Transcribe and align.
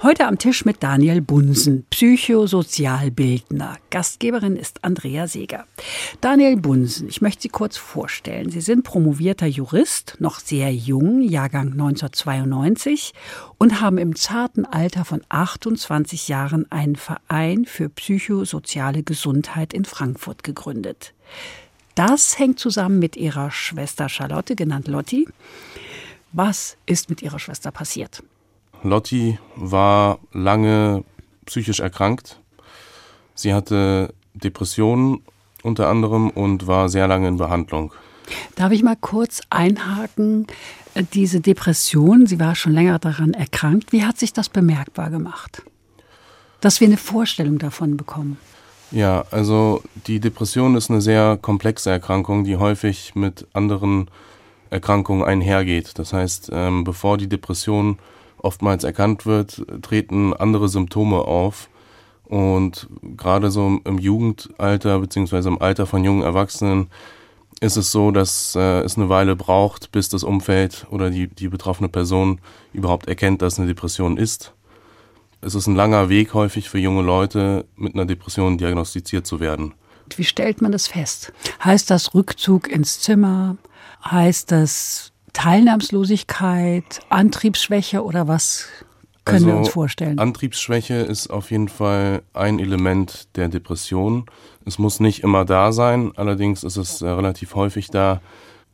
Heute 0.00 0.26
am 0.26 0.38
Tisch 0.38 0.64
mit 0.64 0.84
Daniel 0.84 1.20
Bunsen, 1.20 1.84
Psychosozialbildner. 1.90 3.78
Gastgeberin 3.90 4.54
ist 4.54 4.84
Andrea 4.84 5.26
Seeger. 5.26 5.66
Daniel 6.20 6.56
Bunsen, 6.56 7.08
ich 7.08 7.20
möchte 7.20 7.42
Sie 7.42 7.48
kurz 7.48 7.76
vorstellen. 7.76 8.48
Sie 8.48 8.60
sind 8.60 8.84
promovierter 8.84 9.46
Jurist, 9.46 10.14
noch 10.20 10.38
sehr 10.38 10.72
jung, 10.72 11.20
Jahrgang 11.20 11.72
1992, 11.72 13.12
und 13.58 13.80
haben 13.80 13.98
im 13.98 14.14
zarten 14.14 14.66
Alter 14.66 15.04
von 15.04 15.20
28 15.30 16.28
Jahren 16.28 16.70
einen 16.70 16.94
Verein 16.94 17.64
für 17.64 17.88
psychosoziale 17.88 19.02
Gesundheit 19.02 19.72
in 19.72 19.84
Frankfurt 19.84 20.44
gegründet. 20.44 21.12
Das 21.96 22.38
hängt 22.38 22.60
zusammen 22.60 23.00
mit 23.00 23.16
ihrer 23.16 23.50
Schwester 23.50 24.08
Charlotte, 24.08 24.54
genannt 24.54 24.86
Lotti. 24.86 25.26
Was 26.30 26.76
ist 26.86 27.10
mit 27.10 27.20
ihrer 27.20 27.40
Schwester 27.40 27.72
passiert? 27.72 28.22
Lotti 28.82 29.38
war 29.56 30.18
lange 30.32 31.04
psychisch 31.46 31.80
erkrankt. 31.80 32.40
Sie 33.34 33.54
hatte 33.54 34.14
Depressionen 34.34 35.22
unter 35.62 35.88
anderem 35.88 36.30
und 36.30 36.66
war 36.66 36.88
sehr 36.88 37.08
lange 37.08 37.28
in 37.28 37.36
Behandlung. 37.36 37.92
Darf 38.54 38.72
ich 38.72 38.82
mal 38.82 38.96
kurz 39.00 39.40
einhaken? 39.50 40.46
Diese 41.14 41.40
Depression, 41.40 42.26
sie 42.26 42.40
war 42.40 42.54
schon 42.54 42.72
länger 42.72 42.98
daran 42.98 43.34
erkrankt. 43.34 43.92
Wie 43.92 44.04
hat 44.04 44.18
sich 44.18 44.32
das 44.32 44.48
bemerkbar 44.48 45.10
gemacht? 45.10 45.62
Dass 46.60 46.80
wir 46.80 46.88
eine 46.88 46.96
Vorstellung 46.96 47.58
davon 47.58 47.96
bekommen. 47.96 48.38
Ja, 48.90 49.24
also 49.30 49.82
die 50.06 50.18
Depression 50.18 50.74
ist 50.74 50.90
eine 50.90 51.00
sehr 51.00 51.38
komplexe 51.40 51.90
Erkrankung, 51.90 52.44
die 52.44 52.56
häufig 52.56 53.14
mit 53.14 53.46
anderen 53.52 54.10
Erkrankungen 54.70 55.24
einhergeht. 55.24 55.98
Das 55.98 56.12
heißt, 56.12 56.50
ähm, 56.52 56.84
bevor 56.84 57.18
die 57.18 57.28
Depression 57.28 57.98
oftmals 58.42 58.84
erkannt 58.84 59.26
wird, 59.26 59.64
treten 59.82 60.32
andere 60.34 60.68
Symptome 60.68 61.18
auf. 61.18 61.68
Und 62.24 62.88
gerade 63.16 63.50
so 63.50 63.80
im 63.84 63.98
Jugendalter 63.98 64.98
beziehungsweise 64.98 65.48
im 65.48 65.60
Alter 65.60 65.86
von 65.86 66.04
jungen 66.04 66.22
Erwachsenen 66.22 66.88
ist 67.60 67.76
es 67.76 67.90
so, 67.90 68.10
dass 68.10 68.54
äh, 68.54 68.80
es 68.82 68.96
eine 68.96 69.08
Weile 69.08 69.34
braucht, 69.34 69.90
bis 69.92 70.08
das 70.08 70.22
Umfeld 70.24 70.86
oder 70.90 71.10
die, 71.10 71.26
die 71.26 71.48
betroffene 71.48 71.88
Person 71.88 72.40
überhaupt 72.72 73.08
erkennt, 73.08 73.42
dass 73.42 73.58
eine 73.58 73.66
Depression 73.66 74.16
ist. 74.16 74.52
Es 75.40 75.54
ist 75.54 75.66
ein 75.66 75.76
langer 75.76 76.08
Weg 76.08 76.34
häufig 76.34 76.68
für 76.68 76.78
junge 76.78 77.02
Leute, 77.02 77.64
mit 77.76 77.94
einer 77.94 78.06
Depression 78.06 78.58
diagnostiziert 78.58 79.26
zu 79.26 79.40
werden. 79.40 79.74
Wie 80.16 80.24
stellt 80.24 80.62
man 80.62 80.72
das 80.72 80.86
fest? 80.86 81.32
Heißt 81.62 81.90
das 81.90 82.14
Rückzug 82.14 82.68
ins 82.68 83.00
Zimmer? 83.00 83.56
Heißt 84.04 84.50
das 84.50 85.12
Teilnahmslosigkeit, 85.38 86.98
Antriebsschwäche 87.10 88.02
oder 88.02 88.26
was 88.26 88.66
können 89.24 89.36
also, 89.36 89.46
wir 89.46 89.56
uns 89.56 89.68
vorstellen? 89.68 90.18
Antriebsschwäche 90.18 90.94
ist 90.94 91.30
auf 91.30 91.52
jeden 91.52 91.68
Fall 91.68 92.22
ein 92.34 92.58
Element 92.58 93.28
der 93.36 93.48
Depression. 93.48 94.26
Es 94.66 94.80
muss 94.80 94.98
nicht 94.98 95.22
immer 95.22 95.44
da 95.44 95.70
sein, 95.70 96.10
allerdings 96.16 96.64
ist 96.64 96.76
es 96.76 97.02
äh, 97.02 97.08
relativ 97.08 97.54
häufig 97.54 97.86
da. 97.86 98.20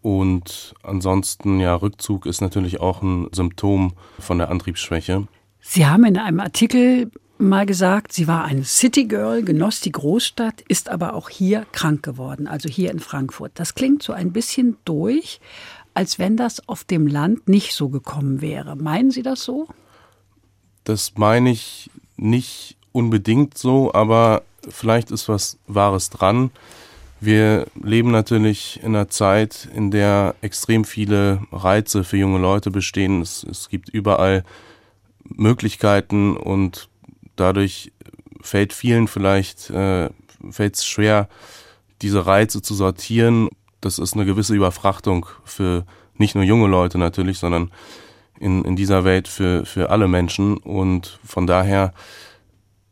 Und 0.01 0.75
ansonsten, 0.83 1.61
ja, 1.61 1.75
Rückzug 1.75 2.25
ist 2.25 2.41
natürlich 2.41 2.81
auch 2.81 3.03
ein 3.03 3.29
Symptom 3.33 3.93
von 4.19 4.39
der 4.39 4.49
Antriebsschwäche. 4.49 5.29
Sie 5.61 5.87
haben 5.87 6.07
in 6.07 6.17
einem 6.17 6.41
Artikel 6.41 7.11
mal 7.37 7.67
gesagt, 7.67 8.13
sie 8.13 8.27
war 8.27 8.45
eine 8.45 8.65
City 8.65 9.05
Girl, 9.05 9.43
genoss 9.43 9.81
die 9.81 9.93
Großstadt, 9.93 10.63
ist 10.69 10.89
aber 10.89 11.15
auch 11.15 11.29
hier 11.29 11.67
krank 11.73 12.03
geworden, 12.03 12.47
also 12.47 12.71
hier 12.71 12.91
in 12.91 13.01
Frankfurt. 13.01 13.53
Das 13.55 13.75
klingt 13.75 14.03
so 14.03 14.15
ein 14.15 14.33
bisschen 14.33 14.77
durch, 14.85 15.41
als 15.95 16.19
wenn 16.19 16.37
das 16.37 16.69
auf 16.69 16.85
dem 16.85 17.07
Land 17.07 17.49
nicht 17.49 17.73
so 17.73 17.89
gekommen 17.89 18.41
wäre. 18.41 18.77
Meinen 18.77 19.11
Sie 19.11 19.23
das 19.23 19.45
so? 19.45 19.69
Das 20.83 21.15
meine 21.17 21.51
ich 21.51 21.91
nicht 22.17 22.77
unbedingt 22.93 23.57
so, 23.57 23.95
aber 23.95 24.43
vielleicht 24.69 25.11
ist 25.11 25.29
was 25.29 25.59
Wahres 25.67 26.11
dran. 26.11 26.51
Wir 27.21 27.67
leben 27.83 28.11
natürlich 28.11 28.81
in 28.83 28.95
einer 28.95 29.09
Zeit, 29.09 29.69
in 29.75 29.91
der 29.91 30.35
extrem 30.43 30.85
viele 30.85 31.41
Reize 31.53 32.05
für 32.05 32.19
junge 32.19 32.39
Leute 32.39 32.71
bestehen. 32.71 33.23
Es, 33.23 33.45
es 33.45 33.69
gibt 33.69 33.89
überall 33.89 34.45
Möglichkeiten 35.25 36.37
und 36.37 36.89
dadurch 37.37 37.93
fällt 38.43 38.75
vielen 38.75 39.09
vielleicht 39.09 39.71
äh, 39.71 40.11
fällt 40.51 40.77
es 40.77 40.85
schwer, 40.85 41.29
diese 42.03 42.27
Reize 42.27 42.61
zu 42.61 42.75
sortieren 42.75 43.49
das 43.85 43.99
ist 43.99 44.15
eine 44.15 44.25
gewisse 44.25 44.55
Überfrachtung 44.55 45.27
für 45.45 45.85
nicht 46.17 46.35
nur 46.35 46.45
junge 46.45 46.69
Leute 46.69 46.99
natürlich, 46.99 47.39
sondern 47.39 47.71
in, 48.39 48.65
in 48.65 48.77
dieser 48.77 49.05
Welt 49.05 49.29
für, 49.29 49.65
für 49.65 49.91
alle 49.91 50.09
Menschen. 50.09 50.57
Und 50.57 51.19
von 51.25 51.47
daher 51.47 51.93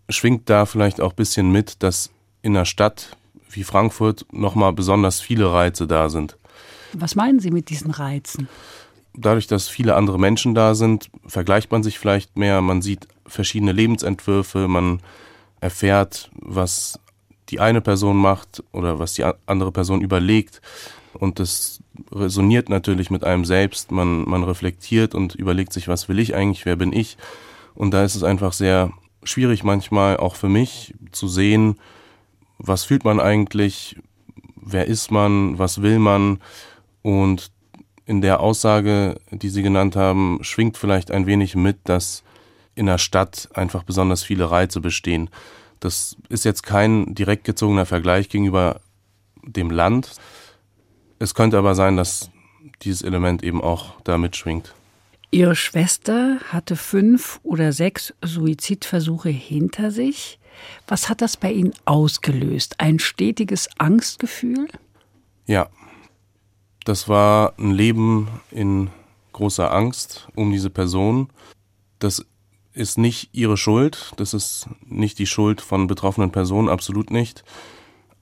schwingt 0.08 0.50
da 0.50 0.66
vielleicht 0.66 1.00
auch 1.00 1.10
ein 1.10 1.16
bisschen 1.16 1.50
mit, 1.50 1.82
dass 1.82 2.10
in 2.42 2.56
einer 2.56 2.64
Stadt 2.64 3.16
wie 3.50 3.64
Frankfurt 3.64 4.26
nochmal 4.32 4.72
besonders 4.72 5.20
viele 5.20 5.52
Reize 5.52 5.86
da 5.86 6.08
sind. 6.08 6.36
Was 6.94 7.14
meinen 7.14 7.40
Sie 7.40 7.50
mit 7.50 7.70
diesen 7.70 7.90
Reizen? 7.90 8.48
Dadurch, 9.14 9.46
dass 9.46 9.68
viele 9.68 9.94
andere 9.94 10.18
Menschen 10.18 10.54
da 10.54 10.74
sind, 10.74 11.10
vergleicht 11.26 11.70
man 11.70 11.82
sich 11.82 11.98
vielleicht 11.98 12.36
mehr, 12.36 12.60
man 12.62 12.80
sieht 12.80 13.08
verschiedene 13.26 13.72
Lebensentwürfe, 13.72 14.68
man 14.68 15.00
erfährt, 15.60 16.30
was 16.34 16.98
die 17.52 17.60
eine 17.60 17.82
Person 17.82 18.16
macht 18.16 18.64
oder 18.72 18.98
was 18.98 19.12
die 19.12 19.24
andere 19.46 19.70
Person 19.72 20.00
überlegt. 20.00 20.62
Und 21.12 21.38
das 21.38 21.82
resoniert 22.10 22.70
natürlich 22.70 23.10
mit 23.10 23.24
einem 23.24 23.44
selbst. 23.44 23.92
Man, 23.92 24.28
man 24.28 24.42
reflektiert 24.42 25.14
und 25.14 25.34
überlegt 25.34 25.74
sich, 25.74 25.86
was 25.86 26.08
will 26.08 26.18
ich 26.18 26.34
eigentlich, 26.34 26.64
wer 26.64 26.76
bin 26.76 26.92
ich. 26.92 27.18
Und 27.74 27.92
da 27.92 28.02
ist 28.02 28.14
es 28.14 28.22
einfach 28.22 28.54
sehr 28.54 28.92
schwierig 29.22 29.64
manchmal 29.64 30.16
auch 30.16 30.34
für 30.34 30.48
mich 30.48 30.94
zu 31.12 31.28
sehen, 31.28 31.76
was 32.58 32.84
fühlt 32.84 33.04
man 33.04 33.20
eigentlich, 33.20 33.96
wer 34.56 34.86
ist 34.86 35.10
man, 35.10 35.58
was 35.58 35.82
will 35.82 35.98
man. 35.98 36.40
Und 37.02 37.52
in 38.06 38.22
der 38.22 38.40
Aussage, 38.40 39.20
die 39.30 39.50
Sie 39.50 39.62
genannt 39.62 39.94
haben, 39.94 40.38
schwingt 40.42 40.78
vielleicht 40.78 41.10
ein 41.10 41.26
wenig 41.26 41.54
mit, 41.54 41.76
dass 41.84 42.24
in 42.74 42.86
der 42.86 42.98
Stadt 42.98 43.50
einfach 43.52 43.82
besonders 43.82 44.22
viele 44.22 44.50
Reize 44.50 44.80
bestehen. 44.80 45.28
Das 45.82 46.16
ist 46.28 46.44
jetzt 46.44 46.62
kein 46.62 47.12
direkt 47.12 47.42
gezogener 47.42 47.86
Vergleich 47.86 48.28
gegenüber 48.28 48.80
dem 49.42 49.68
Land. 49.68 50.12
Es 51.18 51.34
könnte 51.34 51.58
aber 51.58 51.74
sein, 51.74 51.96
dass 51.96 52.30
dieses 52.82 53.02
Element 53.02 53.42
eben 53.42 53.60
auch 53.60 54.00
da 54.04 54.16
mitschwingt. 54.16 54.74
Ihre 55.32 55.56
Schwester 55.56 56.38
hatte 56.50 56.76
fünf 56.76 57.40
oder 57.42 57.72
sechs 57.72 58.14
Suizidversuche 58.22 59.30
hinter 59.30 59.90
sich. 59.90 60.38
Was 60.86 61.08
hat 61.08 61.20
das 61.20 61.36
bei 61.36 61.50
Ihnen 61.50 61.72
ausgelöst? 61.84 62.78
Ein 62.78 63.00
stetiges 63.00 63.68
Angstgefühl? 63.78 64.68
Ja, 65.46 65.68
das 66.84 67.08
war 67.08 67.54
ein 67.58 67.72
Leben 67.72 68.28
in 68.52 68.90
großer 69.32 69.72
Angst 69.72 70.28
um 70.36 70.52
diese 70.52 70.70
Person. 70.70 71.28
Das 71.98 72.24
ist 72.74 72.98
nicht 72.98 73.30
ihre 73.32 73.56
Schuld. 73.56 74.12
Das 74.16 74.34
ist 74.34 74.68
nicht 74.86 75.18
die 75.18 75.26
Schuld 75.26 75.60
von 75.60 75.86
betroffenen 75.86 76.30
Personen, 76.30 76.68
absolut 76.68 77.10
nicht. 77.10 77.44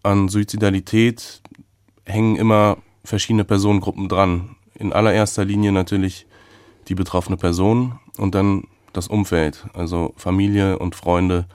An 0.03 0.29
Suizidalität 0.29 1.43
hängen 2.05 2.37
immer 2.37 2.79
verschiedene 3.05 3.45
Personengruppen 3.45 4.09
dran. 4.09 4.57
In 4.75 4.93
allererster 4.93 5.45
Linie 5.45 5.73
natürlich 5.73 6.27
die 6.89 6.95
betroffene 6.95 7.37
Person 7.37 7.99
und 8.17 8.35
dann 8.35 8.65
das 8.93 9.09
Umfeld, 9.09 9.67
also 9.75 10.15
Familie 10.17 10.79
und 10.79 10.97
Freunde. 10.97 11.47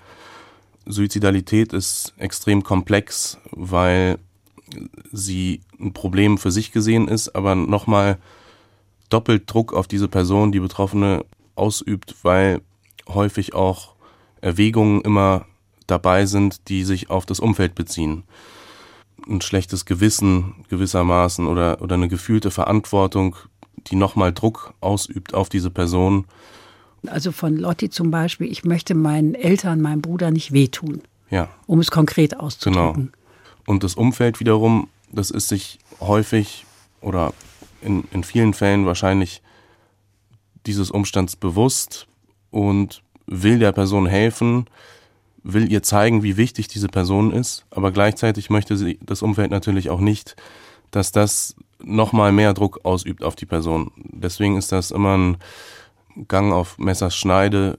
Suizidalität 0.86 1.74
ist 1.74 2.14
extrem 2.18 2.64
komplex, 2.64 3.38
weil 3.52 4.20
sie 5.12 5.62
ein 5.80 5.94
Problem 5.94 6.38
für 6.38 6.52
sich 6.52 6.72
gesehen 6.72 7.08
ist, 7.08 7.36
aber 7.36 7.56
nochmal 7.56 8.18
doppelt 9.10 9.52
Druck 9.52 9.74
auf 9.74 9.88
diese 9.88 10.08
Person, 10.08 10.52
die 10.52 10.60
Betroffene, 10.60 11.26
ausübt, 11.56 12.16
weil 12.24 12.62
häufig 13.08 13.54
auch 13.54 13.96
Erwägungen 14.42 15.02
immer 15.02 15.46
dabei 15.88 16.26
sind, 16.26 16.70
die 16.70 16.84
sich 16.84 17.10
auf 17.10 17.26
das 17.26 17.40
Umfeld 17.40 17.76
beziehen. 17.76 18.24
Ein 19.28 19.42
schlechtes 19.42 19.86
Gewissen 19.86 20.66
gewissermaßen 20.70 21.48
oder, 21.48 21.82
oder 21.82 21.96
eine 21.96 22.08
gefühlte 22.08 22.52
Verantwortung, 22.52 23.36
die 23.88 23.96
nochmal 23.96 24.34
Druck 24.34 24.74
ausübt 24.82 25.34
auf 25.34 25.50
diese 25.50 25.70
Person. 25.70 26.26
Also 27.08 27.32
von 27.32 27.56
Lotti 27.56 27.90
zum 27.90 28.12
Beispiel, 28.12 28.52
ich 28.52 28.64
möchte 28.64 28.96
meinen 28.96 29.36
Eltern, 29.36 29.82
meinem 29.82 30.02
Bruder 30.02 30.32
nicht 30.32 30.52
wehtun. 30.52 31.02
Ja. 31.30 31.50
Um 31.66 31.80
es 31.80 31.92
konkret 31.92 32.40
auszudrücken. 32.40 33.12
Genau. 33.12 33.18
Und 33.68 33.84
das 33.84 33.96
Umfeld 33.96 34.40
wiederum, 34.40 34.90
das 35.12 35.32
ist 35.32 35.50
sich 35.50 35.80
häufig 36.00 36.66
oder 37.02 37.34
in, 37.82 38.04
in 38.12 38.24
vielen 38.24 38.54
Fällen 38.54 38.86
wahrscheinlich 38.86 39.42
dieses 40.66 40.92
Umstands 40.92 41.36
bewusst, 41.36 42.08
und 42.56 43.04
will 43.28 43.60
der 43.60 43.74
Person 43.74 44.06
helfen, 44.06 44.66
will 45.44 45.70
ihr 45.70 45.84
zeigen, 45.84 46.24
wie 46.24 46.38
wichtig 46.38 46.70
diese 46.70 46.88
Person 46.88 47.34
ist, 47.34 47.66
aber 47.70 47.92
gleichzeitig 47.92 48.50
möchte 48.50 48.78
sie 48.78 48.98
das 49.06 49.22
Umfeld 49.22 49.52
natürlich 49.52 49.90
auch 49.90 50.00
nicht, 50.00 50.38
dass 50.90 51.12
das 51.12 51.56
nochmal 51.84 52.32
mehr 52.32 52.54
Druck 52.54 52.80
ausübt 52.84 53.26
auf 53.26 53.36
die 53.36 53.46
Person. 53.46 53.92
Deswegen 53.98 54.56
ist 54.56 54.72
das 54.72 54.92
immer 54.92 55.18
ein 55.18 55.38
Gang 56.30 56.54
auf 56.54 56.78
Messers 56.78 57.14
Schneide. 57.14 57.78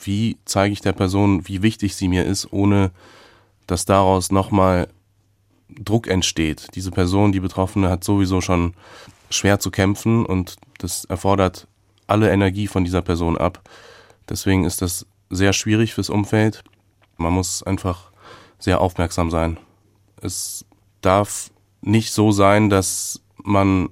Wie 0.00 0.38
zeige 0.44 0.72
ich 0.72 0.80
der 0.80 0.92
Person, 0.92 1.48
wie 1.48 1.60
wichtig 1.60 1.96
sie 1.96 2.06
mir 2.06 2.24
ist, 2.24 2.52
ohne 2.52 2.92
dass 3.66 3.86
daraus 3.86 4.30
nochmal 4.30 4.86
Druck 5.68 6.06
entsteht. 6.06 6.68
Diese 6.76 6.92
Person, 6.92 7.32
die 7.32 7.40
Betroffene, 7.40 7.90
hat 7.90 8.04
sowieso 8.04 8.40
schon 8.40 8.74
schwer 9.30 9.58
zu 9.58 9.72
kämpfen 9.72 10.24
und 10.24 10.56
das 10.78 11.06
erfordert 11.06 11.66
alle 12.08 12.30
Energie 12.30 12.66
von 12.66 12.84
dieser 12.84 13.02
Person 13.02 13.38
ab. 13.38 13.62
Deswegen 14.28 14.64
ist 14.64 14.82
das 14.82 15.06
sehr 15.30 15.52
schwierig 15.52 15.94
fürs 15.94 16.10
Umfeld. 16.10 16.64
Man 17.16 17.32
muss 17.32 17.62
einfach 17.62 18.10
sehr 18.58 18.80
aufmerksam 18.80 19.30
sein. 19.30 19.58
Es 20.20 20.64
darf 21.00 21.50
nicht 21.80 22.12
so 22.12 22.32
sein, 22.32 22.70
dass 22.70 23.20
man 23.36 23.90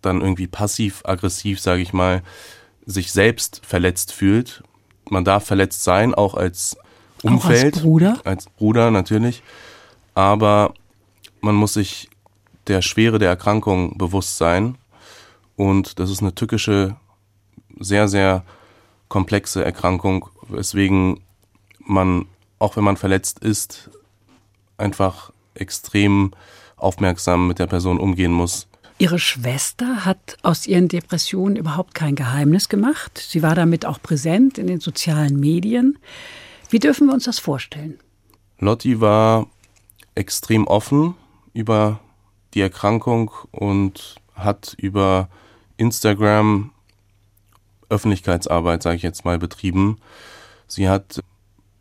dann 0.00 0.20
irgendwie 0.20 0.46
passiv-aggressiv, 0.46 1.60
sage 1.60 1.82
ich 1.82 1.92
mal, 1.92 2.22
sich 2.86 3.12
selbst 3.12 3.60
verletzt 3.64 4.12
fühlt. 4.12 4.62
Man 5.08 5.24
darf 5.24 5.46
verletzt 5.46 5.84
sein, 5.84 6.14
auch 6.14 6.34
als 6.34 6.76
Umfeld. 7.22 7.74
Auch 7.74 7.76
als 7.76 7.82
Bruder? 7.82 8.20
Als 8.24 8.46
Bruder 8.46 8.90
natürlich. 8.90 9.42
Aber 10.14 10.74
man 11.40 11.54
muss 11.54 11.74
sich 11.74 12.08
der 12.66 12.82
Schwere 12.82 13.18
der 13.18 13.28
Erkrankung 13.28 13.96
bewusst 13.98 14.36
sein. 14.38 14.76
Und 15.56 15.98
das 15.98 16.10
ist 16.10 16.20
eine 16.22 16.34
tückische, 16.34 16.96
sehr, 17.82 18.08
sehr 18.08 18.44
komplexe 19.08 19.64
Erkrankung, 19.64 20.28
weswegen 20.48 21.20
man, 21.78 22.26
auch 22.58 22.76
wenn 22.76 22.84
man 22.84 22.96
verletzt 22.96 23.38
ist, 23.40 23.90
einfach 24.78 25.32
extrem 25.54 26.32
aufmerksam 26.76 27.46
mit 27.46 27.58
der 27.58 27.66
Person 27.66 27.98
umgehen 27.98 28.32
muss. 28.32 28.66
Ihre 28.98 29.18
Schwester 29.18 30.04
hat 30.04 30.36
aus 30.42 30.66
ihren 30.66 30.88
Depressionen 30.88 31.56
überhaupt 31.56 31.94
kein 31.94 32.14
Geheimnis 32.14 32.68
gemacht. 32.68 33.18
Sie 33.18 33.42
war 33.42 33.54
damit 33.54 33.84
auch 33.84 34.00
präsent 34.00 34.58
in 34.58 34.66
den 34.66 34.80
sozialen 34.80 35.40
Medien. 35.40 35.98
Wie 36.70 36.78
dürfen 36.78 37.06
wir 37.08 37.14
uns 37.14 37.24
das 37.24 37.38
vorstellen? 37.38 37.98
Lotti 38.58 39.00
war 39.00 39.46
extrem 40.14 40.66
offen 40.66 41.14
über 41.52 42.00
die 42.54 42.60
Erkrankung 42.60 43.30
und 43.50 44.16
hat 44.34 44.74
über 44.78 45.28
Instagram 45.76 46.70
Öffentlichkeitsarbeit, 47.92 48.82
sage 48.82 48.96
ich 48.96 49.02
jetzt 49.02 49.24
mal, 49.24 49.38
betrieben. 49.38 49.98
Sie 50.66 50.88
hat 50.88 51.22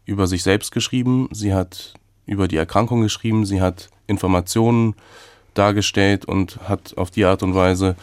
über 0.05 0.27
sich 0.27 0.43
selbst 0.43 0.71
geschrieben, 0.71 1.29
sie 1.31 1.53
hat 1.53 1.93
über 2.25 2.47
die 2.47 2.57
Erkrankung 2.57 3.01
geschrieben, 3.01 3.45
sie 3.45 3.61
hat 3.61 3.89
Informationen 4.07 4.95
dargestellt 5.53 6.25
und 6.25 6.59
hat 6.67 6.97
auf 6.97 7.11
die 7.11 7.25
Art 7.25 7.43
und 7.43 7.55
Weise 7.55 7.95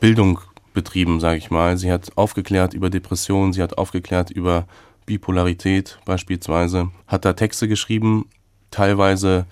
Bildung 0.00 0.40
betrieben, 0.74 1.20
sage 1.20 1.38
ich 1.38 1.50
mal. 1.50 1.76
Sie 1.76 1.92
hat 1.92 2.16
aufgeklärt 2.16 2.74
über 2.74 2.90
Depressionen, 2.90 3.52
sie 3.52 3.62
hat 3.62 3.78
aufgeklärt 3.78 4.30
über 4.30 4.66
Bipolarität 5.06 5.98
beispielsweise, 6.04 6.90
hat 7.06 7.24
da 7.24 7.32
Texte 7.32 7.68
geschrieben, 7.68 8.26
teilweise 8.70 9.46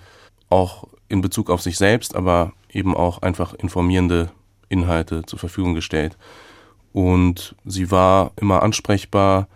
auch 0.49 0.87
in 1.07 1.21
Bezug 1.21 1.49
auf 1.49 1.61
sich 1.61 1.77
selbst, 1.77 2.15
aber 2.15 2.53
eben 2.69 2.95
auch 2.95 3.21
einfach 3.21 3.53
informierende 3.53 4.31
Inhalte 4.69 5.23
zur 5.25 5.39
Verfügung 5.39 5.73
gestellt. 5.73 6.17
Und 6.93 7.55
sie 7.65 7.91
war 7.91 8.31
immer 8.35 8.63
ansprechbar, 8.63 9.47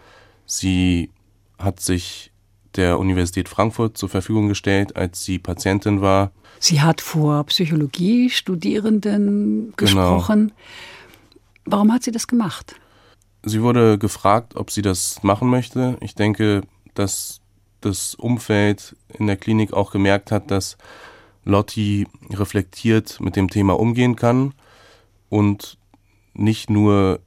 sie 0.45 1.09
hat 1.57 1.79
sich 1.79 2.31
der 2.75 2.99
Universität 2.99 3.49
Frankfurt 3.49 3.97
zur 3.97 4.09
Verfügung 4.09 4.47
gestellt, 4.47 4.95
als 4.95 5.23
sie 5.23 5.39
Patientin 5.39 6.01
war. 6.01 6.31
Sie 6.59 6.81
hat 6.81 7.01
vor 7.01 7.43
Psychologie-Studierenden 7.45 9.73
genau. 9.75 9.75
gesprochen. 9.75 10.47
Genau. 10.47 10.59
Warum 11.65 11.91
hat 11.91 12.03
sie 12.03 12.11
das 12.11 12.27
gemacht? 12.27 12.75
Sie 13.43 13.61
wurde 13.61 13.97
gefragt, 13.97 14.55
ob 14.55 14.71
sie 14.71 14.81
das 14.81 15.21
machen 15.23 15.49
möchte. 15.49 15.97
Ich 16.01 16.15
denke, 16.15 16.61
dass 16.93 17.41
das 17.81 18.15
Umfeld 18.15 18.95
in 19.09 19.27
der 19.27 19.35
Klinik 19.37 19.73
auch 19.73 19.91
gemerkt 19.91 20.31
hat, 20.31 20.49
dass 20.49 20.77
Lotti 21.43 22.07
reflektiert 22.31 23.19
mit 23.19 23.35
dem 23.35 23.49
Thema 23.49 23.77
umgehen 23.79 24.15
kann 24.15 24.53
und 25.29 25.77
nicht 26.33 26.69
nur 26.69 27.19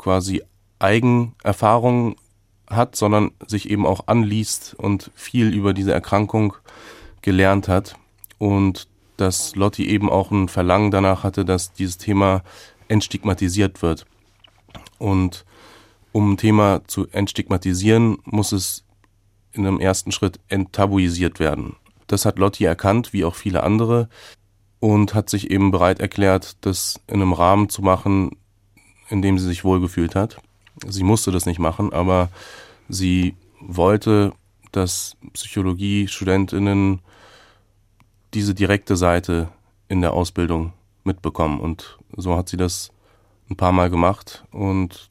quasi 0.00 0.42
Eigenerfahrungen 0.78 2.16
hat, 2.68 2.96
sondern 2.96 3.32
sich 3.46 3.70
eben 3.70 3.86
auch 3.86 4.06
anliest 4.06 4.74
und 4.74 5.10
viel 5.14 5.52
über 5.54 5.74
diese 5.74 5.92
Erkrankung 5.92 6.54
gelernt 7.20 7.68
hat 7.68 7.96
und 8.38 8.88
dass 9.18 9.54
Lotti 9.54 9.86
eben 9.86 10.08
auch 10.08 10.30
ein 10.30 10.48
Verlangen 10.48 10.90
danach 10.90 11.22
hatte, 11.22 11.44
dass 11.44 11.74
dieses 11.74 11.98
Thema 11.98 12.42
entstigmatisiert 12.88 13.82
wird. 13.82 14.06
Und 14.98 15.44
um 16.12 16.32
ein 16.32 16.36
Thema 16.38 16.80
zu 16.86 17.06
entstigmatisieren, 17.08 18.18
muss 18.24 18.52
es 18.52 18.84
in 19.52 19.66
einem 19.66 19.80
ersten 19.80 20.12
Schritt 20.12 20.40
enttabuisiert 20.48 21.38
werden. 21.38 21.76
Das 22.06 22.24
hat 22.24 22.38
Lotti 22.38 22.64
erkannt, 22.64 23.12
wie 23.12 23.24
auch 23.24 23.34
viele 23.34 23.62
andere, 23.62 24.08
und 24.78 25.12
hat 25.12 25.28
sich 25.28 25.50
eben 25.50 25.70
bereit 25.70 26.00
erklärt, 26.00 26.56
das 26.62 26.98
in 27.06 27.16
einem 27.16 27.34
Rahmen 27.34 27.68
zu 27.68 27.82
machen, 27.82 28.36
in 29.10 29.22
dem 29.22 29.38
sie 29.38 29.46
sich 29.46 29.64
wohlgefühlt 29.64 30.14
hat. 30.14 30.38
Sie 30.86 31.02
musste 31.02 31.30
das 31.30 31.46
nicht 31.46 31.58
machen, 31.58 31.92
aber 31.92 32.30
sie 32.88 33.34
wollte, 33.60 34.32
dass 34.72 35.16
Psychologie-Studentinnen 35.32 37.00
diese 38.32 38.54
direkte 38.54 38.96
Seite 38.96 39.48
in 39.88 40.00
der 40.00 40.12
Ausbildung 40.12 40.72
mitbekommen. 41.04 41.60
Und 41.60 41.98
so 42.16 42.36
hat 42.36 42.48
sie 42.48 42.56
das 42.56 42.90
ein 43.50 43.56
paar 43.56 43.72
Mal 43.72 43.90
gemacht. 43.90 44.44
Und 44.52 45.10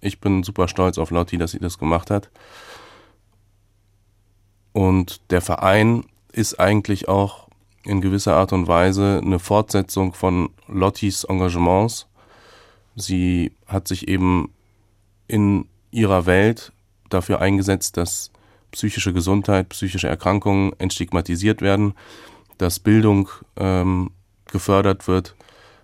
ich 0.00 0.20
bin 0.20 0.42
super 0.42 0.68
stolz 0.68 0.98
auf 0.98 1.10
Lotti, 1.10 1.36
dass 1.36 1.50
sie 1.50 1.58
das 1.58 1.78
gemacht 1.78 2.10
hat. 2.10 2.30
Und 4.72 5.20
der 5.30 5.42
Verein 5.42 6.04
ist 6.32 6.58
eigentlich 6.58 7.08
auch 7.08 7.48
in 7.84 8.00
gewisser 8.00 8.36
Art 8.36 8.52
und 8.52 8.68
Weise 8.68 9.20
eine 9.22 9.38
Fortsetzung 9.38 10.14
von 10.14 10.50
Lottis 10.68 11.24
Engagements. 11.24 12.06
Sie 12.96 13.52
hat 13.66 13.88
sich 13.88 14.08
eben 14.08 14.52
in 15.28 15.66
ihrer 15.90 16.26
Welt 16.26 16.72
dafür 17.08 17.40
eingesetzt, 17.40 17.96
dass 17.96 18.30
psychische 18.70 19.12
Gesundheit, 19.12 19.68
psychische 19.68 20.08
Erkrankungen 20.08 20.72
entstigmatisiert 20.78 21.60
werden, 21.60 21.94
dass 22.58 22.78
Bildung 22.78 23.28
ähm, 23.56 24.10
gefördert 24.46 25.08
wird. 25.08 25.34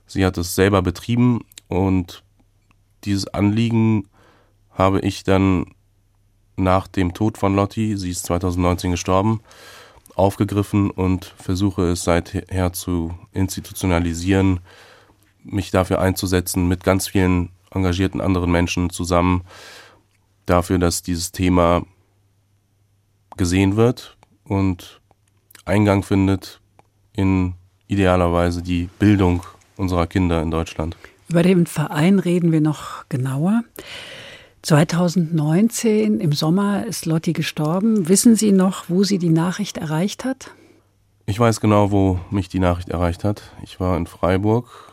Sie 0.07 0.25
hat 0.25 0.39
es 0.39 0.55
selber 0.55 0.83
betrieben 0.83 1.45
und 1.69 2.23
dieses 3.05 3.29
Anliegen 3.29 4.09
habe 4.71 5.01
ich 5.01 5.25
dann 5.25 5.67
nach 6.57 6.89
dem 6.89 7.15
Tod 7.15 7.39
von 7.39 7.55
Lotti, 7.55 7.97
sie 7.97 8.11
ist 8.11 8.25
2019 8.25 8.91
gestorben, 8.91 9.41
aufgegriffen 10.15 10.91
und 10.91 11.35
versuche 11.39 11.91
es 11.91 12.05
seither 12.05 12.73
zu 12.73 13.15
institutionalisieren, 13.33 14.61
mich 15.45 15.71
dafür 15.71 16.01
einzusetzen, 16.01 16.69
mit 16.69 16.85
ganz 16.85 17.09
vielen 17.09 17.51
engagierten 17.71 18.21
anderen 18.21 18.51
Menschen 18.51 18.91
zusammen, 18.91 19.43
dafür, 20.47 20.79
dass 20.79 21.03
dieses 21.03 21.33
Thema 21.33 21.83
gesehen 23.37 23.77
wird 23.77 24.17
und 24.45 25.01
Eingang 25.65 26.03
findet 26.03 26.61
in 27.13 27.55
idealerweise 27.87 28.63
die 28.63 28.89
Bildung 28.99 29.43
unserer 29.77 30.07
Kinder 30.07 30.43
in 30.43 30.51
Deutschland. 30.51 30.97
Über 31.29 31.43
den 31.43 31.67
Verein 31.67 32.19
reden 32.19 32.53
wir 32.53 32.61
noch 32.61 33.09
genauer. 33.09 33.63
2019 34.63 36.21
im 36.21 36.33
Sommer 36.33 36.87
ist 36.87 37.07
Lotti 37.07 37.33
gestorben. 37.33 38.09
Wissen 38.09 38.35
Sie 38.35 38.53
noch, 38.53 38.85
wo 38.89 39.05
sie 39.05 39.19
die 39.19 39.29
Nachricht 39.29 39.79
erreicht 39.79 40.25
hat? 40.25 40.51
Ich 41.27 41.39
weiß 41.39 41.61
genau, 41.61 41.91
wo 41.91 42.19
mich 42.31 42.49
die 42.49 42.59
Nachricht 42.59 42.89
erreicht 42.89 43.25
hat. 43.25 43.43
Ich 43.63 43.79
war 43.79 43.97
in 43.97 44.07
Freiburg. 44.07 44.88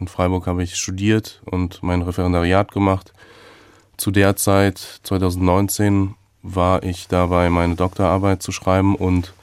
In 0.00 0.08
Freiburg 0.08 0.46
habe 0.46 0.62
ich 0.62 0.76
studiert 0.76 1.42
und 1.44 1.82
mein 1.82 2.02
Referendariat 2.02 2.72
gemacht. 2.72 3.12
Zu 3.96 4.10
der 4.10 4.36
Zeit, 4.36 5.00
2019, 5.02 6.14
war 6.42 6.82
ich 6.82 7.08
dabei, 7.08 7.50
meine 7.50 7.74
Doktorarbeit 7.74 8.42
zu 8.42 8.52
schreiben 8.52 8.94
und 8.94 9.34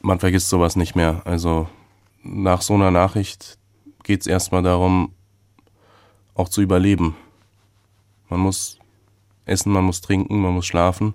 man 0.00 0.20
vergisst 0.20 0.48
sowas 0.48 0.76
nicht 0.76 0.94
mehr. 0.94 1.22
Also 1.24 1.68
nach 2.22 2.62
so 2.62 2.74
einer 2.74 2.90
Nachricht 2.90 3.58
geht 4.04 4.20
es 4.20 4.26
erstmal 4.26 4.62
darum, 4.62 5.12
auch 6.34 6.48
zu 6.48 6.62
überleben. 6.62 7.16
Man 8.28 8.40
muss 8.40 8.78
essen, 9.44 9.72
man 9.72 9.84
muss 9.84 10.00
trinken, 10.00 10.40
man 10.40 10.54
muss 10.54 10.66
schlafen. 10.66 11.14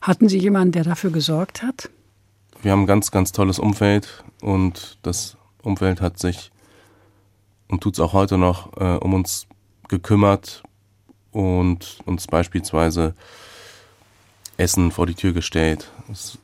Hatten 0.00 0.28
Sie 0.28 0.38
jemanden, 0.38 0.72
der 0.72 0.84
dafür 0.84 1.10
gesorgt 1.10 1.62
hat? 1.62 1.90
Wir 2.62 2.72
haben 2.72 2.82
ein 2.82 2.86
ganz, 2.86 3.10
ganz 3.10 3.32
tolles 3.32 3.58
Umfeld 3.58 4.24
und 4.40 4.98
das 5.02 5.36
Umfeld 5.62 6.00
hat 6.00 6.18
sich 6.18 6.50
und 7.68 7.82
tut 7.82 7.94
es 7.94 8.00
auch 8.00 8.12
heute 8.12 8.38
noch 8.38 8.76
äh, 8.76 8.96
um 8.96 9.14
uns 9.14 9.46
gekümmert, 9.88 10.62
und 11.36 11.98
uns 12.06 12.26
beispielsweise 12.26 13.14
Essen 14.56 14.90
vor 14.90 15.06
die 15.06 15.14
Tür 15.14 15.34
gestellt. 15.34 15.90
Es 16.10 16.38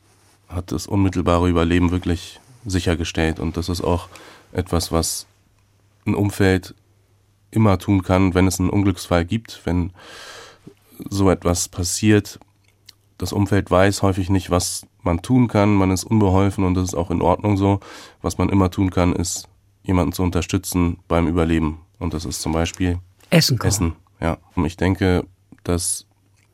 hat 0.51 0.71
das 0.71 0.87
unmittelbare 0.87 1.49
Überleben 1.49 1.91
wirklich 1.91 2.41
sichergestellt 2.67 3.41
und 3.41 3.57
das 3.57 3.71
ist 3.71 3.81
auch 3.81 4.11
etwas, 4.53 4.93
was 4.93 5.27
ein 6.05 6.15
Umfeld 6.15 6.75
immer 7.51 7.79
tun 7.79 8.03
kann, 8.03 8.35
wenn 8.35 8.47
es 8.47 8.61
einen 8.61 8.69
Unglücksfall 8.69 9.25
gibt, 9.25 9.63
wenn 9.65 9.93
so 11.09 11.31
etwas 11.31 11.71
passiert. 11.71 12.39
Das 13.17 13.33
Umfeld 13.33 13.71
weiß 13.71 14.03
häufig 14.03 14.29
nicht, 14.29 14.51
was 14.51 14.87
man 15.03 15.23
tun 15.23 15.49
kann, 15.49 15.75
man 15.75 15.91
ist 15.91 16.05
unbeholfen 16.05 16.65
und 16.65 16.75
das 16.75 16.89
ist 16.89 16.95
auch 16.95 17.11
in 17.11 17.23
Ordnung 17.23 17.57
so. 17.57 17.81
Was 18.21 18.37
man 18.37 18.51
immer 18.51 18.71
tun 18.71 18.91
kann, 18.91 19.15
ist 19.15 19.49
jemanden 19.83 20.13
zu 20.13 20.23
unterstützen 20.23 20.99
beim 21.09 21.27
Überleben 21.27 21.81
und 21.99 22.15
das 22.15 22.25
ist 22.25 22.43
zum 22.43 22.53
Beispiel 22.53 22.99
Essen. 23.31 23.59
Kochen. 23.59 23.69
Essen, 23.69 23.93
ja. 24.21 24.39
Und 24.55 24.65
ich 24.65 24.77
denke, 24.77 25.27
dass 25.65 26.07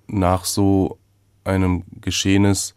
nach 0.07 0.45
so 0.45 0.99
einem 1.45 1.85
Geschehnis 2.01 2.75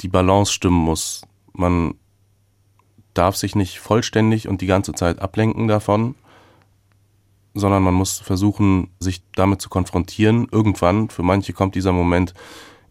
die 0.00 0.08
Balance 0.08 0.52
stimmen 0.52 0.78
muss. 0.78 1.22
Man 1.52 1.94
darf 3.14 3.36
sich 3.36 3.54
nicht 3.54 3.78
vollständig 3.78 4.48
und 4.48 4.60
die 4.60 4.66
ganze 4.66 4.92
Zeit 4.92 5.20
ablenken 5.20 5.68
davon, 5.68 6.14
sondern 7.54 7.82
man 7.82 7.94
muss 7.94 8.18
versuchen, 8.18 8.90
sich 8.98 9.22
damit 9.34 9.60
zu 9.60 9.68
konfrontieren. 9.68 10.48
Irgendwann, 10.50 11.10
für 11.10 11.22
manche 11.22 11.52
kommt 11.52 11.74
dieser 11.74 11.92
Moment 11.92 12.32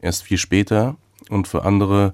erst 0.02 0.24
viel 0.24 0.38
später 0.38 0.96
und 1.30 1.48
für 1.48 1.64
andere 1.64 2.14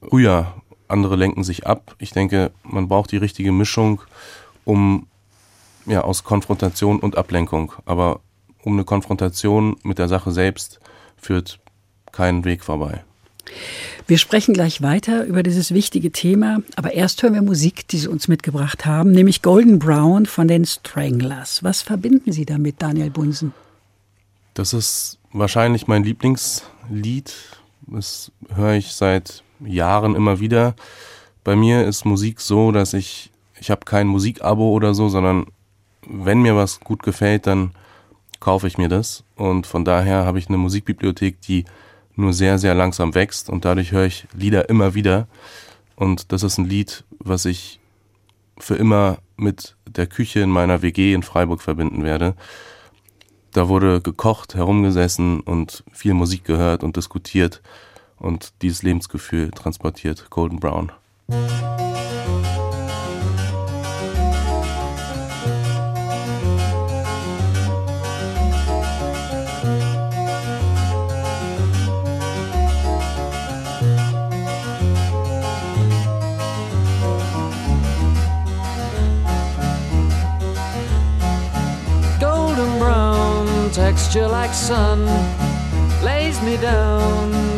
früher. 0.00 0.54
Andere 0.88 1.16
lenken 1.16 1.44
sich 1.44 1.66
ab. 1.66 1.94
Ich 1.98 2.10
denke, 2.10 2.50
man 2.62 2.88
braucht 2.88 3.12
die 3.12 3.16
richtige 3.18 3.52
Mischung, 3.52 4.00
um 4.64 5.06
ja 5.86 6.02
aus 6.02 6.24
Konfrontation 6.24 6.98
und 6.98 7.16
Ablenkung. 7.16 7.72
Aber 7.84 8.20
um 8.62 8.72
eine 8.74 8.84
Konfrontation 8.84 9.76
mit 9.82 9.98
der 9.98 10.08
Sache 10.08 10.32
selbst 10.32 10.80
führt 11.16 11.60
keinen 12.12 12.44
Weg 12.44 12.64
vorbei. 12.64 13.04
Wir 14.06 14.18
sprechen 14.18 14.54
gleich 14.54 14.82
weiter 14.82 15.24
über 15.24 15.42
dieses 15.42 15.72
wichtige 15.72 16.10
Thema, 16.10 16.62
aber 16.76 16.94
erst 16.94 17.22
hören 17.22 17.34
wir 17.34 17.42
Musik, 17.42 17.86
die 17.88 17.98
Sie 17.98 18.08
uns 18.08 18.28
mitgebracht 18.28 18.86
haben, 18.86 19.12
nämlich 19.12 19.42
Golden 19.42 19.78
Brown 19.78 20.26
von 20.26 20.48
den 20.48 20.64
Stranglers. 20.64 21.62
Was 21.62 21.82
verbinden 21.82 22.32
Sie 22.32 22.46
damit, 22.46 22.80
Daniel 22.80 23.10
Bunsen? 23.10 23.52
Das 24.54 24.72
ist 24.72 25.18
wahrscheinlich 25.32 25.86
mein 25.86 26.04
Lieblingslied. 26.04 27.34
Das 27.86 28.32
höre 28.54 28.74
ich 28.74 28.92
seit 28.92 29.42
Jahren 29.64 30.14
immer 30.14 30.40
wieder. 30.40 30.74
Bei 31.44 31.56
mir 31.56 31.86
ist 31.86 32.04
Musik 32.04 32.40
so, 32.40 32.72
dass 32.72 32.92
ich, 32.94 33.30
ich 33.60 33.70
habe 33.70 33.84
kein 33.84 34.06
Musikabo 34.06 34.70
oder 34.70 34.94
so, 34.94 35.08
sondern 35.08 35.46
wenn 36.06 36.42
mir 36.42 36.56
was 36.56 36.80
gut 36.80 37.02
gefällt, 37.02 37.46
dann 37.46 37.72
kaufe 38.40 38.66
ich 38.66 38.78
mir 38.78 38.88
das. 38.88 39.24
Und 39.36 39.66
von 39.66 39.84
daher 39.84 40.24
habe 40.24 40.38
ich 40.38 40.48
eine 40.48 40.58
Musikbibliothek, 40.58 41.40
die 41.40 41.64
nur 42.16 42.32
sehr, 42.32 42.58
sehr 42.58 42.74
langsam 42.74 43.14
wächst 43.14 43.48
und 43.48 43.64
dadurch 43.64 43.92
höre 43.92 44.06
ich 44.06 44.26
Lieder 44.34 44.68
immer 44.68 44.94
wieder. 44.94 45.28
Und 45.96 46.32
das 46.32 46.42
ist 46.42 46.58
ein 46.58 46.68
Lied, 46.68 47.04
was 47.18 47.44
ich 47.44 47.80
für 48.58 48.74
immer 48.74 49.18
mit 49.36 49.76
der 49.86 50.06
Küche 50.06 50.40
in 50.40 50.50
meiner 50.50 50.82
WG 50.82 51.14
in 51.14 51.22
Freiburg 51.22 51.62
verbinden 51.62 52.04
werde. 52.04 52.34
Da 53.52 53.68
wurde 53.68 54.00
gekocht, 54.00 54.54
herumgesessen 54.54 55.40
und 55.40 55.84
viel 55.92 56.14
Musik 56.14 56.44
gehört 56.44 56.82
und 56.82 56.96
diskutiert 56.96 57.62
und 58.18 58.52
dieses 58.62 58.82
Lebensgefühl 58.82 59.50
transportiert. 59.50 60.30
Golden 60.30 60.58
Brown. 60.58 60.92
texture 84.08 84.28
like 84.28 84.54
sun 84.54 85.06
lays 86.02 86.40
me 86.42 86.56
down 86.56 87.57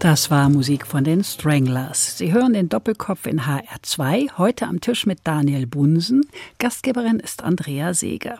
Das 0.00 0.30
war 0.30 0.48
Musik 0.48 0.86
von 0.86 1.04
den 1.04 1.22
Stranglers. 1.22 2.16
Sie 2.16 2.32
hören 2.32 2.54
den 2.54 2.70
Doppelkopf 2.70 3.26
in 3.26 3.42
HR2, 3.42 4.38
heute 4.38 4.66
am 4.66 4.80
Tisch 4.80 5.04
mit 5.04 5.18
Daniel 5.24 5.66
Bunsen. 5.66 6.22
Gastgeberin 6.58 7.20
ist 7.20 7.44
Andrea 7.44 7.92
Seeger. 7.92 8.38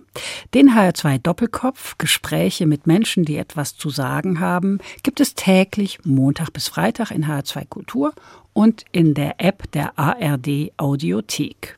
Den 0.55 0.71
HR2 0.71 1.19
Doppelkopf, 1.19 1.99
Gespräche 1.99 2.65
mit 2.67 2.87
Menschen, 2.87 3.27
die 3.27 3.37
etwas 3.37 3.77
zu 3.77 3.91
sagen 3.91 4.41
haben, 4.41 4.79
gibt 5.03 5.21
es 5.21 5.35
täglich 5.35 5.99
Montag 6.03 6.51
bis 6.55 6.69
Freitag 6.69 7.11
in 7.11 7.27
HR2 7.27 7.69
Kultur 7.69 8.15
und 8.55 8.87
in 8.91 9.13
der 9.13 9.35
App 9.37 9.71
der 9.73 9.99
ARD 9.99 10.73
Audiothek. 10.79 11.77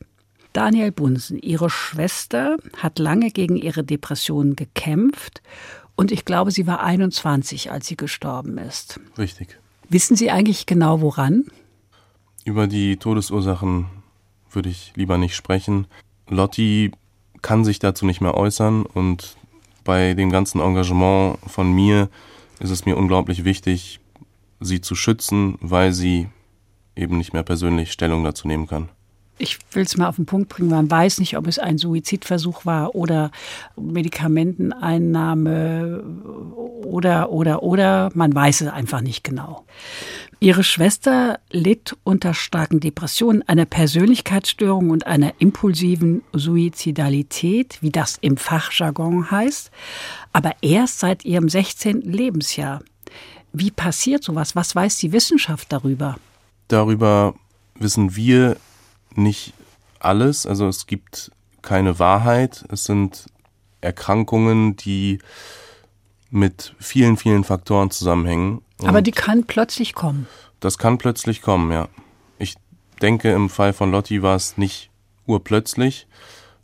Daniel 0.53 0.93
Bunsen, 0.93 1.39
Ihre 1.39 1.69
Schwester, 1.69 2.55
hat 2.77 2.99
lange 2.99 3.31
gegen 3.31 3.57
ihre 3.57 3.83
Depression 3.83 4.55
gekämpft 4.55 5.41
und 5.97 6.13
ich 6.13 6.23
glaube, 6.23 6.51
sie 6.51 6.67
war 6.67 6.81
21, 6.81 7.69
als 7.69 7.87
sie 7.87 7.97
gestorben 7.97 8.57
ist. 8.57 9.01
Richtig. 9.17 9.57
Wissen 9.93 10.15
Sie 10.15 10.31
eigentlich 10.31 10.65
genau 10.65 11.01
woran? 11.01 11.43
Über 12.45 12.65
die 12.65 12.97
Todesursachen 12.97 13.85
würde 14.49 14.69
ich 14.69 14.91
lieber 14.95 15.19
nicht 15.19 15.35
sprechen. 15.35 15.85
Lotti 16.27 16.89
kann 17.43 17.63
sich 17.63 17.77
dazu 17.77 18.07
nicht 18.07 18.19
mehr 18.19 18.33
äußern 18.33 18.87
und 18.87 19.37
bei 19.83 20.15
dem 20.15 20.31
ganzen 20.31 20.61
Engagement 20.61 21.37
von 21.45 21.71
mir 21.71 22.09
ist 22.59 22.71
es 22.71 22.87
mir 22.87 22.97
unglaublich 22.97 23.45
wichtig, 23.45 23.99
sie 24.59 24.81
zu 24.81 24.95
schützen, 24.95 25.59
weil 25.61 25.93
sie 25.93 26.27
eben 26.95 27.19
nicht 27.19 27.33
mehr 27.33 27.43
persönlich 27.43 27.91
Stellung 27.91 28.23
dazu 28.23 28.47
nehmen 28.47 28.65
kann 28.65 28.89
ich 29.37 29.59
will 29.71 29.83
es 29.83 29.95
mal 29.97 30.07
auf 30.07 30.15
den 30.17 30.25
Punkt 30.25 30.49
bringen, 30.49 30.69
man 30.69 30.89
weiß 30.89 31.19
nicht, 31.19 31.37
ob 31.37 31.47
es 31.47 31.59
ein 31.59 31.77
Suizidversuch 31.77 32.65
war 32.65 32.95
oder 32.95 33.31
Medikamenteneinnahme 33.75 36.03
oder, 36.83 37.31
oder, 37.31 37.63
oder, 37.63 38.09
man 38.13 38.33
weiß 38.33 38.61
es 38.61 38.69
einfach 38.69 39.01
nicht 39.01 39.23
genau. 39.23 39.65
Ihre 40.39 40.63
Schwester 40.63 41.39
litt 41.51 41.95
unter 42.03 42.33
starken 42.33 42.79
Depressionen, 42.79 43.47
einer 43.47 43.65
Persönlichkeitsstörung 43.65 44.89
und 44.89 45.05
einer 45.07 45.33
impulsiven 45.39 46.23
Suizidalität, 46.33 47.77
wie 47.81 47.91
das 47.91 48.17
im 48.19 48.37
Fachjargon 48.37 49.31
heißt, 49.31 49.71
aber 50.33 50.51
erst 50.61 50.99
seit 50.99 51.25
ihrem 51.25 51.49
16. 51.49 52.01
Lebensjahr. 52.01 52.81
Wie 53.53 53.71
passiert 53.71 54.23
sowas? 54.23 54.55
Was 54.55 54.75
weiß 54.75 54.97
die 54.97 55.11
Wissenschaft 55.11 55.71
darüber? 55.71 56.17
Darüber 56.67 57.35
wissen 57.75 58.15
wir 58.15 58.57
nicht 59.17 59.53
alles. 59.99 60.45
Also 60.45 60.67
es 60.67 60.87
gibt 60.87 61.31
keine 61.61 61.99
Wahrheit. 61.99 62.65
Es 62.69 62.83
sind 62.85 63.27
Erkrankungen, 63.81 64.75
die 64.75 65.19
mit 66.29 66.75
vielen, 66.79 67.17
vielen 67.17 67.43
Faktoren 67.43 67.91
zusammenhängen. 67.91 68.61
Aber 68.83 69.01
die 69.01 69.11
kann 69.11 69.45
plötzlich 69.45 69.93
kommen. 69.93 70.27
Das 70.59 70.77
kann 70.77 70.97
plötzlich 70.97 71.41
kommen, 71.41 71.71
ja. 71.71 71.89
Ich 72.39 72.55
denke, 73.01 73.31
im 73.31 73.49
Fall 73.49 73.73
von 73.73 73.91
Lotti 73.91 74.21
war 74.23 74.35
es 74.35 74.57
nicht 74.57 74.89
urplötzlich, 75.25 76.07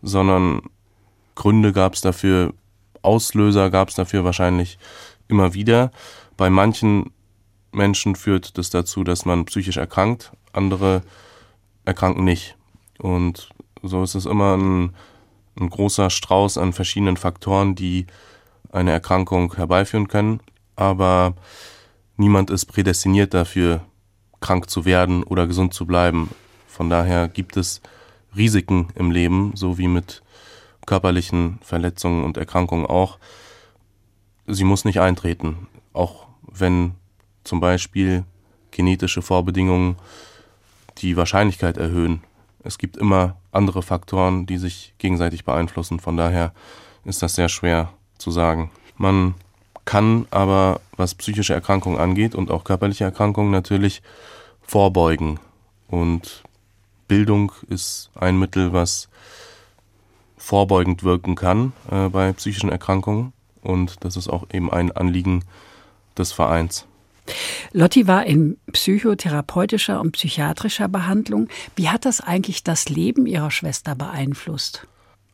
sondern 0.02 0.62
Gründe 1.36 1.72
gab 1.72 1.94
es 1.94 2.02
dafür, 2.02 2.54
Auslöser 3.02 3.70
gab 3.70 3.90
es 3.90 3.96
dafür 3.96 4.24
wahrscheinlich 4.24 4.78
immer 5.28 5.54
wieder. 5.54 5.92
Bei 6.36 6.50
manchen 6.50 7.12
Menschen 7.72 8.16
führt 8.16 8.58
das 8.58 8.70
dazu, 8.70 9.04
dass 9.04 9.26
man 9.26 9.46
psychisch 9.46 9.78
erkrankt, 9.78 10.32
andere 10.52 11.04
erkranken 11.90 12.24
nicht. 12.24 12.56
Und 13.00 13.50
so 13.82 14.04
ist 14.04 14.16
es 14.16 14.26
immer 14.26 14.56
ein, 14.56 14.96
ein 15.60 15.70
großer 15.70 16.10
Strauß 16.10 16.58
an 16.58 16.74
verschiedenen 16.74 17.18
Faktoren, 17.18 17.76
die 17.76 18.08
eine 18.72 18.92
Erkrankung 18.92 19.56
herbeiführen 19.56 20.08
können. 20.08 20.40
Aber 20.76 21.36
niemand 22.16 22.50
ist 22.50 22.66
prädestiniert 22.66 23.34
dafür, 23.34 23.82
krank 24.40 24.70
zu 24.70 24.86
werden 24.86 25.24
oder 25.24 25.48
gesund 25.48 25.74
zu 25.74 25.86
bleiben. 25.86 26.30
Von 26.68 26.90
daher 26.90 27.28
gibt 27.28 27.58
es 27.58 27.82
Risiken 28.36 28.90
im 28.96 29.12
Leben, 29.12 29.52
so 29.56 29.78
wie 29.78 29.88
mit 29.88 30.22
körperlichen 30.86 31.60
Verletzungen 31.62 32.24
und 32.24 32.38
Erkrankungen 32.38 32.86
auch. 32.86 33.18
Sie 34.48 34.64
muss 34.64 34.86
nicht 34.86 35.00
eintreten, 35.00 35.68
auch 35.94 36.28
wenn 36.42 36.94
zum 37.44 37.60
Beispiel 37.60 38.24
genetische 38.72 39.22
Vorbedingungen 39.22 39.98
die 41.02 41.18
Wahrscheinlichkeit 41.18 41.78
erhöhen. 41.78 42.22
Es 42.64 42.78
gibt 42.78 42.98
immer 42.98 43.38
andere 43.52 43.82
Faktoren, 43.82 44.46
die 44.46 44.58
sich 44.58 44.94
gegenseitig 44.98 45.46
beeinflussen. 45.46 46.00
Von 46.00 46.18
daher 46.18 46.54
ist 47.06 47.22
das 47.22 47.36
sehr 47.36 47.50
schwer 47.50 47.94
zu 48.18 48.32
sagen. 48.32 48.72
Man 48.98 49.36
kann 49.86 50.28
aber, 50.30 50.82
was 50.98 51.16
psychische 51.16 51.54
Erkrankungen 51.54 52.00
angeht 52.00 52.36
und 52.36 52.52
auch 52.52 52.64
körperliche 52.64 53.06
Erkrankungen 53.06 53.52
natürlich 53.52 54.02
vorbeugen. 54.62 55.40
Und 55.88 56.44
Bildung 57.08 57.52
ist 57.68 58.12
ein 58.14 58.38
Mittel, 58.38 58.74
was 58.74 59.10
vorbeugend 60.38 61.04
wirken 61.04 61.36
kann 61.36 61.74
äh, 61.90 62.10
bei 62.10 62.32
psychischen 62.34 62.70
Erkrankungen. 62.70 63.34
Und 63.62 64.04
das 64.04 64.16
ist 64.16 64.30
auch 64.30 64.46
eben 64.54 64.72
ein 64.72 64.92
Anliegen 64.92 65.44
des 66.18 66.32
Vereins. 66.32 66.86
Lotti 67.74 68.08
war 68.08 68.26
in 68.26 68.58
psychotherapeutischer 68.72 70.00
und 70.00 70.12
psychiatrischer 70.14 70.88
Behandlung. 70.88 71.48
Wie 71.76 71.90
hat 71.90 72.06
das 72.06 72.22
eigentlich 72.22 72.64
das 72.64 72.90
Leben 72.90 73.26
ihrer 73.26 73.52
Schwester 73.52 73.96
beeinflusst? 73.96 74.88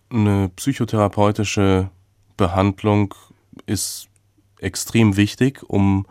Eine 0.10 0.50
psychotherapeutische 0.56 1.90
Behandlung 2.38 3.14
ist 3.66 4.08
extrem 4.60 5.18
wichtig, 5.18 5.64
um 5.68 6.06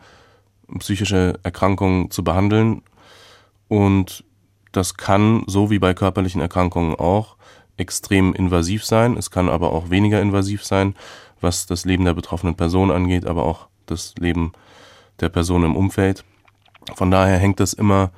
psychische 0.79 1.39
Erkrankungen 1.43 2.11
zu 2.11 2.25
behandeln. 2.25 2.83
Und 3.69 4.25
das 4.73 4.97
kann, 4.97 5.45
so 5.47 5.71
wie 5.71 5.79
bei 5.79 5.95
körperlichen 5.95 6.41
Erkrankungen 6.41 6.95
auch, 6.95 7.37
extrem 7.77 8.35
invasiv 8.35 8.85
sein. 8.85 9.17
Es 9.17 9.31
kann 9.31 9.49
aber 9.49 9.73
auch 9.73 9.91
weniger 9.91 10.21
invasiv 10.21 10.65
sein, 10.65 10.95
was 11.41 11.67
das 11.67 11.85
Leben 11.85 12.05
der 12.05 12.15
betroffenen 12.15 12.55
Person 12.55 12.91
angeht, 12.91 13.27
aber 13.27 13.45
auch 13.45 13.69
das 13.87 14.15
Leben 14.19 14.53
der 15.21 15.29
Person 15.29 15.65
im 15.65 15.77
Umfeld. 15.77 16.25
Von 16.95 17.11
daher 17.11 17.39
hängt 17.39 17.61
das 17.61 17.73
immer 17.73 18.11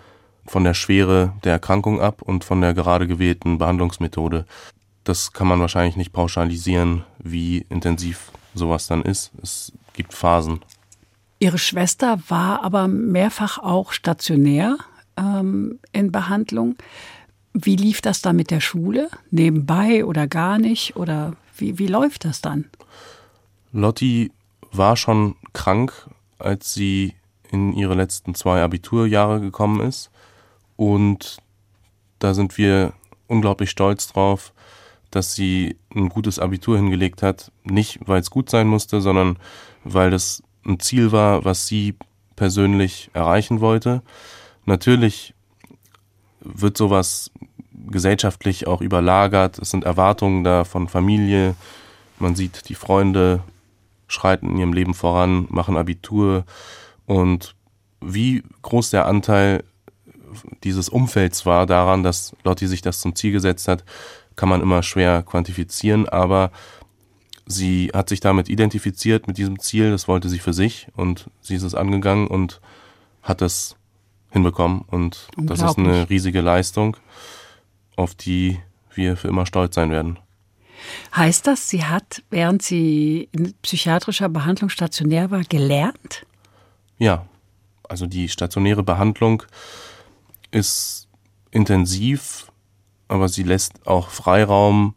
von 0.47 0.65
der 0.65 0.75
Schwere 0.75 1.33
der 1.45 1.53
Erkrankung 1.53 2.01
ab 2.01 2.23
und 2.23 2.45
von 2.45 2.61
der 2.61 2.75
gerade 2.75 3.07
gewählten 3.07 3.59
Behandlungsmethode. 3.59 4.47
Das 5.05 5.33
kann 5.33 5.47
man 5.47 5.61
wahrscheinlich 5.61 5.97
nicht 5.97 6.13
pauschalisieren, 6.13 7.05
wie 7.19 7.59
intensiv 7.69 8.33
sowas 8.55 8.87
dann 8.87 9.03
ist. 9.03 9.33
Es 9.43 9.73
gibt 9.93 10.15
Phasen. 10.15 10.61
Ihre 11.39 11.59
Schwester 11.59 12.19
war 12.29 12.63
aber 12.65 12.89
mehrfach 12.89 13.59
auch 13.59 13.93
stationär 13.93 14.79
ähm, 15.17 15.79
in 15.93 16.11
Behandlung. 16.11 16.77
Wie 17.53 17.77
lief 17.77 18.01
das 18.01 18.23
dann 18.23 18.37
mit 18.37 18.51
der 18.51 18.61
Schule? 18.61 19.09
Nebenbei 19.31 20.05
oder 20.05 20.27
gar 20.27 20.59
nicht? 20.59 20.97
Oder 20.97 21.35
wie, 21.57 21.79
wie 21.79 21.87
läuft 21.87 22.25
das 22.25 22.41
dann? 22.41 22.67
Lotti 23.73 24.33
war 24.73 24.97
schon 24.97 25.37
krank 25.53 26.09
als 26.39 26.75
sie 26.75 27.15
in 27.51 27.73
ihre 27.73 27.95
letzten 27.95 28.35
zwei 28.35 28.63
Abiturjahre 28.63 29.41
gekommen 29.41 29.81
ist. 29.81 30.11
Und 30.77 31.39
da 32.19 32.35
sind 32.35 32.59
wir 32.59 32.93
unglaublich 33.29 33.71
stolz 33.71 34.13
drauf, 34.13 34.53
dass 35.11 35.35
sie 35.35 35.77
ein 35.95 36.09
gutes 36.09 36.39
Abitur 36.39 36.77
hingelegt 36.77 37.23
hat. 37.23 37.53
Nicht, 37.65 38.01
weil 38.07 38.21
es 38.21 38.31
gut 38.31 38.51
sein 38.51 38.67
musste, 38.67 39.01
sondern 39.01 39.39
weil 39.85 40.11
das 40.11 40.43
ein 40.67 40.81
Ziel 40.81 41.13
war, 41.13 41.45
was 41.45 41.67
sie 41.67 41.95
persönlich 42.35 43.11
erreichen 43.15 43.61
wollte. 43.61 44.03
Natürlich 44.65 45.35
wird 46.41 46.77
sowas 46.77 47.31
gesellschaftlich 47.73 48.67
auch 48.67 48.81
überlagert. 48.81 49.59
Es 49.59 49.71
sind 49.71 49.85
Erwartungen 49.85 50.45
da 50.45 50.65
von 50.65 50.89
Familie. 50.89 51.55
Man 52.19 52.35
sieht 52.35 52.69
die 52.69 52.75
Freunde 52.75 53.43
schreiten 54.09 54.51
in 54.51 54.59
ihrem 54.59 54.73
Leben 54.73 54.95
voran, 54.95 55.47
machen 55.51 55.77
Abitur. 55.77 56.45
Und 57.07 57.55
wie 58.01 58.43
groß 58.63 58.91
der 58.91 59.07
Anteil 59.07 59.65
dieses 60.65 60.89
Umfelds 60.89 61.47
war 61.47 61.67
daran, 61.67 62.03
dass 62.03 62.37
Lotti 62.45 62.67
sich 62.67 62.83
das 62.83 63.01
zum 63.01 63.15
Ziel 63.15 63.33
gesetzt 63.33 63.69
hat, 63.69 63.85
kann 64.35 64.49
man 64.49 64.61
immer 64.61 64.83
schwer 64.83 65.23
quantifizieren, 65.23 66.09
aber 66.09 66.51
sie 67.47 67.91
hat 67.95 68.09
sich 68.09 68.21
damit 68.21 68.49
identifiziert 68.49 69.27
mit 69.27 69.39
diesem 69.39 69.59
Ziel, 69.61 69.91
das 69.91 70.09
wollte 70.09 70.29
sie 70.29 70.39
für 70.39 70.53
sich 70.53 70.89
und 70.95 71.31
sie 71.41 71.55
ist 71.55 71.63
es 71.63 71.75
angegangen 71.75 72.27
und 72.27 72.61
hat 73.23 73.41
es 73.41 73.77
hinbekommen. 74.31 74.83
Und 74.89 75.29
das 75.37 75.63
ist 75.63 75.79
eine 75.79 76.11
riesige 76.11 76.41
Leistung, 76.41 76.97
auf 77.97 78.15
die 78.15 78.59
wir 78.95 79.17
für 79.17 79.29
immer 79.29 79.47
stolz 79.47 79.75
sein 79.75 79.91
werden. 79.91 80.19
Heißt 81.15 81.47
das, 81.47 81.69
sie 81.69 81.85
hat, 81.85 82.23
während 82.31 82.63
sie 82.63 83.29
in 83.33 83.55
psychiatrischer 83.63 84.29
Behandlung 84.29 84.69
stationär 84.69 85.31
war, 85.31 85.43
gelernt? 85.43 86.27
Ja, 86.99 87.27
also 87.89 88.07
die 88.07 88.29
stationäre 88.29 88.83
Behandlung 88.83 89.43
ist 90.51 91.09
intensiv, 91.51 92.51
aber 93.09 93.29
sie 93.29 93.43
lässt 93.43 93.87
auch 93.87 94.11
Freiraum. 94.11 94.95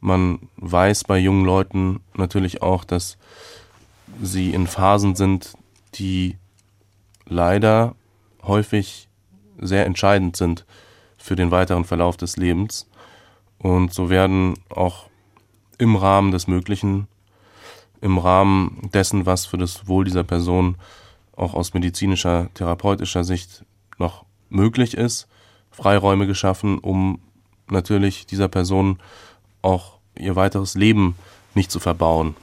Man 0.00 0.48
weiß 0.56 1.04
bei 1.04 1.18
jungen 1.18 1.44
Leuten 1.44 2.00
natürlich 2.14 2.62
auch, 2.62 2.84
dass 2.84 3.16
sie 4.22 4.52
in 4.52 4.66
Phasen 4.66 5.14
sind, 5.14 5.54
die 5.94 6.36
leider 7.26 7.94
häufig 8.42 9.08
sehr 9.58 9.86
entscheidend 9.86 10.36
sind 10.36 10.64
für 11.16 11.36
den 11.36 11.50
weiteren 11.50 11.84
Verlauf 11.84 12.16
des 12.16 12.36
Lebens. 12.36 12.88
Und 13.58 13.92
so 13.92 14.10
werden 14.10 14.54
auch 14.68 15.08
im 15.78 15.96
Rahmen 15.96 16.30
des 16.30 16.46
Möglichen, 16.46 17.08
im 18.00 18.18
Rahmen 18.18 18.90
dessen, 18.92 19.26
was 19.26 19.46
für 19.46 19.58
das 19.58 19.88
Wohl 19.88 20.04
dieser 20.04 20.24
Person 20.24 20.76
auch 21.34 21.54
aus 21.54 21.74
medizinischer, 21.74 22.48
therapeutischer 22.54 23.24
Sicht 23.24 23.64
noch 23.98 24.24
möglich 24.48 24.94
ist, 24.94 25.28
Freiräume 25.70 26.26
geschaffen, 26.26 26.78
um 26.78 27.20
natürlich 27.68 28.26
dieser 28.26 28.48
Person 28.48 28.98
auch 29.62 29.98
ihr 30.18 30.36
weiteres 30.36 30.74
Leben 30.74 31.16
nicht 31.54 31.70
zu 31.70 31.80
verbauen. 31.80 32.34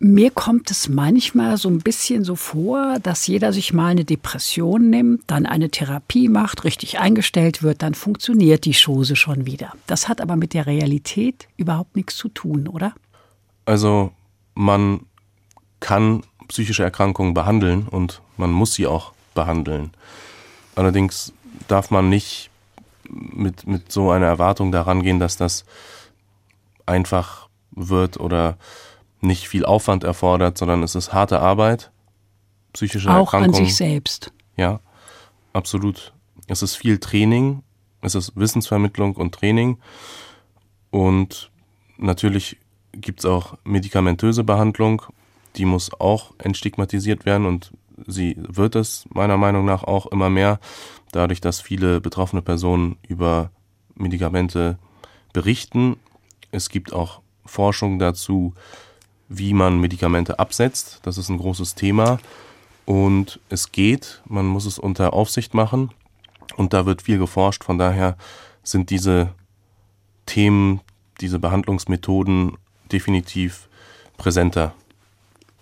Mir 0.00 0.30
kommt 0.30 0.70
es 0.70 0.88
manchmal 0.88 1.56
so 1.56 1.68
ein 1.68 1.80
bisschen 1.80 2.22
so 2.22 2.36
vor, 2.36 2.98
dass 3.02 3.26
jeder 3.26 3.52
sich 3.52 3.72
mal 3.72 3.88
eine 3.88 4.04
Depression 4.04 4.90
nimmt, 4.90 5.22
dann 5.26 5.44
eine 5.44 5.70
Therapie 5.70 6.28
macht, 6.28 6.62
richtig 6.62 7.00
eingestellt 7.00 7.64
wird, 7.64 7.82
dann 7.82 7.94
funktioniert 7.94 8.64
die 8.64 8.74
Chose 8.74 9.16
schon 9.16 9.44
wieder. 9.44 9.72
Das 9.88 10.08
hat 10.08 10.20
aber 10.20 10.36
mit 10.36 10.54
der 10.54 10.66
Realität 10.66 11.48
überhaupt 11.56 11.96
nichts 11.96 12.16
zu 12.16 12.28
tun, 12.28 12.68
oder? 12.68 12.94
Also 13.66 14.12
man 14.54 15.00
kann 15.80 16.22
psychische 16.46 16.84
Erkrankungen 16.84 17.34
behandeln 17.34 17.88
und 17.88 18.22
man 18.36 18.52
muss 18.52 18.74
sie 18.74 18.86
auch 18.86 19.12
behandeln. 19.34 19.90
Allerdings 20.76 21.32
darf 21.66 21.90
man 21.90 22.08
nicht 22.08 22.50
mit, 23.08 23.66
mit 23.66 23.90
so 23.90 24.12
einer 24.12 24.26
Erwartung 24.26 24.70
daran 24.70 25.02
gehen, 25.02 25.18
dass 25.18 25.36
das 25.36 25.64
einfach 26.86 27.48
wird 27.72 28.20
oder 28.20 28.56
nicht 29.20 29.48
viel 29.48 29.64
Aufwand 29.64 30.04
erfordert, 30.04 30.58
sondern 30.58 30.82
es 30.82 30.94
ist 30.94 31.12
harte 31.12 31.40
Arbeit, 31.40 31.90
psychische 32.72 33.10
Auch 33.10 33.32
Erkrankung. 33.32 33.60
an 33.60 33.64
sich 33.66 33.76
selbst. 33.76 34.32
Ja, 34.56 34.80
absolut. 35.52 36.12
Es 36.46 36.62
ist 36.62 36.76
viel 36.76 36.98
Training, 36.98 37.62
es 38.00 38.14
ist 38.14 38.36
Wissensvermittlung 38.36 39.16
und 39.16 39.34
Training 39.34 39.78
und 40.90 41.50
natürlich 41.96 42.58
gibt 42.92 43.20
es 43.20 43.26
auch 43.26 43.56
medikamentöse 43.64 44.44
Behandlung, 44.44 45.02
die 45.56 45.64
muss 45.64 45.90
auch 46.00 46.32
entstigmatisiert 46.38 47.26
werden 47.26 47.46
und 47.46 47.72
sie 48.06 48.36
wird 48.38 48.76
es 48.76 49.06
meiner 49.12 49.36
Meinung 49.36 49.64
nach 49.64 49.84
auch 49.84 50.06
immer 50.06 50.30
mehr, 50.30 50.60
dadurch, 51.12 51.40
dass 51.40 51.60
viele 51.60 52.00
betroffene 52.00 52.42
Personen 52.42 52.96
über 53.06 53.50
Medikamente 53.94 54.78
berichten. 55.32 55.96
Es 56.50 56.68
gibt 56.68 56.92
auch 56.92 57.20
Forschung 57.44 57.98
dazu, 57.98 58.54
wie 59.28 59.54
man 59.54 59.80
Medikamente 59.80 60.38
absetzt. 60.38 61.00
Das 61.02 61.18
ist 61.18 61.28
ein 61.28 61.38
großes 61.38 61.74
Thema. 61.74 62.18
Und 62.84 63.40
es 63.50 63.72
geht, 63.72 64.22
man 64.26 64.46
muss 64.46 64.64
es 64.64 64.78
unter 64.78 65.12
Aufsicht 65.12 65.54
machen. 65.54 65.90
Und 66.56 66.72
da 66.72 66.86
wird 66.86 67.02
viel 67.02 67.18
geforscht. 67.18 67.64
Von 67.64 67.78
daher 67.78 68.16
sind 68.62 68.90
diese 68.90 69.34
Themen, 70.26 70.80
diese 71.20 71.38
Behandlungsmethoden 71.38 72.56
definitiv 72.90 73.68
präsenter. 74.16 74.74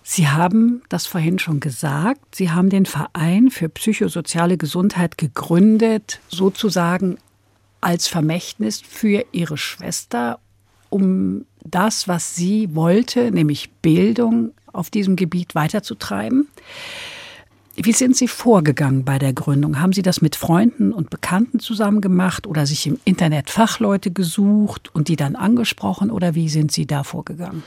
Sie 0.02 0.29
haben 0.29 0.83
das 0.88 1.07
vorhin 1.07 1.40
schon 1.40 1.59
gesagt. 1.59 2.37
Sie 2.37 2.52
haben 2.52 2.70
den 2.70 2.87
Verein 2.87 3.50
für 3.50 3.68
psychosoziale 3.68 4.57
Gesundheit 4.57 5.18
gegründet, 5.18 6.20
sozusagen 6.29 7.18
als 7.81 8.07
Vermächtnis 8.07 8.81
für 8.81 9.24
Ihre 9.33 9.59
Schwester, 9.59 10.38
um 10.97 11.45
das, 11.65 12.09
was 12.09 12.35
sie 12.35 12.75
wollte, 12.75 13.31
nämlich 13.31 13.71
Bildung 13.83 14.53
auf 14.73 14.91
diesem 14.91 15.17
Gebiet 15.17 15.55
weiterzutreiben. 15.55 16.49
Wie 17.79 17.93
sind 17.93 18.17
Sie 18.17 18.27
vorgegangen 18.29 19.05
bei 19.05 19.19
der 19.19 19.35
Gründung? 19.35 19.79
Haben 19.81 19.93
Sie 19.93 20.01
das 20.01 20.23
mit 20.23 20.35
Freunden 20.35 20.93
und 20.95 21.11
Bekannten 21.11 21.61
zusammen 21.61 22.01
gemacht 22.01 22.47
oder 22.47 22.65
sich 22.65 22.87
im 22.87 22.99
Internet 23.05 23.51
Fachleute 23.51 24.11
gesucht 24.11 24.95
und 24.95 25.09
die 25.09 25.17
dann 25.17 25.37
angesprochen 25.37 26.11
oder 26.11 26.35
wie 26.35 26.49
sind 26.49 26.73
Sie 26.73 26.87
da 26.87 27.05
vorgegangen? 27.05 27.63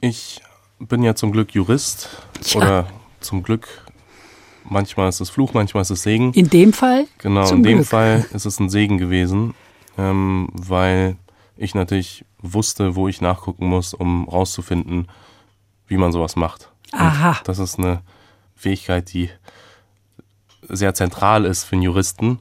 Ich 0.00 0.40
bin 0.78 1.02
ja 1.02 1.14
zum 1.14 1.30
Glück 1.32 1.52
Jurist 1.54 2.08
Ja. 2.46 2.56
oder 2.56 2.86
zum 3.20 3.42
Glück, 3.42 3.68
manchmal 4.64 5.10
ist 5.10 5.20
es 5.20 5.28
Fluch, 5.28 5.52
manchmal 5.52 5.82
ist 5.82 5.90
es 5.90 6.02
Segen. 6.02 6.32
In 6.32 6.48
dem 6.48 6.72
Fall? 6.72 7.06
Genau, 7.18 7.50
in 7.50 7.62
dem 7.62 7.78
Glück. 7.78 7.86
Fall 7.88 8.24
ist 8.32 8.46
es 8.46 8.58
ein 8.60 8.70
Segen 8.70 8.96
gewesen, 8.96 9.52
ähm, 9.98 10.48
weil 10.54 11.16
ich 11.62 11.74
natürlich 11.74 12.24
wusste, 12.40 12.96
wo 12.96 13.06
ich 13.06 13.20
nachgucken 13.20 13.66
muss, 13.66 13.92
um 13.92 14.26
rauszufinden, 14.28 15.08
wie 15.86 15.98
man 15.98 16.10
sowas 16.10 16.34
macht. 16.34 16.70
Und 16.92 17.00
Aha. 17.00 17.38
Das 17.44 17.58
ist 17.58 17.78
eine 17.78 18.00
Fähigkeit, 18.56 19.12
die 19.12 19.28
sehr 20.68 20.94
zentral 20.94 21.44
ist 21.44 21.64
für 21.64 21.74
einen 21.76 21.82
Juristen. 21.82 22.38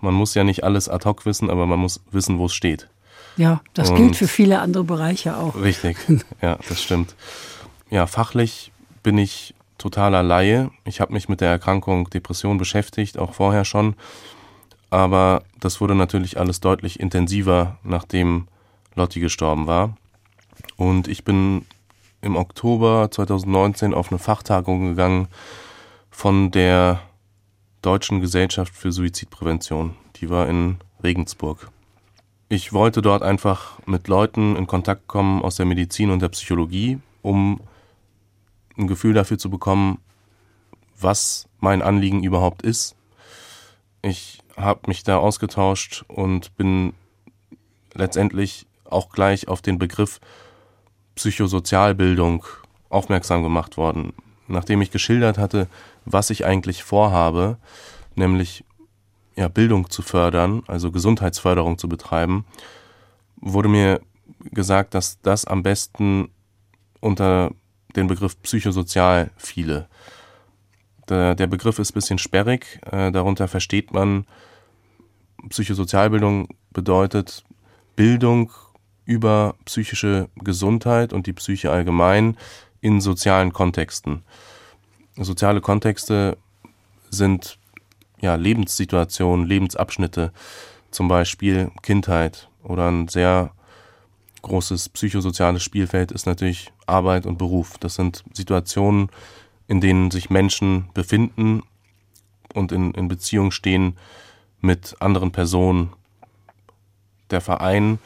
Man 0.00 0.14
muss 0.14 0.34
ja 0.34 0.42
nicht 0.42 0.64
alles 0.64 0.88
ad 0.88 1.04
hoc 1.08 1.26
wissen, 1.26 1.50
aber 1.50 1.66
man 1.66 1.78
muss 1.78 2.00
wissen, 2.10 2.38
wo 2.38 2.46
es 2.46 2.54
steht. 2.54 2.88
Ja, 3.36 3.60
das 3.74 3.90
Und- 3.90 3.96
gilt 3.96 4.16
für 4.16 4.28
viele 4.28 4.60
andere 4.60 4.84
Bereiche 4.84 5.36
auch. 5.36 5.54
Richtig, 5.56 5.96
ja, 6.42 6.58
das 6.68 6.82
stimmt. 6.82 7.14
Ja, 7.90 8.06
fachlich 8.06 8.72
bin 9.02 9.18
ich 9.18 9.54
totaler 9.78 10.22
Laie. 10.22 10.70
Ich 10.84 11.00
habe 11.00 11.12
mich 11.12 11.28
mit 11.28 11.40
der 11.42 11.50
Erkrankung 11.50 12.08
Depression 12.08 12.56
beschäftigt, 12.56 13.18
auch 13.18 13.34
vorher 13.34 13.64
schon. 13.64 13.96
Aber 14.90 15.42
das 15.60 15.80
wurde 15.80 15.94
natürlich 15.94 16.38
alles 16.38 16.60
deutlich 16.60 17.00
intensiver, 17.00 17.78
nachdem 17.82 18.46
Lotti 18.94 19.20
gestorben 19.20 19.66
war. 19.66 19.96
Und 20.76 21.08
ich 21.08 21.24
bin 21.24 21.66
im 22.20 22.36
Oktober 22.36 23.08
2019 23.10 23.94
auf 23.94 24.10
eine 24.10 24.18
Fachtagung 24.18 24.90
gegangen 24.90 25.28
von 26.10 26.50
der 26.50 27.00
Deutschen 27.82 28.20
Gesellschaft 28.20 28.74
für 28.74 28.92
Suizidprävention. 28.92 29.96
Die 30.16 30.30
war 30.30 30.48
in 30.48 30.76
Regensburg. 31.02 31.70
Ich 32.48 32.72
wollte 32.72 33.02
dort 33.02 33.22
einfach 33.22 33.78
mit 33.86 34.08
Leuten 34.08 34.56
in 34.56 34.66
Kontakt 34.66 35.08
kommen 35.08 35.42
aus 35.42 35.56
der 35.56 35.66
Medizin 35.66 36.10
und 36.10 36.20
der 36.20 36.28
Psychologie, 36.28 36.98
um 37.22 37.60
ein 38.76 38.86
Gefühl 38.86 39.14
dafür 39.14 39.38
zu 39.38 39.50
bekommen, 39.50 39.98
was 41.00 41.48
mein 41.58 41.82
Anliegen 41.82 42.22
überhaupt 42.22 42.62
ist. 42.62 42.94
Ich 44.02 44.42
habe 44.56 44.80
mich 44.86 45.02
da 45.02 45.16
ausgetauscht 45.16 46.04
und 46.08 46.56
bin 46.56 46.92
letztendlich 47.94 48.66
auch 48.92 49.10
gleich 49.10 49.48
auf 49.48 49.62
den 49.62 49.78
Begriff 49.78 50.20
Psychosozialbildung 51.14 52.44
aufmerksam 52.88 53.42
gemacht 53.42 53.76
worden. 53.76 54.12
Nachdem 54.48 54.82
ich 54.82 54.90
geschildert 54.90 55.38
hatte, 55.38 55.68
was 56.04 56.30
ich 56.30 56.44
eigentlich 56.44 56.82
vorhabe, 56.82 57.56
nämlich 58.14 58.64
ja, 59.36 59.48
Bildung 59.48 59.90
zu 59.90 60.02
fördern, 60.02 60.62
also 60.66 60.90
Gesundheitsförderung 60.90 61.78
zu 61.78 61.88
betreiben, 61.88 62.44
wurde 63.40 63.68
mir 63.68 64.00
gesagt, 64.50 64.94
dass 64.94 65.20
das 65.22 65.44
am 65.44 65.62
besten 65.62 66.30
unter 67.00 67.52
den 67.96 68.06
Begriff 68.06 68.40
psychosozial 68.42 69.30
fiele. 69.36 69.88
Der, 71.08 71.34
der 71.34 71.46
Begriff 71.46 71.78
ist 71.78 71.90
ein 71.90 71.94
bisschen 71.94 72.18
sperrig, 72.18 72.80
äh, 72.90 73.10
darunter 73.10 73.48
versteht 73.48 73.92
man, 73.92 74.26
Psychosozialbildung 75.48 76.48
bedeutet 76.70 77.44
Bildung 77.96 78.52
über 79.12 79.54
psychische 79.64 80.28
Gesundheit 80.36 81.12
und 81.12 81.26
die 81.26 81.32
Psyche 81.32 81.70
allgemein 81.70 82.36
in 82.80 83.00
sozialen 83.00 83.52
Kontexten. 83.52 84.22
Soziale 85.16 85.60
Kontexte 85.60 86.38
sind 87.10 87.58
ja, 88.20 88.34
Lebenssituationen, 88.36 89.46
Lebensabschnitte, 89.46 90.32
zum 90.90 91.08
Beispiel 91.08 91.70
Kindheit 91.82 92.48
oder 92.62 92.90
ein 92.90 93.08
sehr 93.08 93.52
großes 94.42 94.88
psychosoziales 94.88 95.62
Spielfeld 95.62 96.10
ist 96.12 96.26
natürlich 96.26 96.72
Arbeit 96.86 97.26
und 97.26 97.38
Beruf. 97.38 97.78
Das 97.78 97.94
sind 97.94 98.24
Situationen, 98.32 99.08
in 99.68 99.80
denen 99.80 100.10
sich 100.10 100.30
Menschen 100.30 100.88
befinden 100.94 101.62
und 102.52 102.72
in, 102.72 102.92
in 102.92 103.08
Beziehung 103.08 103.50
stehen 103.50 103.96
mit 104.60 104.96
anderen 105.00 105.32
Personen. 105.32 105.92
Der 107.30 107.40
Verein 107.40 107.98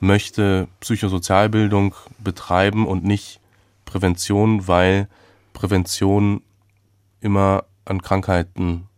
möchte 0.00 0.68
Psychosozialbildung 0.80 1.94
betreiben 2.18 2.86
und 2.86 3.04
nicht 3.04 3.40
Prävention, 3.84 4.66
weil 4.66 5.08
Prävention 5.52 6.42
immer 7.20 7.64
an 7.84 8.02
Krankheiten 8.02 8.88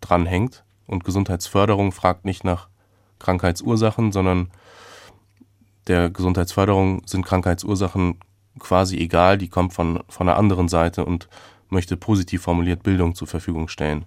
dranhängt 0.00 0.64
und 0.86 1.04
Gesundheitsförderung 1.04 1.92
fragt 1.92 2.24
nicht 2.24 2.44
nach 2.44 2.68
Krankheitsursachen, 3.18 4.12
sondern 4.12 4.50
der 5.86 6.10
Gesundheitsförderung 6.10 7.02
sind 7.06 7.24
Krankheitsursachen 7.24 8.18
quasi 8.58 8.98
egal, 8.98 9.38
die 9.38 9.48
kommt 9.48 9.72
von, 9.72 10.02
von 10.08 10.28
einer 10.28 10.38
anderen 10.38 10.68
Seite 10.68 11.04
und 11.04 11.28
möchte 11.68 11.96
positiv 11.96 12.42
formuliert 12.42 12.82
Bildung 12.82 13.14
zur 13.14 13.28
Verfügung 13.28 13.68
stellen. 13.68 14.04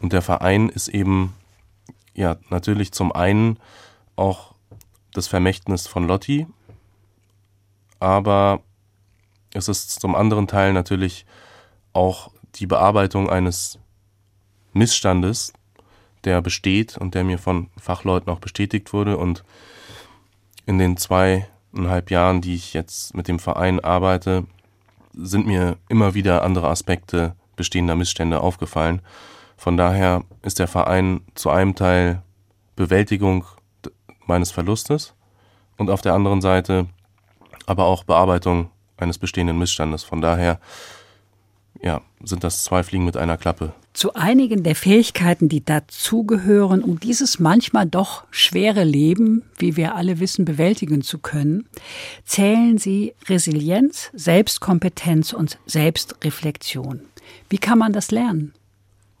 Und 0.00 0.12
der 0.12 0.22
Verein 0.22 0.68
ist 0.68 0.88
eben 0.88 1.34
ja 2.14 2.36
natürlich 2.50 2.92
zum 2.92 3.12
einen 3.12 3.58
auch 4.16 4.53
das 5.14 5.26
Vermächtnis 5.26 5.86
von 5.86 6.06
Lotti, 6.06 6.46
aber 8.00 8.60
es 9.54 9.68
ist 9.68 10.00
zum 10.00 10.14
anderen 10.14 10.46
Teil 10.46 10.74
natürlich 10.74 11.24
auch 11.94 12.30
die 12.56 12.66
Bearbeitung 12.66 13.30
eines 13.30 13.78
Missstandes, 14.74 15.52
der 16.24 16.42
besteht 16.42 16.98
und 16.98 17.14
der 17.14 17.24
mir 17.24 17.38
von 17.38 17.70
Fachleuten 17.78 18.30
auch 18.30 18.40
bestätigt 18.40 18.92
wurde. 18.92 19.16
Und 19.16 19.44
in 20.66 20.78
den 20.78 20.96
zweieinhalb 20.96 22.10
Jahren, 22.10 22.40
die 22.40 22.54
ich 22.54 22.74
jetzt 22.74 23.14
mit 23.14 23.28
dem 23.28 23.38
Verein 23.38 23.80
arbeite, 23.80 24.44
sind 25.12 25.46
mir 25.46 25.78
immer 25.88 26.14
wieder 26.14 26.42
andere 26.42 26.68
Aspekte 26.68 27.36
bestehender 27.56 27.94
Missstände 27.94 28.40
aufgefallen. 28.40 29.00
Von 29.56 29.76
daher 29.76 30.24
ist 30.42 30.58
der 30.58 30.66
Verein 30.66 31.20
zu 31.34 31.50
einem 31.50 31.76
Teil 31.76 32.22
Bewältigung 32.74 33.44
meines 34.26 34.50
Verlustes 34.50 35.14
und 35.76 35.90
auf 35.90 36.02
der 36.02 36.14
anderen 36.14 36.40
Seite 36.40 36.86
aber 37.66 37.84
auch 37.84 38.04
Bearbeitung 38.04 38.70
eines 38.96 39.18
bestehenden 39.18 39.58
Missstandes. 39.58 40.04
Von 40.04 40.20
daher 40.20 40.60
ja, 41.82 42.00
sind 42.22 42.44
das 42.44 42.64
zwei 42.64 42.82
Fliegen 42.82 43.04
mit 43.04 43.16
einer 43.16 43.36
Klappe. 43.36 43.72
Zu 43.92 44.14
einigen 44.14 44.64
der 44.64 44.74
Fähigkeiten, 44.74 45.48
die 45.48 45.64
dazugehören, 45.64 46.82
um 46.82 46.98
dieses 46.98 47.38
manchmal 47.38 47.86
doch 47.86 48.24
schwere 48.30 48.82
Leben, 48.82 49.42
wie 49.58 49.76
wir 49.76 49.94
alle 49.94 50.18
wissen, 50.18 50.44
bewältigen 50.44 51.02
zu 51.02 51.18
können, 51.18 51.68
zählen 52.24 52.78
Sie 52.78 53.14
Resilienz, 53.28 54.10
Selbstkompetenz 54.14 55.32
und 55.32 55.58
Selbstreflexion. 55.66 57.02
Wie 57.48 57.58
kann 57.58 57.78
man 57.78 57.92
das 57.92 58.10
lernen? 58.10 58.52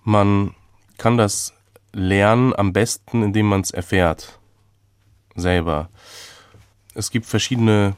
Man 0.02 0.54
kann 0.98 1.18
das 1.18 1.52
lernen 1.92 2.52
am 2.54 2.72
besten, 2.72 3.22
indem 3.22 3.46
man 3.46 3.60
es 3.60 3.70
erfährt. 3.70 4.40
Selber. 5.34 5.88
Es 6.94 7.10
gibt 7.10 7.26
verschiedene 7.26 7.96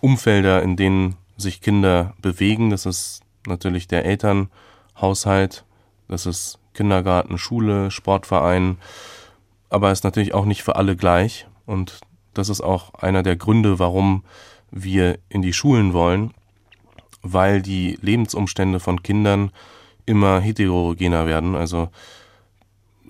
Umfelder, 0.00 0.62
in 0.62 0.76
denen 0.76 1.16
sich 1.36 1.60
Kinder 1.60 2.14
bewegen. 2.20 2.70
Das 2.70 2.86
ist 2.86 3.22
natürlich 3.46 3.88
der 3.88 4.04
Elternhaushalt, 4.04 5.64
das 6.08 6.26
ist 6.26 6.58
Kindergarten, 6.74 7.38
Schule, 7.38 7.90
Sportverein, 7.90 8.78
aber 9.70 9.92
ist 9.92 10.04
natürlich 10.04 10.34
auch 10.34 10.44
nicht 10.44 10.62
für 10.62 10.76
alle 10.76 10.96
gleich. 10.96 11.46
Und 11.66 12.00
das 12.34 12.48
ist 12.48 12.60
auch 12.60 12.94
einer 12.94 13.22
der 13.22 13.36
Gründe, 13.36 13.78
warum 13.78 14.24
wir 14.70 15.18
in 15.28 15.40
die 15.42 15.52
Schulen 15.52 15.92
wollen, 15.92 16.34
weil 17.22 17.62
die 17.62 17.98
Lebensumstände 18.02 18.80
von 18.80 19.02
Kindern 19.02 19.50
immer 20.04 20.40
heterogener 20.40 21.26
werden. 21.26 21.54
Also 21.54 21.88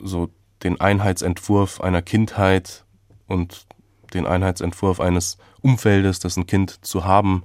so 0.00 0.30
den 0.62 0.80
Einheitsentwurf 0.80 1.80
einer 1.80 2.02
Kindheit 2.02 2.83
und 3.26 3.66
den 4.12 4.26
Einheitsentwurf 4.26 5.00
eines 5.00 5.38
Umfeldes, 5.62 6.20
das 6.20 6.36
ein 6.36 6.46
Kind 6.46 6.84
zu 6.84 7.04
haben 7.04 7.44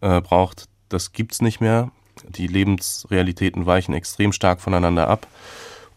äh, 0.00 0.20
braucht, 0.20 0.68
das 0.88 1.12
gibt's 1.12 1.40
nicht 1.40 1.60
mehr. 1.60 1.90
Die 2.28 2.46
Lebensrealitäten 2.46 3.66
weichen 3.66 3.94
extrem 3.94 4.32
stark 4.32 4.60
voneinander 4.60 5.08
ab. 5.08 5.26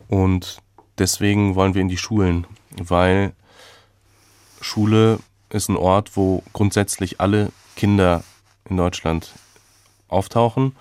Und 0.07 0.59
deswegen 0.97 1.55
wollen 1.55 1.73
wir 1.73 1.81
in 1.81 1.89
die 1.89 1.97
Schulen, 1.97 2.47
weil 2.77 3.33
Schule 4.61 5.19
ist 5.49 5.69
ein 5.69 5.77
Ort, 5.77 6.15
wo 6.15 6.43
grundsätzlich 6.53 7.19
alle 7.19 7.51
Kinder 7.75 8.23
in 8.69 8.77
Deutschland 8.77 9.33
auftauchen 10.07 10.75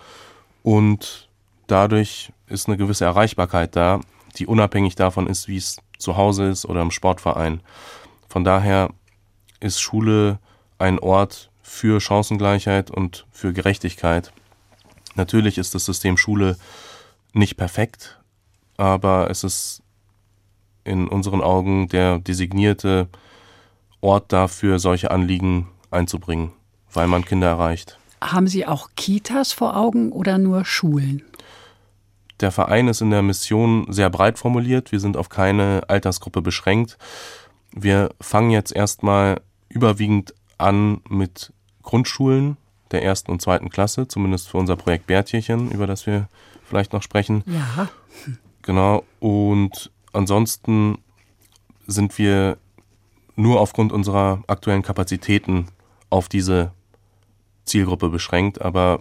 und 0.62 1.28
dadurch 1.66 2.32
ist 2.46 2.68
eine 2.68 2.76
gewisse 2.76 3.04
Erreichbarkeit 3.04 3.76
da, 3.76 4.00
die 4.36 4.46
unabhängig 4.46 4.94
davon 4.94 5.26
ist, 5.26 5.48
wie 5.48 5.56
es 5.56 5.76
zu 5.98 6.16
Hause 6.16 6.48
ist 6.48 6.66
oder 6.66 6.82
im 6.82 6.90
Sportverein. 6.90 7.60
Von 8.34 8.42
daher 8.42 8.90
ist 9.60 9.80
Schule 9.80 10.40
ein 10.78 10.98
Ort 10.98 11.52
für 11.62 12.00
Chancengleichheit 12.00 12.90
und 12.90 13.28
für 13.30 13.52
Gerechtigkeit. 13.52 14.32
Natürlich 15.14 15.56
ist 15.56 15.76
das 15.76 15.84
System 15.84 16.16
Schule 16.16 16.56
nicht 17.32 17.56
perfekt, 17.56 18.20
aber 18.76 19.30
es 19.30 19.44
ist 19.44 19.82
in 20.82 21.06
unseren 21.06 21.42
Augen 21.42 21.86
der 21.86 22.18
designierte 22.18 23.06
Ort 24.00 24.32
dafür, 24.32 24.80
solche 24.80 25.12
Anliegen 25.12 25.68
einzubringen, 25.92 26.50
weil 26.92 27.06
man 27.06 27.24
Kinder 27.24 27.46
erreicht. 27.46 28.00
Haben 28.20 28.48
Sie 28.48 28.66
auch 28.66 28.88
Kitas 28.96 29.52
vor 29.52 29.76
Augen 29.76 30.10
oder 30.10 30.38
nur 30.38 30.64
Schulen? 30.64 31.22
Der 32.40 32.50
Verein 32.50 32.88
ist 32.88 33.00
in 33.00 33.10
der 33.10 33.22
Mission 33.22 33.86
sehr 33.90 34.10
breit 34.10 34.40
formuliert. 34.40 34.90
Wir 34.90 34.98
sind 34.98 35.16
auf 35.16 35.28
keine 35.28 35.82
Altersgruppe 35.86 36.42
beschränkt. 36.42 36.98
Wir 37.76 38.10
fangen 38.20 38.50
jetzt 38.50 38.72
erstmal 38.72 39.40
überwiegend 39.68 40.32
an 40.58 41.00
mit 41.08 41.52
Grundschulen 41.82 42.56
der 42.92 43.02
ersten 43.02 43.32
und 43.32 43.42
zweiten 43.42 43.68
Klasse, 43.68 44.06
zumindest 44.06 44.48
für 44.48 44.58
unser 44.58 44.76
Projekt 44.76 45.08
Bärtierchen, 45.08 45.72
über 45.72 45.88
das 45.88 46.06
wir 46.06 46.28
vielleicht 46.64 46.92
noch 46.92 47.02
sprechen. 47.02 47.42
Ja. 47.46 47.88
Genau. 48.62 49.02
Und 49.18 49.90
ansonsten 50.12 50.98
sind 51.86 52.16
wir 52.16 52.56
nur 53.34 53.60
aufgrund 53.60 53.92
unserer 53.92 54.44
aktuellen 54.46 54.82
Kapazitäten 54.82 55.66
auf 56.10 56.28
diese 56.28 56.70
Zielgruppe 57.64 58.08
beschränkt, 58.08 58.62
aber 58.62 59.00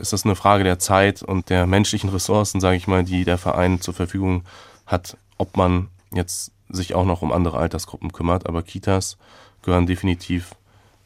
es 0.00 0.12
ist 0.12 0.24
eine 0.24 0.36
Frage 0.36 0.62
der 0.62 0.78
Zeit 0.78 1.22
und 1.22 1.50
der 1.50 1.66
menschlichen 1.66 2.10
Ressourcen, 2.10 2.60
sage 2.60 2.76
ich 2.76 2.86
mal, 2.86 3.02
die 3.02 3.24
der 3.24 3.38
Verein 3.38 3.80
zur 3.80 3.94
Verfügung 3.94 4.44
hat, 4.86 5.16
ob 5.38 5.56
man 5.56 5.88
jetzt 6.12 6.52
sich 6.68 6.94
auch 6.94 7.04
noch 7.04 7.22
um 7.22 7.32
andere 7.32 7.58
Altersgruppen 7.58 8.12
kümmert. 8.12 8.46
Aber 8.46 8.62
Kitas 8.62 9.16
gehören 9.62 9.86
definitiv 9.86 10.54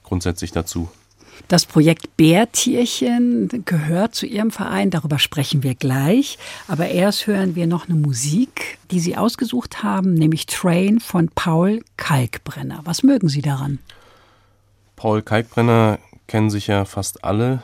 grundsätzlich 0.02 0.52
dazu. 0.52 0.88
Das 1.48 1.64
Projekt 1.64 2.16
Bärtierchen 2.16 3.64
gehört 3.64 4.14
zu 4.14 4.26
Ihrem 4.26 4.50
Verein, 4.50 4.90
darüber 4.90 5.18
sprechen 5.18 5.62
wir 5.62 5.74
gleich. 5.74 6.38
Aber 6.68 6.88
erst 6.88 7.26
hören 7.26 7.54
wir 7.54 7.66
noch 7.66 7.88
eine 7.88 7.98
Musik, 7.98 8.78
die 8.90 9.00
Sie 9.00 9.16
ausgesucht 9.16 9.82
haben, 9.82 10.14
nämlich 10.14 10.46
Train 10.46 11.00
von 11.00 11.28
Paul 11.34 11.82
Kalkbrenner. 11.96 12.80
Was 12.84 13.02
mögen 13.02 13.28
Sie 13.28 13.42
daran? 13.42 13.78
Paul 14.96 15.22
Kalkbrenner 15.22 15.98
kennen 16.26 16.50
sich 16.50 16.66
ja 16.66 16.84
fast 16.84 17.24
alle. 17.24 17.62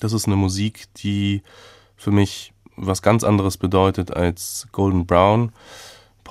Das 0.00 0.12
ist 0.12 0.26
eine 0.26 0.36
Musik, 0.36 0.86
die 0.98 1.42
für 1.96 2.12
mich 2.12 2.52
was 2.76 3.02
ganz 3.02 3.24
anderes 3.24 3.56
bedeutet 3.56 4.10
als 4.10 4.66
Golden 4.72 5.06
Brown. 5.06 5.52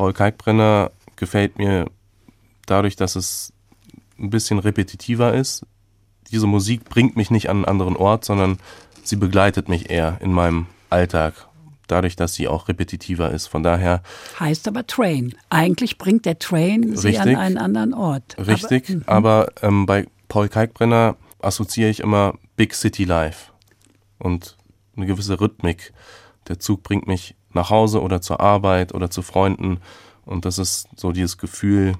Paul 0.02 0.14
Kalkbrenner 0.14 0.90
gefällt 1.16 1.60
mir 1.60 1.86
dadurch, 2.66 2.96
dass 2.96 3.16
es 3.16 3.54
ein 4.18 4.32
bisschen 4.32 4.58
repetitiver 4.58 5.36
ist. 5.36 5.64
Diese 6.32 6.48
Musik 6.48 6.86
bringt 6.86 7.18
mich 7.18 7.30
nicht 7.30 7.52
an 7.52 7.58
einen 7.58 7.66
anderen 7.66 7.96
Ort, 7.96 8.26
sondern 8.26 8.58
sie 9.04 9.16
begleitet 9.16 9.70
mich 9.70 9.92
eher 9.92 10.18
in 10.20 10.34
meinem 10.34 10.66
Alltag, 10.90 11.36
dadurch, 11.86 12.16
dass 12.16 12.34
sie 12.34 12.48
auch 12.48 12.68
repetitiver 12.68 13.30
ist. 13.30 13.46
Von 13.46 13.62
daher. 13.62 14.02
Heißt 14.40 14.68
aber 14.68 14.88
Train. 14.88 15.36
Eigentlich 15.52 16.00
bringt 16.00 16.26
der 16.26 16.40
Train 16.40 16.98
sie 16.98 17.10
richtig, 17.10 17.36
an 17.36 17.36
einen 17.36 17.58
anderen 17.60 17.94
Ort. 17.94 18.36
Richtig, 18.40 18.90
aber, 19.06 19.50
aber 19.50 19.54
ähm, 19.62 19.86
bei 19.86 20.08
Paul 20.30 20.50
Kalkbrenner 20.50 21.16
assoziiere 21.44 21.92
ich 21.92 22.00
immer 22.00 22.34
Big 22.56 22.74
City 22.74 23.04
Life 23.04 23.52
und 24.18 24.58
eine 24.98 25.06
gewisse 25.06 25.40
Rhythmik. 25.40 25.94
Der 26.48 26.58
Zug 26.58 26.82
bringt 26.82 27.06
mich 27.06 27.36
nach 27.56 27.70
Hause 27.70 28.02
oder 28.02 28.22
zur 28.22 28.40
Arbeit 28.40 28.94
oder 28.94 29.10
zu 29.10 29.22
Freunden 29.22 29.80
und 30.26 30.46
das 30.46 30.58
ist 30.58 30.88
so 30.96 31.12
dieses 31.12 31.38
Gefühl, 31.38 31.94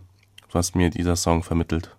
was 0.52 0.76
mir 0.76 0.90
dieser 0.90 1.16
Song 1.16 1.44
vermittelt. 1.44 1.96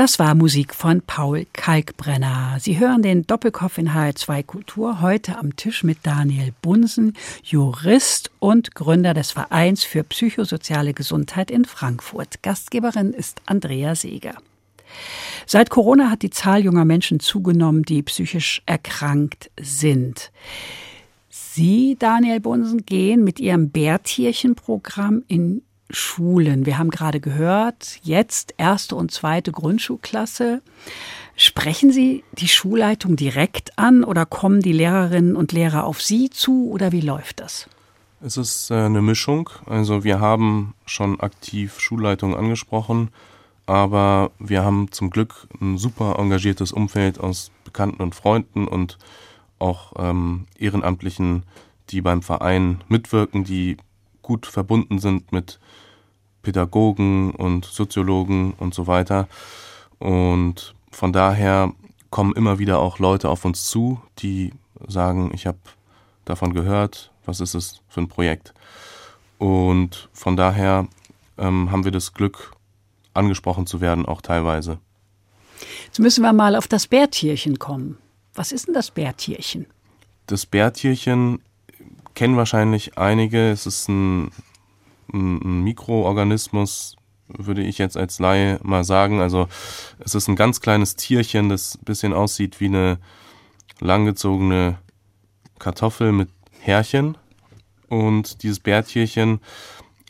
Das 0.00 0.18
war 0.18 0.34
Musik 0.34 0.74
von 0.74 1.02
Paul 1.02 1.46
Kalkbrenner. 1.52 2.56
Sie 2.58 2.78
hören 2.78 3.02
den 3.02 3.26
Doppelkopf 3.26 3.76
in 3.76 3.90
HR2 3.90 4.42
Kultur 4.42 5.02
heute 5.02 5.36
am 5.36 5.56
Tisch 5.56 5.84
mit 5.84 5.98
Daniel 6.04 6.54
Bunsen, 6.62 7.12
Jurist 7.42 8.30
und 8.38 8.74
Gründer 8.74 9.12
des 9.12 9.32
Vereins 9.32 9.84
für 9.84 10.02
psychosoziale 10.02 10.94
Gesundheit 10.94 11.50
in 11.50 11.66
Frankfurt. 11.66 12.42
Gastgeberin 12.42 13.12
ist 13.12 13.42
Andrea 13.44 13.94
Seeger. 13.94 14.36
Seit 15.44 15.68
Corona 15.68 16.08
hat 16.08 16.22
die 16.22 16.30
Zahl 16.30 16.64
junger 16.64 16.86
Menschen 16.86 17.20
zugenommen, 17.20 17.82
die 17.82 18.02
psychisch 18.02 18.62
erkrankt 18.64 19.50
sind. 19.60 20.32
Sie, 21.28 21.96
Daniel 21.98 22.40
Bunsen, 22.40 22.86
gehen 22.86 23.22
mit 23.22 23.38
Ihrem 23.38 23.68
Bärtierchenprogramm 23.68 25.24
in 25.28 25.60
Schulen. 25.90 26.66
Wir 26.66 26.78
haben 26.78 26.90
gerade 26.90 27.20
gehört, 27.20 27.98
jetzt 28.02 28.54
erste 28.56 28.96
und 28.96 29.10
zweite 29.10 29.52
Grundschulklasse. 29.52 30.62
Sprechen 31.36 31.90
Sie 31.90 32.24
die 32.32 32.48
Schulleitung 32.48 33.16
direkt 33.16 33.78
an 33.78 34.04
oder 34.04 34.26
kommen 34.26 34.60
die 34.60 34.72
Lehrerinnen 34.72 35.36
und 35.36 35.52
Lehrer 35.52 35.84
auf 35.84 36.02
Sie 36.02 36.30
zu 36.30 36.70
oder 36.70 36.92
wie 36.92 37.00
läuft 37.00 37.40
das? 37.40 37.68
Es 38.22 38.36
ist 38.36 38.70
äh, 38.70 38.74
eine 38.74 39.00
Mischung. 39.00 39.48
Also 39.66 40.04
wir 40.04 40.20
haben 40.20 40.74
schon 40.84 41.20
aktiv 41.20 41.80
Schulleitungen 41.80 42.36
angesprochen, 42.36 43.08
aber 43.64 44.32
wir 44.38 44.62
haben 44.62 44.92
zum 44.92 45.10
Glück 45.10 45.48
ein 45.60 45.78
super 45.78 46.18
engagiertes 46.18 46.72
Umfeld 46.72 47.18
aus 47.18 47.50
Bekannten 47.64 48.02
und 48.02 48.14
Freunden 48.14 48.68
und 48.68 48.98
auch 49.58 49.92
ähm, 49.96 50.46
Ehrenamtlichen, 50.58 51.44
die 51.88 52.02
beim 52.02 52.22
Verein 52.22 52.82
mitwirken, 52.88 53.44
die 53.44 53.78
gut 54.22 54.46
verbunden 54.46 54.98
sind 54.98 55.32
mit 55.32 55.58
Pädagogen 56.42 57.32
und 57.32 57.64
Soziologen 57.64 58.54
und 58.54 58.74
so 58.74 58.86
weiter. 58.86 59.28
Und 59.98 60.74
von 60.90 61.12
daher 61.12 61.72
kommen 62.10 62.34
immer 62.34 62.58
wieder 62.58 62.78
auch 62.78 62.98
Leute 62.98 63.28
auf 63.28 63.44
uns 63.44 63.66
zu, 63.66 64.00
die 64.18 64.52
sagen, 64.88 65.30
ich 65.34 65.46
habe 65.46 65.58
davon 66.24 66.54
gehört, 66.54 67.12
was 67.24 67.40
ist 67.40 67.54
es 67.54 67.80
für 67.88 68.00
ein 68.00 68.08
Projekt. 68.08 68.54
Und 69.38 70.08
von 70.12 70.36
daher 70.36 70.88
ähm, 71.38 71.70
haben 71.70 71.84
wir 71.84 71.92
das 71.92 72.12
Glück, 72.12 72.52
angesprochen 73.14 73.66
zu 73.66 73.80
werden, 73.80 74.06
auch 74.06 74.20
teilweise. 74.20 74.78
Jetzt 75.86 75.98
müssen 75.98 76.22
wir 76.22 76.32
mal 76.32 76.56
auf 76.56 76.68
das 76.68 76.86
Bärtierchen 76.86 77.58
kommen. 77.58 77.98
Was 78.34 78.52
ist 78.52 78.66
denn 78.66 78.74
das 78.74 78.90
Bärtierchen? 78.90 79.66
Das 80.26 80.46
Bärtierchen 80.46 81.42
kennen 82.14 82.36
wahrscheinlich 82.36 82.96
einige. 82.96 83.50
Es 83.50 83.66
ist 83.66 83.88
ein 83.88 84.30
ein 85.12 85.62
Mikroorganismus, 85.62 86.96
würde 87.28 87.62
ich 87.62 87.78
jetzt 87.78 87.96
als 87.96 88.18
Laie 88.18 88.58
mal 88.62 88.84
sagen. 88.84 89.20
Also 89.20 89.48
es 89.98 90.14
ist 90.14 90.28
ein 90.28 90.36
ganz 90.36 90.60
kleines 90.60 90.96
Tierchen, 90.96 91.48
das 91.48 91.76
ein 91.76 91.84
bisschen 91.84 92.12
aussieht 92.12 92.60
wie 92.60 92.66
eine 92.66 92.98
langgezogene 93.80 94.78
Kartoffel 95.58 96.12
mit 96.12 96.28
Härchen. 96.60 97.16
Und 97.88 98.42
dieses 98.42 98.60
Bärtierchen 98.60 99.40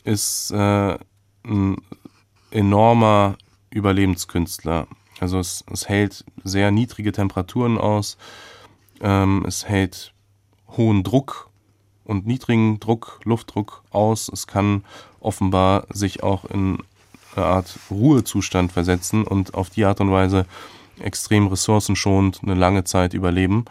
ist 0.03 0.51
äh, 0.51 0.97
ein 1.43 1.77
enormer 2.51 3.37
Überlebenskünstler. 3.69 4.87
Also 5.19 5.39
es, 5.39 5.63
es 5.71 5.87
hält 5.87 6.25
sehr 6.43 6.71
niedrige 6.71 7.11
Temperaturen 7.11 7.77
aus, 7.77 8.17
ähm, 9.01 9.45
es 9.47 9.67
hält 9.67 10.13
hohen 10.69 11.03
Druck 11.03 11.50
und 12.11 12.27
niedrigen 12.27 12.79
Druck, 12.79 13.19
Luftdruck 13.23 13.81
aus. 13.89 14.29
Es 14.31 14.45
kann 14.45 14.83
offenbar 15.19 15.85
sich 15.91 16.21
auch 16.21 16.45
in 16.45 16.77
eine 17.35 17.45
Art 17.45 17.79
Ruhezustand 17.89 18.71
versetzen 18.71 19.23
und 19.23 19.53
auf 19.55 19.69
die 19.69 19.85
Art 19.85 20.01
und 20.01 20.11
Weise 20.11 20.45
extrem 20.99 21.47
ressourcenschonend 21.47 22.41
eine 22.43 22.53
lange 22.53 22.83
Zeit 22.83 23.13
überleben. 23.15 23.65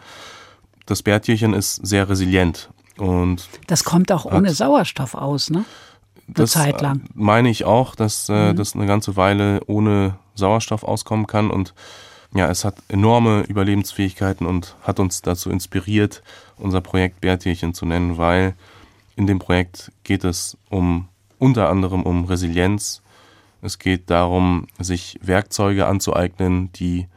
Das 0.87 1.03
Bärtierchen 1.03 1.53
ist 1.53 1.75
sehr 1.75 2.09
resilient 2.09 2.69
und 2.97 3.47
das 3.67 3.83
kommt 3.83 4.11
auch 4.11 4.25
ohne 4.25 4.53
Sauerstoff 4.53 5.13
aus, 5.15 5.49
ne? 5.49 5.63
Eine 6.27 6.33
das 6.35 6.51
Zeit 6.51 6.81
lang. 6.81 7.03
meine 7.13 7.49
ich 7.49 7.63
auch, 7.65 7.95
dass 7.95 8.27
äh, 8.29 8.51
Mhm. 8.51 8.55
das 8.55 8.75
eine 8.75 8.85
ganze 8.87 9.15
Weile 9.15 9.61
ohne 9.67 10.15
Sauerstoff 10.35 10.83
auskommen 10.83 11.27
kann 11.27 11.51
und 11.51 11.73
ja, 12.33 12.49
es 12.49 12.63
hat 12.63 12.75
enorme 12.87 13.41
Überlebensfähigkeiten 13.41 14.45
und 14.45 14.75
hat 14.83 14.99
uns 14.99 15.21
dazu 15.21 15.49
inspiriert, 15.49 16.23
unser 16.57 16.81
Projekt 16.81 17.21
Bärtierchen 17.21 17.73
zu 17.73 17.85
nennen, 17.85 18.17
weil 18.17 18.55
in 19.15 19.27
dem 19.27 19.39
Projekt 19.39 19.91
geht 20.03 20.23
es 20.23 20.57
um 20.69 21.07
unter 21.37 21.69
anderem 21.69 22.03
um 22.03 22.25
Resilienz. 22.25 23.01
Es 23.61 23.79
geht 23.79 24.09
darum, 24.09 24.67
sich 24.79 25.19
Werkzeuge 25.21 25.87
anzueignen, 25.87 26.71
die 26.73 27.07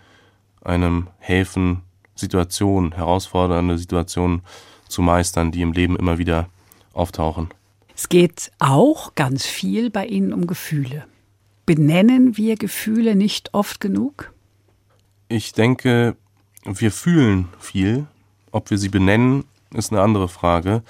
einem 0.62 1.08
helfen, 1.18 1.82
Situationen, 2.16 2.92
herausfordernde 2.92 3.78
Situationen 3.78 4.42
zu 4.88 5.02
meistern, 5.02 5.52
die 5.52 5.62
im 5.62 5.72
Leben 5.72 5.96
immer 5.96 6.18
wieder 6.18 6.48
auftauchen. 6.92 7.48
Es 7.96 8.08
geht 8.08 8.50
auch 8.58 9.14
ganz 9.14 9.46
viel 9.46 9.90
bei 9.90 10.06
Ihnen 10.06 10.32
um 10.32 10.46
Gefühle. 10.46 11.04
Benennen 11.66 12.36
wir 12.36 12.56
Gefühle 12.56 13.14
nicht 13.14 13.54
oft 13.54 13.80
genug? 13.80 14.33
Ich 15.28 15.52
denke, 15.52 16.16
wir 16.64 16.90
fühlen 16.90 17.48
viel. 17.58 18.06
Ob 18.50 18.70
wir 18.70 18.78
sie 18.78 18.88
benennen, 18.88 19.44
ist 19.72 19.92
eine 19.92 20.02
andere 20.02 20.28
Frage. 20.28 20.82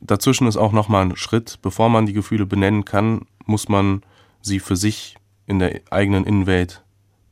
Dazwischen 0.00 0.46
ist 0.46 0.56
auch 0.56 0.72
nochmal 0.72 1.06
ein 1.06 1.16
Schritt. 1.16 1.58
Bevor 1.62 1.88
man 1.88 2.06
die 2.06 2.12
Gefühle 2.12 2.46
benennen 2.46 2.84
kann, 2.84 3.26
muss 3.46 3.68
man 3.68 4.02
sie 4.42 4.60
für 4.60 4.76
sich 4.76 5.16
in 5.46 5.58
der 5.58 5.80
eigenen 5.90 6.24
Innenwelt 6.24 6.82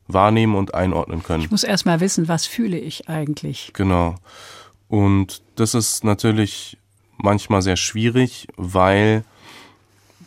wahrnehmen 0.07 0.55
und 0.55 0.73
einordnen 0.73 1.23
können. 1.23 1.43
Ich 1.43 1.51
muss 1.51 1.63
erst 1.63 1.85
mal 1.85 1.99
wissen, 1.99 2.27
was 2.27 2.45
fühle 2.45 2.77
ich 2.77 3.07
eigentlich. 3.07 3.71
Genau. 3.73 4.15
Und 4.87 5.41
das 5.55 5.75
ist 5.75 6.03
natürlich 6.03 6.77
manchmal 7.17 7.61
sehr 7.61 7.75
schwierig, 7.75 8.47
weil 8.57 9.23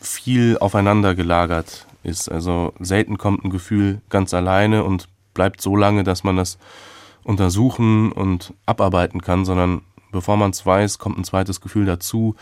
viel 0.00 0.58
aufeinander 0.58 1.14
gelagert 1.14 1.86
ist. 2.02 2.30
Also 2.30 2.72
selten 2.78 3.18
kommt 3.18 3.44
ein 3.44 3.50
Gefühl 3.50 4.00
ganz 4.08 4.34
alleine 4.34 4.84
und 4.84 5.08
bleibt 5.34 5.60
so 5.60 5.76
lange, 5.76 6.04
dass 6.04 6.24
man 6.24 6.36
das 6.36 6.58
untersuchen 7.24 8.12
und 8.12 8.52
abarbeiten 8.66 9.20
kann, 9.22 9.44
sondern 9.44 9.82
bevor 10.10 10.36
man 10.36 10.50
es 10.50 10.64
weiß, 10.66 10.98
kommt 10.98 11.18
ein 11.18 11.24
zweites 11.24 11.60
Gefühl 11.60 11.86
dazu 11.86 12.34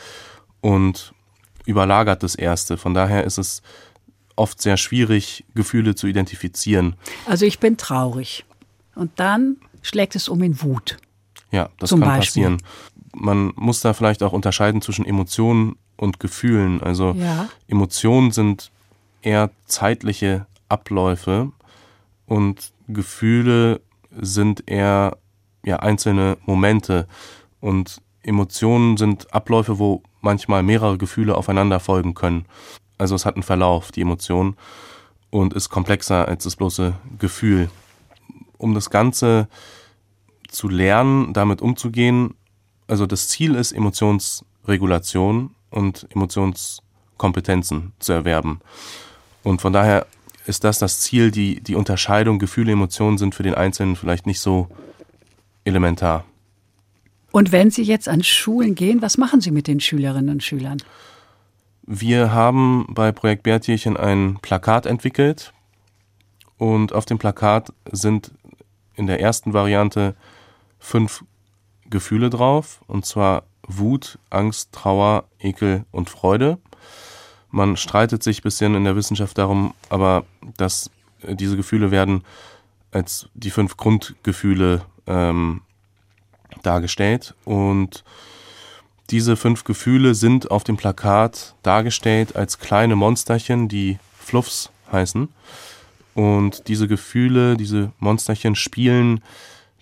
und 0.60 1.12
überlagert 1.66 2.22
das 2.22 2.34
erste. 2.34 2.76
Von 2.76 2.94
daher 2.94 3.24
ist 3.24 3.38
es 3.38 3.62
oft 4.36 4.60
sehr 4.60 4.76
schwierig, 4.76 5.44
Gefühle 5.54 5.94
zu 5.94 6.06
identifizieren. 6.06 6.96
Also 7.26 7.44
ich 7.44 7.58
bin 7.60 7.76
traurig. 7.76 8.44
Und 8.94 9.12
dann 9.16 9.56
schlägt 9.82 10.16
es 10.16 10.28
um 10.28 10.42
in 10.42 10.62
Wut. 10.62 10.96
Ja, 11.50 11.68
das 11.78 11.90
Zum 11.90 12.00
kann 12.00 12.08
Beispiel. 12.08 12.42
passieren. 12.44 12.62
Man 13.14 13.52
muss 13.56 13.80
da 13.80 13.92
vielleicht 13.92 14.22
auch 14.22 14.32
unterscheiden 14.32 14.82
zwischen 14.82 15.04
Emotionen 15.04 15.76
und 15.96 16.20
Gefühlen. 16.20 16.82
Also 16.82 17.12
Ja. 17.12 17.48
Emotionen 17.68 18.30
sind 18.30 18.70
eher 19.22 19.50
zeitliche 19.66 20.46
Abläufe 20.68 21.52
und 22.30 22.72
Gefühle 22.86 23.80
sind 24.12 24.62
eher 24.70 25.18
ja, 25.64 25.80
einzelne 25.80 26.38
Momente. 26.46 27.08
Und 27.58 28.00
Emotionen 28.22 28.96
sind 28.96 29.34
Abläufe, 29.34 29.80
wo 29.80 30.04
manchmal 30.20 30.62
mehrere 30.62 30.96
Gefühle 30.96 31.36
aufeinander 31.36 31.80
folgen 31.80 32.14
können. 32.14 32.46
Also 32.98 33.16
es 33.16 33.26
hat 33.26 33.34
einen 33.34 33.42
Verlauf, 33.42 33.90
die 33.90 34.02
Emotion, 34.02 34.56
und 35.30 35.54
ist 35.54 35.70
komplexer 35.70 36.28
als 36.28 36.44
das 36.44 36.54
bloße 36.54 36.94
Gefühl. 37.18 37.68
Um 38.58 38.74
das 38.74 38.90
Ganze 38.90 39.48
zu 40.48 40.68
lernen, 40.68 41.32
damit 41.32 41.60
umzugehen, 41.60 42.34
also 42.86 43.06
das 43.06 43.26
Ziel 43.26 43.56
ist 43.56 43.72
Emotionsregulation 43.72 45.56
und 45.70 46.06
Emotionskompetenzen 46.10 47.92
zu 47.98 48.12
erwerben. 48.12 48.60
Und 49.42 49.60
von 49.60 49.72
daher 49.72 50.06
ist 50.50 50.64
das 50.64 50.78
das 50.78 51.00
Ziel, 51.00 51.30
die, 51.30 51.62
die 51.62 51.76
Unterscheidung 51.76 52.38
Gefühle, 52.38 52.72
Emotionen 52.72 53.16
sind 53.16 53.34
für 53.34 53.42
den 53.42 53.54
Einzelnen 53.54 53.96
vielleicht 53.96 54.26
nicht 54.26 54.40
so 54.40 54.68
elementar. 55.64 56.24
Und 57.32 57.52
wenn 57.52 57.70
Sie 57.70 57.82
jetzt 57.82 58.08
an 58.08 58.22
Schulen 58.22 58.74
gehen, 58.74 59.00
was 59.00 59.16
machen 59.16 59.40
Sie 59.40 59.52
mit 59.52 59.68
den 59.68 59.80
Schülerinnen 59.80 60.28
und 60.28 60.42
Schülern? 60.42 60.82
Wir 61.82 62.32
haben 62.32 62.86
bei 62.90 63.12
Projekt 63.12 63.44
Bärtierchen 63.44 63.96
ein 63.96 64.38
Plakat 64.42 64.86
entwickelt 64.86 65.52
und 66.58 66.92
auf 66.92 67.06
dem 67.06 67.18
Plakat 67.18 67.72
sind 67.90 68.32
in 68.94 69.06
der 69.06 69.20
ersten 69.20 69.52
Variante 69.52 70.14
fünf 70.78 71.24
Gefühle 71.88 72.28
drauf 72.28 72.80
und 72.88 73.06
zwar 73.06 73.44
Wut, 73.66 74.18
Angst, 74.30 74.72
Trauer, 74.72 75.24
Ekel 75.38 75.84
und 75.92 76.10
Freude. 76.10 76.58
Man 77.50 77.76
streitet 77.76 78.22
sich 78.22 78.40
ein 78.40 78.42
bisschen 78.42 78.74
in 78.74 78.84
der 78.84 78.96
Wissenschaft 78.96 79.38
darum, 79.38 79.74
aber 79.88 80.24
dass 80.56 80.90
äh, 81.22 81.34
diese 81.34 81.56
Gefühle 81.56 81.90
werden 81.90 82.22
als 82.92 83.28
die 83.34 83.50
fünf 83.50 83.76
Grundgefühle 83.76 84.82
ähm, 85.06 85.62
dargestellt. 86.62 87.34
Und 87.44 88.04
diese 89.10 89.36
fünf 89.36 89.64
Gefühle 89.64 90.14
sind 90.14 90.50
auf 90.50 90.64
dem 90.64 90.76
Plakat 90.76 91.54
dargestellt 91.62 92.36
als 92.36 92.58
kleine 92.58 92.96
Monsterchen, 92.96 93.68
die 93.68 93.98
Fluffs 94.18 94.70
heißen. 94.92 95.28
Und 96.14 96.68
diese 96.68 96.88
Gefühle, 96.88 97.56
diese 97.56 97.92
Monsterchen 97.98 98.54
spielen 98.54 99.20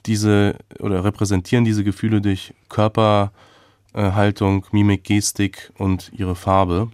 diese 0.07 0.57
oder 0.79 1.05
repräsentieren 1.05 1.65
diese 1.65 1.85
Gefühle 1.85 2.21
durch 2.21 2.55
Körperhaltung, 2.69 4.65
Mimik, 4.73 5.05
Gestik 5.05 5.73
und 5.77 6.11
ihre 6.15 6.35
Farbe. 6.35 6.91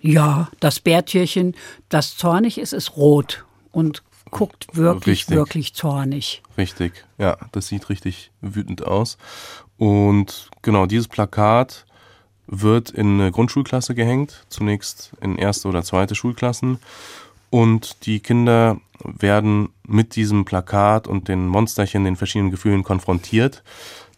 Ja, 0.00 0.48
das 0.60 0.80
Bärtierchen, 0.80 1.54
das 1.88 2.16
zornig 2.16 2.58
ist, 2.58 2.72
ist 2.72 2.96
rot 2.96 3.44
und 3.72 4.02
guckt 4.30 4.66
wirklich, 4.72 5.20
richtig. 5.20 5.36
wirklich 5.36 5.74
zornig. 5.74 6.42
Richtig, 6.56 7.04
ja, 7.18 7.36
das 7.52 7.68
sieht 7.68 7.88
richtig 7.88 8.30
wütend 8.40 8.86
aus. 8.86 9.18
Und 9.76 10.50
genau, 10.62 10.86
dieses 10.86 11.08
Plakat 11.08 11.86
wird 12.46 12.90
in 12.90 13.20
eine 13.20 13.30
Grundschulklasse 13.30 13.94
gehängt, 13.94 14.44
zunächst 14.48 15.12
in 15.20 15.36
erste 15.36 15.68
oder 15.68 15.82
zweite 15.82 16.14
Schulklassen. 16.14 16.78
Und 17.50 18.06
die 18.06 18.20
Kinder 18.20 18.80
werden 19.02 19.70
mit 19.86 20.16
diesem 20.16 20.44
Plakat 20.44 21.06
und 21.06 21.28
den 21.28 21.46
Monsterchen, 21.46 22.04
den 22.04 22.16
verschiedenen 22.16 22.50
Gefühlen 22.50 22.82
konfrontiert, 22.82 23.62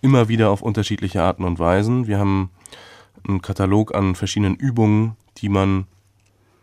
immer 0.00 0.28
wieder 0.28 0.50
auf 0.50 0.62
unterschiedliche 0.62 1.22
Arten 1.22 1.44
und 1.44 1.58
Weisen. 1.58 2.06
Wir 2.06 2.18
haben 2.18 2.50
einen 3.28 3.42
Katalog 3.42 3.94
an 3.94 4.14
verschiedenen 4.14 4.54
Übungen, 4.54 5.16
die 5.38 5.48
man 5.48 5.86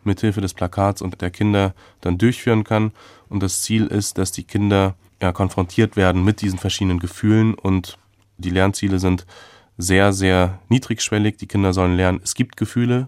mithilfe 0.04 0.42
des 0.42 0.54
Plakats 0.54 1.02
und 1.02 1.22
der 1.22 1.32
Kinder 1.32 1.74
dann 2.02 2.18
durchführen 2.18 2.64
kann. 2.64 2.92
Und 3.30 3.44
das 3.44 3.62
Ziel 3.62 3.88
ist, 3.88 4.18
dass 4.18 4.32
die 4.32 4.44
Kinder 4.44 4.96
ja, 5.22 5.32
konfrontiert 5.32 5.96
werden 5.96 6.24
mit 6.24 6.42
diesen 6.42 6.60
verschiedenen 6.60 7.00
Gefühlen 7.00 7.54
und 7.54 7.98
die 8.38 8.52
Lernziele 8.52 9.00
sind 9.00 9.26
sehr, 9.78 10.14
sehr 10.14 10.60
niedrigschwellig. 10.70 11.38
Die 11.38 11.48
Kinder 11.48 11.74
sollen 11.74 11.96
lernen, 11.96 12.22
es 12.24 12.36
gibt 12.36 12.58
Gefühle. 12.58 13.08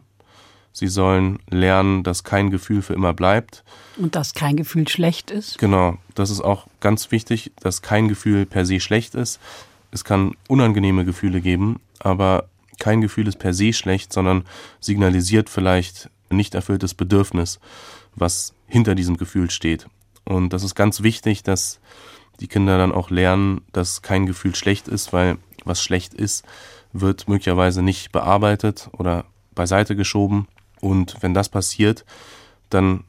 Sie 0.72 0.88
sollen 0.88 1.40
lernen, 1.50 2.04
dass 2.04 2.24
kein 2.24 2.52
Gefühl 2.52 2.82
für 2.82 2.94
immer 2.94 3.14
bleibt. 3.14 3.64
Und 3.98 4.16
dass 4.16 4.34
kein 4.34 4.56
Gefühl 4.56 4.88
schlecht 4.88 5.32
ist. 5.32 5.58
Genau, 5.58 5.98
das 6.16 6.30
ist 6.30 6.42
auch 6.42 6.68
ganz 6.80 7.12
wichtig, 7.12 7.52
dass 7.60 7.82
kein 7.82 8.08
Gefühl 8.08 8.46
per 8.46 8.66
se 8.66 8.80
schlecht 8.80 9.16
ist. 9.16 9.40
Es 9.92 10.04
kann 10.04 10.36
unangenehme 10.48 11.06
Gefühle 11.06 11.42
geben, 11.42 11.80
aber 12.00 12.48
kein 12.80 13.02
Gefühl 13.02 13.28
ist 13.28 13.40
per 13.40 13.54
se 13.54 13.74
schlecht, 13.74 14.14
sondern 14.14 14.44
signalisiert 14.80 15.50
vielleicht 15.50 16.10
ein 16.30 16.38
nicht 16.38 16.56
erfülltes 16.56 16.94
Bedürfnis, 16.94 17.60
was 18.16 18.54
hinter 18.68 18.96
diesem 18.96 19.18
Gefühl 19.18 19.50
steht. 19.50 19.88
Und 20.26 20.54
das 20.54 20.64
ist 20.64 20.76
ganz 20.76 21.02
wichtig, 21.02 21.44
dass 21.44 21.80
die 22.40 22.48
Kinder 22.48 22.78
dann 22.78 22.92
auch 22.92 23.10
lernen, 23.10 23.62
dass 23.74 24.02
kein 24.02 24.26
Gefühl 24.26 24.56
schlecht 24.56 24.88
ist, 24.88 25.12
weil 25.12 25.38
was 25.66 25.84
schlecht 25.84 26.14
ist, 26.14 26.46
wird 26.94 27.28
möglicherweise 27.28 27.82
nicht 27.82 28.12
bearbeitet 28.12 28.90
oder 28.94 29.26
beiseite 29.54 29.96
geschoben. 29.96 30.48
Und 30.80 31.18
wenn 31.22 31.34
das 31.34 31.50
passiert, 31.50 32.06
dann 32.70 33.04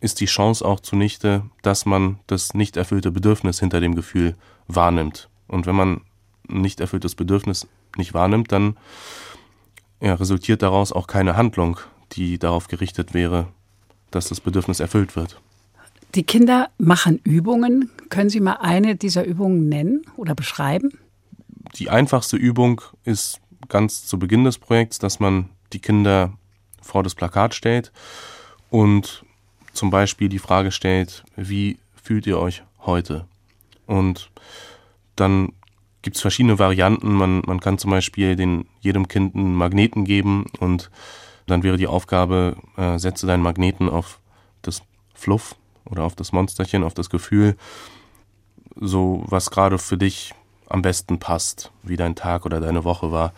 ist 0.00 0.20
die 0.20 0.26
Chance 0.26 0.64
auch 0.64 0.80
zunichte, 0.80 1.44
dass 1.62 1.86
man 1.86 2.18
das 2.26 2.54
nicht 2.54 2.76
erfüllte 2.76 3.10
Bedürfnis 3.10 3.60
hinter 3.60 3.80
dem 3.80 3.94
Gefühl 3.94 4.36
wahrnimmt. 4.66 5.28
Und 5.46 5.66
wenn 5.66 5.76
man 5.76 6.00
ein 6.48 6.60
nicht 6.60 6.80
erfülltes 6.80 7.14
Bedürfnis 7.14 7.66
nicht 7.96 8.14
wahrnimmt, 8.14 8.52
dann 8.52 8.76
ja, 10.00 10.14
resultiert 10.14 10.62
daraus 10.62 10.92
auch 10.92 11.06
keine 11.06 11.36
Handlung, 11.36 11.78
die 12.12 12.38
darauf 12.38 12.68
gerichtet 12.68 13.14
wäre, 13.14 13.48
dass 14.10 14.28
das 14.28 14.40
Bedürfnis 14.40 14.80
erfüllt 14.80 15.16
wird. 15.16 15.40
Die 16.14 16.22
Kinder 16.22 16.70
machen 16.78 17.20
Übungen. 17.24 17.90
Können 18.08 18.30
Sie 18.30 18.40
mal 18.40 18.58
eine 18.60 18.94
dieser 18.94 19.24
Übungen 19.24 19.68
nennen 19.68 20.02
oder 20.16 20.34
beschreiben? 20.34 20.92
Die 21.76 21.90
einfachste 21.90 22.36
Übung 22.36 22.82
ist 23.04 23.40
ganz 23.68 24.06
zu 24.06 24.18
Beginn 24.18 24.44
des 24.44 24.58
Projekts, 24.58 24.98
dass 24.98 25.18
man 25.18 25.48
die 25.72 25.80
Kinder 25.80 26.32
vor 26.80 27.02
das 27.02 27.14
Plakat 27.14 27.54
stellt 27.54 27.90
und 28.70 29.24
zum 29.72 29.90
Beispiel 29.90 30.28
die 30.28 30.38
Frage 30.38 30.70
stellt, 30.70 31.24
wie 31.34 31.78
fühlt 32.00 32.26
ihr 32.26 32.38
euch 32.38 32.62
heute? 32.80 33.26
Und 33.86 34.30
dann 35.16 35.52
gibt 36.04 36.16
es 36.16 36.22
verschiedene 36.22 36.58
Varianten. 36.58 37.14
Man, 37.14 37.42
man 37.46 37.60
kann 37.60 37.78
zum 37.78 37.90
Beispiel 37.90 38.36
den, 38.36 38.66
jedem 38.80 39.08
Kind 39.08 39.34
einen 39.34 39.54
Magneten 39.54 40.04
geben 40.04 40.44
und 40.60 40.90
dann 41.46 41.62
wäre 41.62 41.78
die 41.78 41.86
Aufgabe, 41.86 42.56
äh, 42.76 42.98
setze 42.98 43.26
deinen 43.26 43.42
Magneten 43.42 43.88
auf 43.88 44.20
das 44.62 44.82
Fluff 45.14 45.56
oder 45.86 46.04
auf 46.04 46.14
das 46.14 46.32
Monsterchen, 46.32 46.84
auf 46.84 46.94
das 46.94 47.10
Gefühl, 47.10 47.56
so 48.76 49.24
was 49.28 49.50
gerade 49.50 49.78
für 49.78 49.96
dich 49.96 50.34
am 50.68 50.82
besten 50.82 51.18
passt, 51.18 51.72
wie 51.82 51.96
dein 51.96 52.14
Tag 52.14 52.44
oder 52.44 52.60
deine 52.60 52.84
Woche 52.84 53.10
war. 53.10 53.32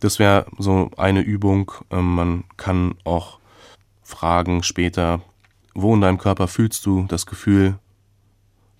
Das 0.00 0.18
wäre 0.18 0.46
so 0.58 0.90
eine 0.96 1.20
Übung. 1.20 1.72
Ähm, 1.90 2.14
man 2.14 2.44
kann 2.56 2.94
auch 3.04 3.38
fragen 4.02 4.62
später, 4.62 5.20
wo 5.74 5.94
in 5.94 6.00
deinem 6.00 6.18
Körper 6.18 6.48
fühlst 6.48 6.86
du 6.86 7.04
das 7.08 7.26
Gefühl, 7.26 7.78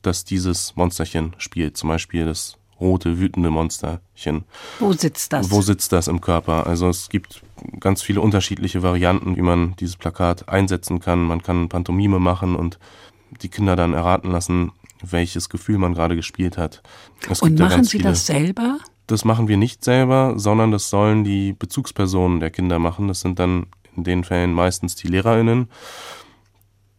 dass 0.01 0.25
dieses 0.25 0.77
Monsterchen 0.77 1.35
spielt. 1.39 1.77
Zum 1.77 1.89
Beispiel 1.89 2.25
das 2.25 2.58
rote, 2.81 3.19
wütende 3.19 3.51
Monsterchen. 3.51 4.45
Wo 4.79 4.93
sitzt 4.93 5.33
das? 5.33 5.51
Wo 5.51 5.63
sitzt 5.63 5.93
das 5.93 6.09
im 6.09 6.21
Körper? 6.21 6.67
Also 6.67 6.89
es 6.89 7.09
gibt 7.09 7.43
ganz 7.81 8.03
viele 8.03 8.21
unterschiedliche 8.21 8.83
Varianten, 8.83 9.37
wie 9.37 9.43
man 9.43 9.75
dieses 9.77 9.97
Plakat 9.97 10.49
einsetzen 10.49 11.01
kann. 11.01 11.23
Man 11.23 11.43
kann 11.43 11.69
Pantomime 11.69 12.19
machen 12.19 12.55
und 12.55 12.79
die 13.43 13.49
Kinder 13.49 13.77
dann 13.77 13.93
erraten 13.93 14.31
lassen, 14.31 14.73
welches 15.03 15.49
Gefühl 15.49 15.79
man 15.79 15.95
gerade 15.95 16.17
gespielt 16.17 16.59
hat. 16.59 16.83
Es 17.29 17.43
und 17.43 17.59
machen 17.59 17.85
Sie 17.85 17.99
viele. 17.99 18.05
das 18.05 18.27
selber? 18.27 18.79
Das 19.07 19.25
machen 19.25 19.49
wir 19.49 19.57
nicht 19.57 19.85
selber, 19.85 20.35
sondern 20.37 20.71
das 20.71 20.91
sollen 20.91 21.25
die 21.25 21.53
Bezugspersonen 21.53 22.41
der 22.41 22.51
Kinder 22.51 22.79
machen. 22.79 23.09
Das 23.09 23.21
sind 23.21 23.39
dann 23.39 23.67
in 23.97 24.05
den 24.05 24.25
Fällen 24.25 24.53
meistens 24.53 24.97
die 24.97 25.09
Lehrerinnen. 25.09 25.69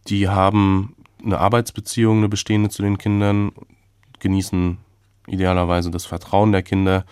Die 0.08 0.28
haben 0.28 0.96
eine 1.24 1.38
Arbeitsbeziehung, 1.38 2.18
eine 2.18 2.28
bestehende 2.28 2.70
zu 2.70 2.82
den 2.82 2.98
Kindern, 2.98 3.52
genießen 4.18 4.78
idealerweise 5.26 5.90
das 5.90 6.06
Vertrauen 6.06 6.52
der 6.52 6.62
Kinder 6.62 7.04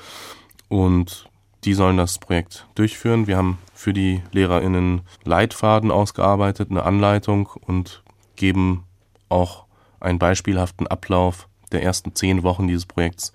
und 0.69 1.29
die 1.65 1.75
sollen 1.75 1.97
das 1.97 2.19
Projekt 2.19 2.67
durchführen. 2.75 3.27
Wir 3.27 3.37
haben 3.37 3.59
für 3.75 3.93
die 3.93 4.23
LehrerInnen 4.33 5.03
Leitfaden 5.25 5.91
ausgearbeitet, 5.91 6.71
eine 6.71 6.85
Anleitung 6.85 7.49
und 7.67 8.03
geben 8.37 8.85
auch 9.29 9.65
einen 10.01 10.19
beispielhaften 10.19 10.87
Ablauf 10.87 11.49
der 11.73 11.83
ersten 11.83 12.15
zehn 12.15 12.43
Wochen 12.43 12.69
dieses 12.69 12.87
Projekts 12.87 13.33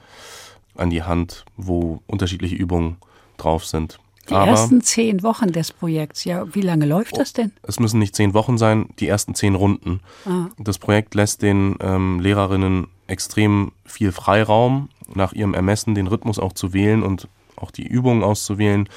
an 0.76 0.90
die 0.90 1.04
Hand, 1.04 1.46
wo 1.58 2.02
unterschiedliche 2.08 2.56
Übungen 2.56 2.98
drauf 3.38 3.66
sind. 3.66 4.00
Die 4.30 4.34
Aber 4.34 4.52
ersten 4.52 4.82
zehn 4.82 5.22
Wochen 5.22 5.52
des 5.52 5.74
Projekts, 5.74 6.24
ja, 6.24 6.46
wie 6.56 6.62
lange 6.62 6.86
läuft 6.86 7.18
das 7.18 7.34
denn? 7.34 7.52
Es 7.62 7.80
müssen 7.80 8.00
nicht 8.00 8.16
zehn 8.16 8.34
Wochen 8.34 8.58
sein, 8.58 8.88
die 9.00 9.08
ersten 9.08 9.36
zehn 9.36 9.54
Runden. 9.54 10.00
Ah. 10.26 10.48
Das 10.58 10.80
Projekt 10.80 11.14
lässt 11.14 11.42
den 11.42 11.76
ähm, 11.82 12.22
Lehrerinnen 12.22 12.88
extrem 13.08 13.72
viel 13.86 14.12
Freiraum, 14.12 14.89
nach 15.14 15.34
ihrem 15.34 15.54
Ermessen 15.54 15.95
den 15.95 16.08
Rhythmus 16.08 16.39
auch 16.39 16.54
zu 16.54 16.74
wählen 16.74 17.04
und 17.04 17.28
auch 17.56 17.72
die 17.72 17.86
Übungen 17.86 18.24
auszuwählen. 18.24 18.89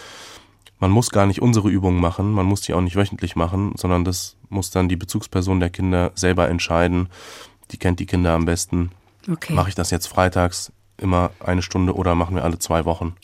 Man 0.79 0.91
muss 0.91 1.11
gar 1.11 1.27
nicht 1.27 1.41
unsere 1.41 1.71
Übungen 1.71 2.01
machen, 2.01 2.33
man 2.33 2.47
muss 2.47 2.61
die 2.61 2.75
auch 2.75 2.81
nicht 2.81 2.97
wöchentlich 2.97 3.35
machen, 3.37 3.73
sondern 3.77 4.05
das 4.05 4.37
muss 4.49 4.71
dann 4.71 4.89
die 4.89 4.97
Bezugsperson 4.97 5.61
der 5.61 5.71
Kinder 5.71 6.13
selber 6.15 6.49
entscheiden. 6.49 7.09
Die 7.71 7.79
kennt 7.79 7.99
die 7.99 8.07
Kinder 8.07 8.35
am 8.35 8.45
besten. 8.45 8.91
Okay. 9.29 9.55
Mache 9.55 9.71
ich 9.71 9.75
das 9.75 9.91
jetzt 9.91 10.07
freitags 10.07 10.73
immer 10.99 11.31
eine 11.41 11.63
Stunde 11.63 11.95
oder 11.95 12.15
machen 12.15 12.37
wir 12.37 12.45
alle 12.45 12.59
zwei 12.59 12.85
Wochen? 12.85 13.17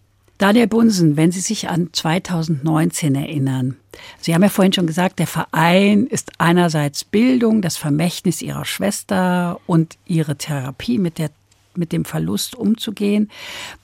Daniel 0.43 0.67
Bunsen, 0.67 1.17
wenn 1.17 1.31
Sie 1.31 1.39
sich 1.39 1.69
an 1.69 1.91
2019 1.93 3.15
erinnern, 3.15 3.77
Sie 4.19 4.35
haben 4.35 4.43
ja 4.43 4.49
vorhin 4.49 4.73
schon 4.73 4.89
gesagt, 4.89 5.21
der 5.21 5.29
Verein 5.29 6.09
ist 6.09 6.33
einerseits 6.39 7.05
Bildung, 7.05 7.63
das 7.63 7.77
Vermächtnis 7.77 8.43
Ihrer 8.43 8.65
Schwester 8.65 9.61
und 9.69 9.99
Ihre 10.05 10.35
Therapie 10.35 10.99
mit, 10.99 11.19
der, 11.19 11.31
mit 11.77 11.93
dem 11.93 12.05
Verlust 12.05 12.57
umzugehen. 12.57 13.31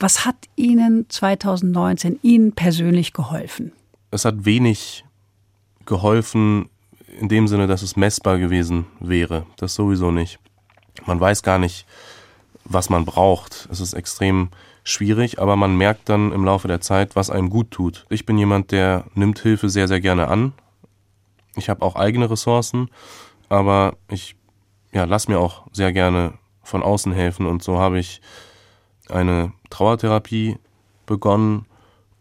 Was 0.01 0.25
hat 0.25 0.35
Ihnen 0.57 1.07
2019, 1.09 2.19
Ihnen 2.23 2.51
persönlich 2.51 3.13
geholfen? 3.13 3.71
Es 4.11 4.25
hat 4.25 4.45
wenig 4.45 5.05
geholfen 5.87 6.69
in 7.21 7.29
dem 7.29 7.47
Sinne, 7.47 7.69
dass 7.69 7.83
es 7.83 7.95
messbar 7.95 8.39
gewesen 8.39 8.87
wäre. 8.99 9.47
Das 9.59 9.77
sowieso 9.77 10.11
nicht. 10.11 10.41
Man 11.07 11.21
weiß 11.21 11.45
gar 11.45 11.61
nicht, 11.61 11.87
was 12.65 12.91
man 12.91 13.05
braucht. 13.05 13.69
Es 13.71 13.79
ist 13.79 13.93
extrem 13.93 14.49
schwierig, 14.89 15.41
aber 15.41 15.57
man 15.57 15.77
merkt 15.77 16.09
dann 16.09 16.33
im 16.33 16.45
Laufe 16.45 16.69
der 16.69 16.81
Zeit, 16.81 17.17
was 17.17 17.31
einem 17.31 17.51
gut 17.51 17.71
tut. 17.71 18.07
Ich 18.09 18.27
bin 18.27 18.39
jemand, 18.39 18.73
der 18.73 19.05
nimmt 19.15 19.39
Hilfe 19.39 19.69
sehr, 19.69 19.89
sehr 19.89 20.01
gerne 20.01 20.29
an. 20.29 20.53
Ich 21.57 21.69
habe 21.69 21.83
auch 21.83 21.97
eigene 21.97 22.31
Ressourcen, 22.31 22.89
aber 23.49 23.97
ich 24.09 24.37
ja, 24.93 25.05
lass 25.05 25.29
mir 25.29 25.39
auch 25.39 25.67
sehr 25.73 25.93
gerne 25.93 26.35
von 26.63 26.83
außen 26.83 27.13
helfen 27.13 27.47
und 27.47 27.63
so 27.63 27.79
habe 27.79 27.99
ich 27.99 28.21
eine 29.09 29.53
Trauertherapie 29.71 30.59
begonnen 31.07 31.67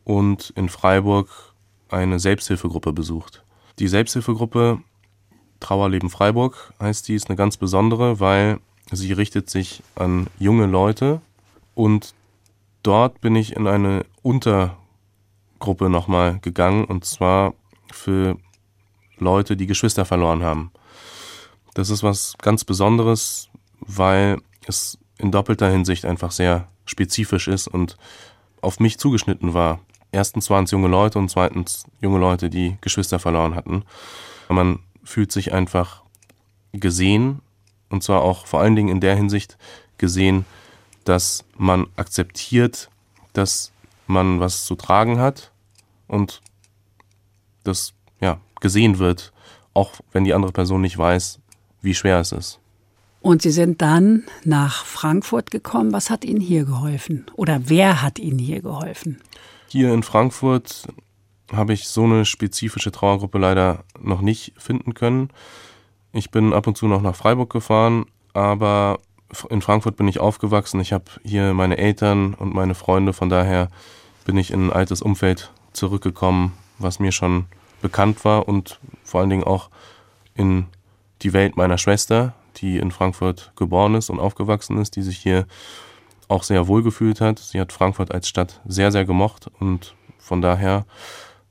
und 0.04 0.52
in 0.56 0.70
Freiburg 0.70 1.54
eine 1.90 2.20
Selbsthilfegruppe 2.20 2.94
besucht. 2.94 3.44
Die 3.80 3.88
Selbsthilfegruppe 3.88 4.82
Trauerleben 5.60 6.10
Freiburg 6.10 6.74
heißt 6.80 7.08
die, 7.08 7.16
ist 7.16 7.30
eine 7.30 7.36
ganz 7.36 7.58
besondere, 7.58 8.20
weil 8.20 8.60
sie 8.92 9.12
richtet 9.14 9.50
sich 9.50 9.82
an 9.96 10.28
junge 10.38 10.68
Leute 10.68 11.22
und 11.74 12.14
dort 12.88 13.20
bin 13.20 13.36
ich 13.36 13.56
in 13.56 13.68
eine 13.68 14.06
Untergruppe 14.22 15.90
nochmal 15.90 16.40
gegangen 16.40 16.86
und 16.86 17.04
zwar 17.04 17.54
für 17.92 18.38
Leute, 19.18 19.58
die 19.58 19.68
Geschwister 19.68 20.06
verloren 20.06 20.42
haben. 20.42 20.72
Das 21.74 21.90
ist 21.90 22.02
was 22.02 22.36
ganz 22.42 22.64
Besonderes, 22.64 23.50
weil 23.82 24.40
es 24.68 24.98
in 25.18 25.32
doppelter 25.32 25.70
Hinsicht 25.70 26.06
einfach 26.06 26.32
sehr 26.32 26.70
spezifisch 26.86 27.50
ist 27.50 27.68
und 27.68 27.98
auf 28.62 28.80
mich 28.80 28.98
zugeschnitten 28.98 29.54
war. 29.54 29.80
Erstens 30.12 30.50
waren 30.50 30.64
es 30.64 30.72
junge 30.72 30.88
Leute 30.88 31.20
und 31.20 31.30
zweitens 31.30 31.86
junge 32.00 32.20
Leute, 32.20 32.50
die 32.50 32.78
Geschwister 32.80 33.20
verloren 33.20 33.56
hatten. 33.56 33.84
Man 34.48 34.80
fühlt 35.04 35.34
sich 35.34 35.52
einfach 35.52 36.04
gesehen 36.72 37.42
und 37.90 38.02
zwar 38.02 38.22
auch 38.22 38.46
vor 38.46 38.62
allen 38.62 38.76
Dingen 38.78 38.90
in 38.90 39.02
der 39.02 39.16
Hinsicht 39.16 39.58
gesehen, 39.98 40.46
dass 41.08 41.46
man 41.58 41.88
akzeptiert, 41.96 42.90
dass 43.34 43.72
man 44.08 44.40
was 44.40 44.66
zu 44.66 44.76
tragen 44.76 45.20
hat 45.20 45.52
und 46.08 46.42
das 47.64 47.94
ja 48.20 48.40
gesehen 48.62 49.00
wird, 49.00 49.32
auch 49.74 49.94
wenn 50.12 50.24
die 50.24 50.34
andere 50.34 50.52
Person 50.52 50.82
nicht 50.82 50.98
weiß, 50.98 51.40
wie 51.82 51.94
schwer 51.94 52.20
es 52.20 52.32
ist. 52.32 52.60
Und 53.22 53.42
Sie 53.42 53.52
sind 53.52 53.82
dann 53.82 54.24
nach 54.44 54.86
Frankfurt 54.86 55.52
gekommen. 55.52 55.92
Was 55.92 56.10
hat 56.10 56.24
Ihnen 56.24 56.40
hier 56.40 56.66
geholfen? 56.66 57.26
Oder 57.36 57.62
wer 57.66 58.02
hat 58.02 58.20
Ihnen 58.20 58.40
hier 58.40 58.62
geholfen? 58.62 59.22
Hier 59.68 59.94
in 59.94 60.04
Frankfurt 60.04 60.88
habe 61.52 61.74
ich 61.74 61.88
so 61.88 62.04
eine 62.04 62.26
spezifische 62.26 62.92
Trauergruppe 62.92 63.38
leider 63.38 63.84
noch 64.00 64.22
nicht 64.22 64.54
finden 64.58 64.94
können. 64.94 65.30
Ich 66.14 66.32
bin 66.32 66.54
ab 66.54 66.68
und 66.68 66.78
zu 66.78 66.88
noch 66.88 67.02
nach 67.02 67.16
Freiburg 67.16 67.52
gefahren, 67.52 68.06
aber 68.34 69.00
in 69.50 69.62
Frankfurt 69.62 69.98
bin 69.98 70.08
ich 70.08 70.20
aufgewachsen. 70.20 70.80
Ich 70.80 70.94
habe 70.94 71.06
hier 71.24 71.54
meine 71.54 71.78
Eltern 71.78 72.34
und 72.34 72.54
meine 72.54 72.76
Freunde, 72.76 73.14
von 73.14 73.30
daher 73.30 73.70
bin 74.26 74.38
ich 74.38 74.52
in 74.52 74.68
ein 74.68 74.74
altes 74.74 75.02
Umfeld 75.02 75.52
zurückgekommen, 75.74 76.54
was 76.80 77.00
mir 77.00 77.12
schon 77.12 77.46
bekannt 77.82 78.26
war 78.26 78.48
und 78.48 78.80
vor 79.04 79.22
allen 79.22 79.30
Dingen 79.30 79.44
auch 79.44 79.70
in 80.36 80.68
die 81.22 81.34
Welt 81.34 81.58
meiner 81.58 81.78
Schwester, 81.78 82.34
die 82.58 82.78
in 82.78 82.92
Frankfurt 82.92 83.52
geboren 83.56 83.96
ist 83.96 84.10
und 84.10 84.20
aufgewachsen 84.20 84.78
ist, 84.78 84.96
die 84.96 85.02
sich 85.02 85.18
hier 85.18 85.46
auch 86.28 86.44
sehr 86.44 86.68
wohl 86.68 86.84
gefühlt 86.84 87.22
hat. 87.22 87.40
Sie 87.40 87.60
hat 87.60 87.72
Frankfurt 87.72 88.12
als 88.12 88.28
Stadt 88.28 88.62
sehr, 88.66 88.92
sehr 88.92 89.06
gemocht 89.06 89.50
und 89.60 89.96
von 90.20 90.42
daher 90.42 90.86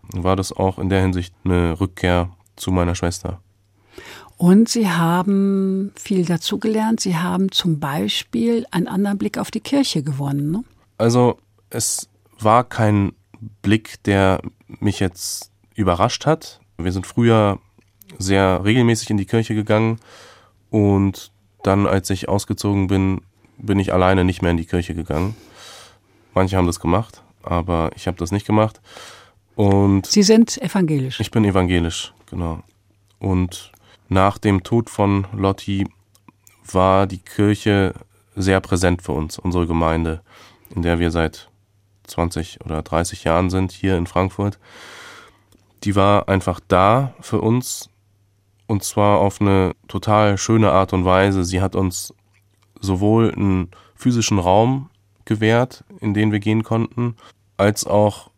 war 0.03 0.37
das 0.37 0.53
auch 0.53 0.79
in 0.79 0.89
der 0.89 1.01
Hinsicht 1.01 1.35
eine 1.45 1.81
Rückkehr 1.81 2.31
zu 2.57 2.71
meiner 2.71 2.95
Schwester. 2.95 3.41
Und 4.37 4.69
Sie 4.69 4.89
haben 4.89 5.93
viel 5.97 6.25
dazugelernt. 6.25 7.01
Sie 7.01 7.17
haben 7.17 7.51
zum 7.51 7.81
Beispiel 7.81 8.67
einen 8.71 8.87
anderen 8.89 9.19
Blick 9.19 9.39
auf 9.39 9.51
die 9.51 9.61
Kirche 9.61 10.03
gewonnen. 10.03 10.51
Ne? 10.51 10.65
Also 10.99 11.39
es 11.71 12.09
war 12.39 12.65
kein 12.65 13.13
Blick, 13.63 14.03
der 14.05 14.41
mich 14.81 15.01
jetzt 15.01 15.51
überrascht 15.75 16.27
hat. 16.27 16.61
Wir 16.79 16.93
sind 16.93 17.07
früher 17.07 17.59
sehr 18.19 18.65
regelmäßig 18.65 19.11
in 19.11 19.17
die 19.17 19.25
Kirche 19.25 19.55
gegangen 19.55 19.99
und 20.71 21.33
dann, 21.63 21.87
als 21.87 22.11
ich 22.11 22.29
ausgezogen 22.29 22.87
bin, 22.87 23.23
bin 23.59 23.79
ich 23.79 23.93
alleine 23.93 24.25
nicht 24.25 24.43
mehr 24.43 24.51
in 24.51 24.57
die 24.57 24.67
Kirche 24.67 24.95
gegangen. 24.95 25.35
Manche 26.35 26.57
haben 26.57 26.67
das 26.67 26.81
gemacht, 26.81 27.23
aber 27.43 27.91
ich 27.97 28.07
habe 28.07 28.19
das 28.19 28.31
nicht 28.31 28.47
gemacht. 28.47 28.81
Und 29.55 30.07
Sie 30.07 30.23
sind 30.23 30.61
evangelisch. 30.61 31.19
Ich 31.19 31.31
bin 31.31 31.45
evangelisch, 31.45 32.13
genau. 32.27 32.63
Und 33.19 33.73
nach 34.09 34.39
dem 34.39 34.63
Tod 34.63 34.91
von 34.91 35.27
Lotti 35.33 35.87
war 36.71 37.07
die 37.07 37.19
Kirche 37.19 37.95
sehr 38.35 38.61
präsent 38.61 39.03
für 39.03 39.13
uns, 39.13 39.39
unsere 39.39 39.67
Gemeinde, 39.67 40.23
in 40.75 40.83
der 40.83 40.99
wir 40.99 41.11
seit 41.11 41.49
20 42.05 42.61
oder 42.65 42.83
30 42.83 43.25
Jahren 43.25 43.51
sind, 43.51 43.73
hier 43.73 43.97
in 43.97 44.07
Frankfurt. 44.07 44.59
Die 45.85 45.97
war 45.97 46.29
einfach 46.29 46.61
da 46.69 47.15
für 47.21 47.41
uns 47.41 47.91
und 48.67 48.83
zwar 48.83 49.19
auf 49.19 49.41
eine 49.41 49.73
total 49.89 50.39
schöne 50.39 50.73
Art 50.73 50.93
und 50.93 51.05
Weise. 51.05 51.45
Sie 51.45 51.61
hat 51.61 51.77
uns 51.77 52.15
sowohl 52.81 53.33
einen 53.33 53.71
physischen 53.95 54.39
Raum 54.39 54.91
gewährt, 55.25 55.85
in 56.01 56.15
den 56.15 56.33
wir 56.33 56.41
gehen 56.41 56.63
konnten, 56.63 57.17
als 57.57 57.87
auch 57.87 58.31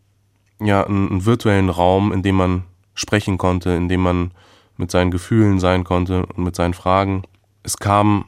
ja, 0.61 0.85
einen, 0.85 1.11
einen 1.11 1.25
virtuellen 1.25 1.71
Raum, 1.71 2.12
in 2.12 2.23
dem 2.23 2.37
man 2.37 2.64
sprechen 2.95 3.39
konnte, 3.39 3.71
in 3.71 3.89
dem 3.89 4.03
man 4.03 4.33
mit 4.79 4.91
seinen 4.91 5.11
Gefühlen 5.11 5.61
sein 5.61 5.85
konnte 5.85 6.24
und 6.24 6.45
mit 6.45 6.57
seinen 6.57 6.74
Fragen. 6.74 7.22
Es 7.62 7.76
kam 7.76 8.24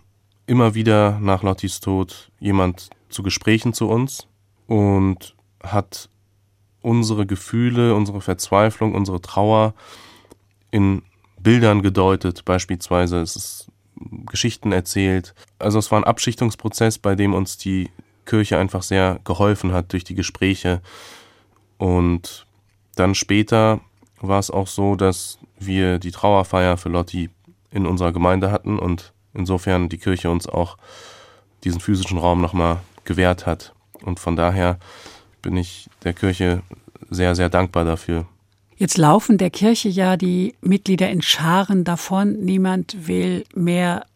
immer 0.47 0.75
wieder 0.75 1.19
nach 1.21 1.43
Lottis 1.43 1.81
Tod 1.81 2.31
jemand 2.41 2.91
zu 3.09 3.23
Gesprächen 3.23 3.73
zu 3.73 3.89
uns 3.89 4.27
und 4.67 5.35
hat 5.63 6.11
unsere 6.83 7.25
Gefühle, 7.25 7.95
unsere 7.95 8.21
Verzweiflung, 8.21 8.95
unsere 8.95 9.21
Trauer 9.21 9.75
in 10.71 11.03
Bildern 11.41 11.83
gedeutet, 11.83 12.45
beispielsweise. 12.45 13.21
Es 13.21 13.37
ist 13.37 13.71
Geschichten 14.27 14.73
erzählt. 14.73 15.35
Also 15.59 15.79
es 15.79 15.91
war 15.91 16.01
ein 16.01 16.05
Abschichtungsprozess, 16.05 16.99
bei 16.99 17.15
dem 17.15 17.35
uns 17.35 17.59
die 17.59 17.91
Kirche 18.27 18.59
einfach 18.59 18.83
sehr 18.83 19.21
geholfen 19.25 19.73
hat 19.73 19.93
durch 19.93 20.05
die 20.05 20.15
Gespräche. 20.15 20.81
Und 21.79 22.47
dann 22.97 23.15
später 23.15 23.81
war 24.21 24.39
es 24.39 24.51
auch 24.51 24.67
so, 24.67 24.97
dass 24.97 25.39
wir 25.61 25.99
die 25.99 26.11
Trauerfeier 26.11 26.77
für 26.77 26.89
Lotti 26.89 27.31
in 27.71 27.87
unserer 27.87 28.13
Gemeinde 28.13 28.51
hatten 28.51 28.79
und 28.79 29.13
insofern 29.35 29.89
die 29.89 29.99
Kirche 29.99 30.31
uns 30.31 30.49
auch 30.49 30.77
diesen 31.63 31.81
physischen 31.81 32.19
Raum 32.19 32.41
nochmal 32.41 32.79
gewährt 33.05 33.47
hat. 33.47 33.73
Und 34.03 34.19
von 34.19 34.35
daher 34.35 34.79
bin 35.43 35.57
ich 35.57 35.89
der 36.05 36.15
Kirche 36.15 36.63
sehr, 37.11 37.35
sehr 37.35 37.49
dankbar 37.49 37.85
dafür. 37.85 38.27
Jetzt 38.77 38.97
laufen 38.97 39.37
der 39.37 39.51
Kirche 39.51 39.91
ja 39.91 40.17
die 40.17 40.55
Mitglieder 40.63 41.11
in 41.11 41.21
Scharen 41.21 41.85
davon. 41.85 42.41
Niemand 42.41 43.07
will 43.07 43.45
mehr 43.55 44.07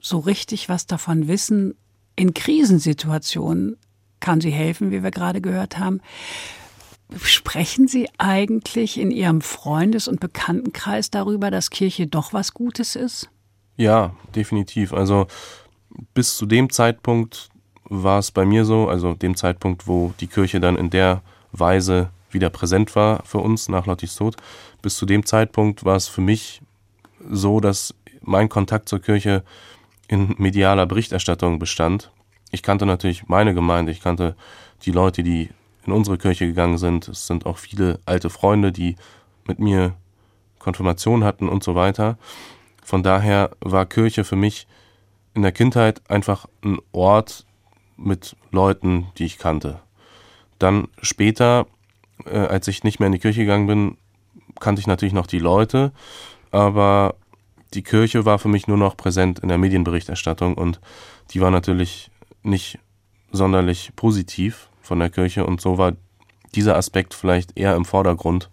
so 0.00 0.18
richtig 0.18 0.68
was 0.68 0.86
davon 0.86 1.28
wissen. 1.28 1.76
In 2.16 2.34
Krisensituationen 2.34 3.76
kann 4.18 4.40
sie 4.40 4.50
helfen, 4.50 4.90
wie 4.90 5.02
wir 5.02 5.10
gerade 5.10 5.40
gehört 5.40 5.78
haben. 5.78 6.00
Sprechen 7.18 7.88
Sie 7.88 8.08
eigentlich 8.18 8.98
in 8.98 9.10
Ihrem 9.10 9.40
Freundes- 9.40 10.08
und 10.08 10.20
Bekanntenkreis 10.20 11.10
darüber, 11.10 11.50
dass 11.50 11.70
Kirche 11.70 12.06
doch 12.06 12.32
was 12.32 12.54
Gutes 12.54 12.96
ist? 12.96 13.28
Ja, 13.76 14.14
definitiv. 14.34 14.92
Also 14.92 15.26
bis 16.14 16.36
zu 16.36 16.46
dem 16.46 16.70
Zeitpunkt 16.70 17.48
war 17.84 18.18
es 18.18 18.30
bei 18.30 18.44
mir 18.44 18.64
so, 18.64 18.88
also 18.88 19.14
dem 19.14 19.36
Zeitpunkt, 19.36 19.86
wo 19.86 20.14
die 20.20 20.28
Kirche 20.28 20.60
dann 20.60 20.76
in 20.76 20.90
der 20.90 21.22
Weise 21.52 22.10
wieder 22.30 22.50
präsent 22.50 22.94
war 22.94 23.24
für 23.24 23.38
uns 23.38 23.68
nach 23.68 23.86
Lottis 23.86 24.14
Tod. 24.14 24.36
Bis 24.82 24.96
zu 24.96 25.06
dem 25.06 25.26
Zeitpunkt 25.26 25.84
war 25.84 25.96
es 25.96 26.06
für 26.06 26.20
mich 26.20 26.62
so, 27.28 27.60
dass 27.60 27.94
mein 28.22 28.48
Kontakt 28.48 28.88
zur 28.88 29.00
Kirche 29.00 29.42
in 30.08 30.34
medialer 30.38 30.86
Berichterstattung 30.86 31.58
bestand. 31.58 32.10
Ich 32.50 32.62
kannte 32.62 32.86
natürlich 32.86 33.28
meine 33.28 33.54
Gemeinde, 33.54 33.92
ich 33.92 34.00
kannte 34.00 34.36
die 34.82 34.92
Leute, 34.92 35.22
die 35.22 35.50
in 35.86 35.92
unsere 35.92 36.18
Kirche 36.18 36.46
gegangen 36.46 36.78
sind. 36.78 37.08
Es 37.08 37.26
sind 37.26 37.46
auch 37.46 37.58
viele 37.58 38.00
alte 38.06 38.30
Freunde, 38.30 38.72
die 38.72 38.96
mit 39.46 39.58
mir 39.58 39.94
Konfirmation 40.58 41.24
hatten 41.24 41.48
und 41.48 41.64
so 41.64 41.74
weiter. 41.74 42.18
Von 42.82 43.02
daher 43.02 43.50
war 43.60 43.86
Kirche 43.86 44.24
für 44.24 44.36
mich 44.36 44.66
in 45.34 45.42
der 45.42 45.52
Kindheit 45.52 46.02
einfach 46.10 46.46
ein 46.62 46.78
Ort 46.92 47.46
mit 47.96 48.36
Leuten, 48.50 49.06
die 49.16 49.24
ich 49.24 49.38
kannte. 49.38 49.80
Dann 50.58 50.88
später 51.00 51.66
äh, 52.26 52.38
als 52.38 52.68
ich 52.68 52.84
nicht 52.84 53.00
mehr 53.00 53.06
in 53.06 53.12
die 53.12 53.18
Kirche 53.18 53.40
gegangen 53.40 53.66
bin, 53.66 53.96
kannte 54.58 54.80
ich 54.80 54.86
natürlich 54.86 55.14
noch 55.14 55.26
die 55.26 55.38
Leute, 55.38 55.92
aber 56.50 57.14
die 57.74 57.82
Kirche 57.82 58.24
war 58.24 58.38
für 58.38 58.48
mich 58.48 58.66
nur 58.66 58.76
noch 58.76 58.96
präsent 58.96 59.38
in 59.38 59.48
der 59.48 59.58
Medienberichterstattung 59.58 60.54
und 60.54 60.80
die 61.30 61.40
war 61.40 61.50
natürlich 61.50 62.10
nicht 62.42 62.78
sonderlich 63.30 63.92
positiv 63.94 64.69
von 64.90 64.98
der 64.98 65.10
Kirche 65.10 65.46
und 65.46 65.60
so 65.60 65.78
war 65.78 65.92
dieser 66.54 66.76
Aspekt 66.76 67.14
vielleicht 67.14 67.56
eher 67.56 67.76
im 67.76 67.84
Vordergrund, 67.84 68.50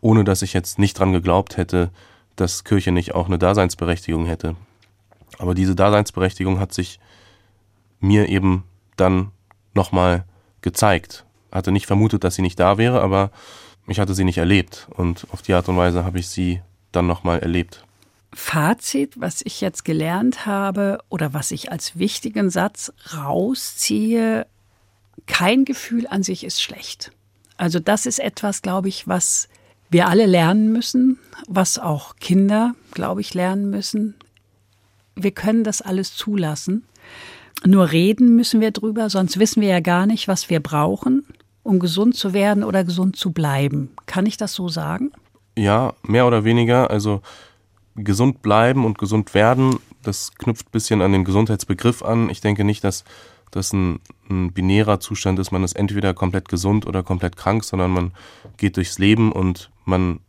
ohne 0.00 0.22
dass 0.22 0.42
ich 0.42 0.52
jetzt 0.52 0.78
nicht 0.78 0.98
dran 0.98 1.12
geglaubt 1.12 1.56
hätte, 1.56 1.90
dass 2.36 2.64
Kirche 2.64 2.92
nicht 2.92 3.14
auch 3.14 3.26
eine 3.26 3.38
Daseinsberechtigung 3.38 4.26
hätte. 4.26 4.54
Aber 5.38 5.54
diese 5.54 5.74
Daseinsberechtigung 5.74 6.60
hat 6.60 6.74
sich 6.74 7.00
mir 8.00 8.28
eben 8.28 8.64
dann 8.96 9.32
nochmal 9.72 10.26
gezeigt 10.60 11.26
hatte 11.56 11.72
nicht 11.72 11.86
vermutet, 11.86 12.22
dass 12.22 12.36
sie 12.36 12.42
nicht 12.42 12.60
da 12.60 12.78
wäre, 12.78 13.00
aber 13.00 13.30
ich 13.88 13.98
hatte 13.98 14.14
sie 14.14 14.24
nicht 14.24 14.38
erlebt. 14.38 14.86
Und 14.90 15.26
auf 15.32 15.42
die 15.42 15.54
Art 15.54 15.68
und 15.68 15.76
Weise 15.76 16.04
habe 16.04 16.18
ich 16.18 16.28
sie 16.28 16.62
dann 16.92 17.06
nochmal 17.06 17.40
erlebt. 17.40 17.84
Fazit, 18.32 19.18
was 19.20 19.40
ich 19.42 19.60
jetzt 19.60 19.84
gelernt 19.84 20.46
habe 20.46 20.98
oder 21.08 21.32
was 21.32 21.50
ich 21.50 21.72
als 21.72 21.98
wichtigen 21.98 22.50
Satz 22.50 22.92
rausziehe, 23.14 24.46
kein 25.26 25.64
Gefühl 25.64 26.06
an 26.06 26.22
sich 26.22 26.44
ist 26.44 26.62
schlecht. 26.62 27.12
Also 27.56 27.80
das 27.80 28.06
ist 28.06 28.18
etwas, 28.18 28.62
glaube 28.62 28.88
ich, 28.88 29.08
was 29.08 29.48
wir 29.88 30.08
alle 30.08 30.26
lernen 30.26 30.72
müssen, 30.72 31.18
was 31.48 31.78
auch 31.78 32.16
Kinder, 32.16 32.74
glaube 32.92 33.20
ich, 33.20 33.34
lernen 33.34 33.70
müssen. 33.70 34.14
Wir 35.14 35.30
können 35.30 35.64
das 35.64 35.80
alles 35.80 36.14
zulassen. 36.14 36.84
Nur 37.64 37.90
reden 37.92 38.36
müssen 38.36 38.60
wir 38.60 38.70
drüber, 38.70 39.08
sonst 39.08 39.38
wissen 39.38 39.62
wir 39.62 39.68
ja 39.68 39.80
gar 39.80 40.06
nicht, 40.06 40.28
was 40.28 40.50
wir 40.50 40.60
brauchen, 40.60 41.24
um 41.62 41.78
gesund 41.78 42.14
zu 42.16 42.32
werden 42.32 42.62
oder 42.62 42.84
gesund 42.84 43.16
zu 43.16 43.32
bleiben. 43.32 43.90
Kann 44.04 44.26
ich 44.26 44.36
das 44.36 44.52
so 44.52 44.68
sagen? 44.68 45.12
Ja, 45.56 45.94
mehr 46.02 46.26
oder 46.26 46.44
weniger. 46.44 46.90
Also 46.90 47.22
gesund 47.94 48.42
bleiben 48.42 48.84
und 48.84 48.98
gesund 48.98 49.32
werden, 49.32 49.78
das 50.02 50.34
knüpft 50.34 50.68
ein 50.68 50.72
bisschen 50.72 51.00
an 51.00 51.12
den 51.12 51.24
Gesundheitsbegriff 51.24 52.02
an. 52.02 52.28
Ich 52.28 52.40
denke 52.40 52.64
nicht, 52.64 52.84
dass 52.84 53.04
das 53.50 53.72
ein, 53.72 54.00
ein 54.28 54.52
binärer 54.52 55.00
Zustand 55.00 55.38
ist. 55.38 55.50
Man 55.50 55.64
ist 55.64 55.76
entweder 55.76 56.14
komplett 56.14 56.48
gesund 56.48 56.86
oder 56.86 57.02
komplett 57.02 57.36
krank, 57.36 57.64
sondern 57.64 57.90
man 57.90 58.12
geht 58.56 58.76
durchs 58.76 58.98
Leben 58.98 59.32
und 59.32 59.70
man 59.84 60.20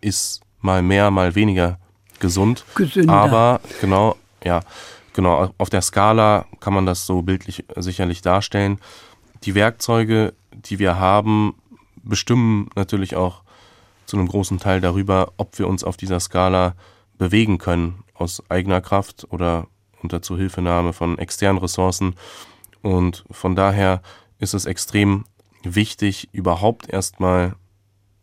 ist 0.00 0.40
mal 0.60 0.82
mehr, 0.82 1.10
mal 1.10 1.34
weniger 1.34 1.78
gesund. 2.20 2.64
Gesünder. 2.74 3.12
Aber 3.12 3.60
genau, 3.80 4.16
ja, 4.44 4.60
genau, 5.12 5.52
auf 5.58 5.70
der 5.70 5.82
Skala 5.82 6.46
kann 6.60 6.74
man 6.74 6.86
das 6.86 7.06
so 7.06 7.22
bildlich 7.22 7.64
sicherlich 7.76 8.22
darstellen. 8.22 8.78
Die 9.44 9.54
Werkzeuge, 9.54 10.34
die 10.52 10.78
wir 10.78 10.98
haben, 10.98 11.54
bestimmen 12.02 12.70
natürlich 12.76 13.16
auch 13.16 13.42
zu 14.06 14.16
einem 14.16 14.28
großen 14.28 14.58
Teil 14.58 14.80
darüber, 14.80 15.32
ob 15.36 15.58
wir 15.58 15.68
uns 15.68 15.84
auf 15.84 15.96
dieser 15.96 16.20
Skala 16.20 16.74
bewegen 17.18 17.58
können, 17.58 18.04
aus 18.14 18.42
eigener 18.50 18.80
Kraft 18.80 19.26
oder 19.30 19.66
unter 20.02 20.22
Zuhilfenahme 20.22 20.92
von 20.92 21.18
externen 21.18 21.60
Ressourcen. 21.60 22.14
Und 22.82 23.24
von 23.30 23.54
daher 23.54 24.02
ist 24.38 24.54
es 24.54 24.66
extrem 24.66 25.24
wichtig, 25.62 26.28
überhaupt 26.32 26.88
erstmal 26.88 27.54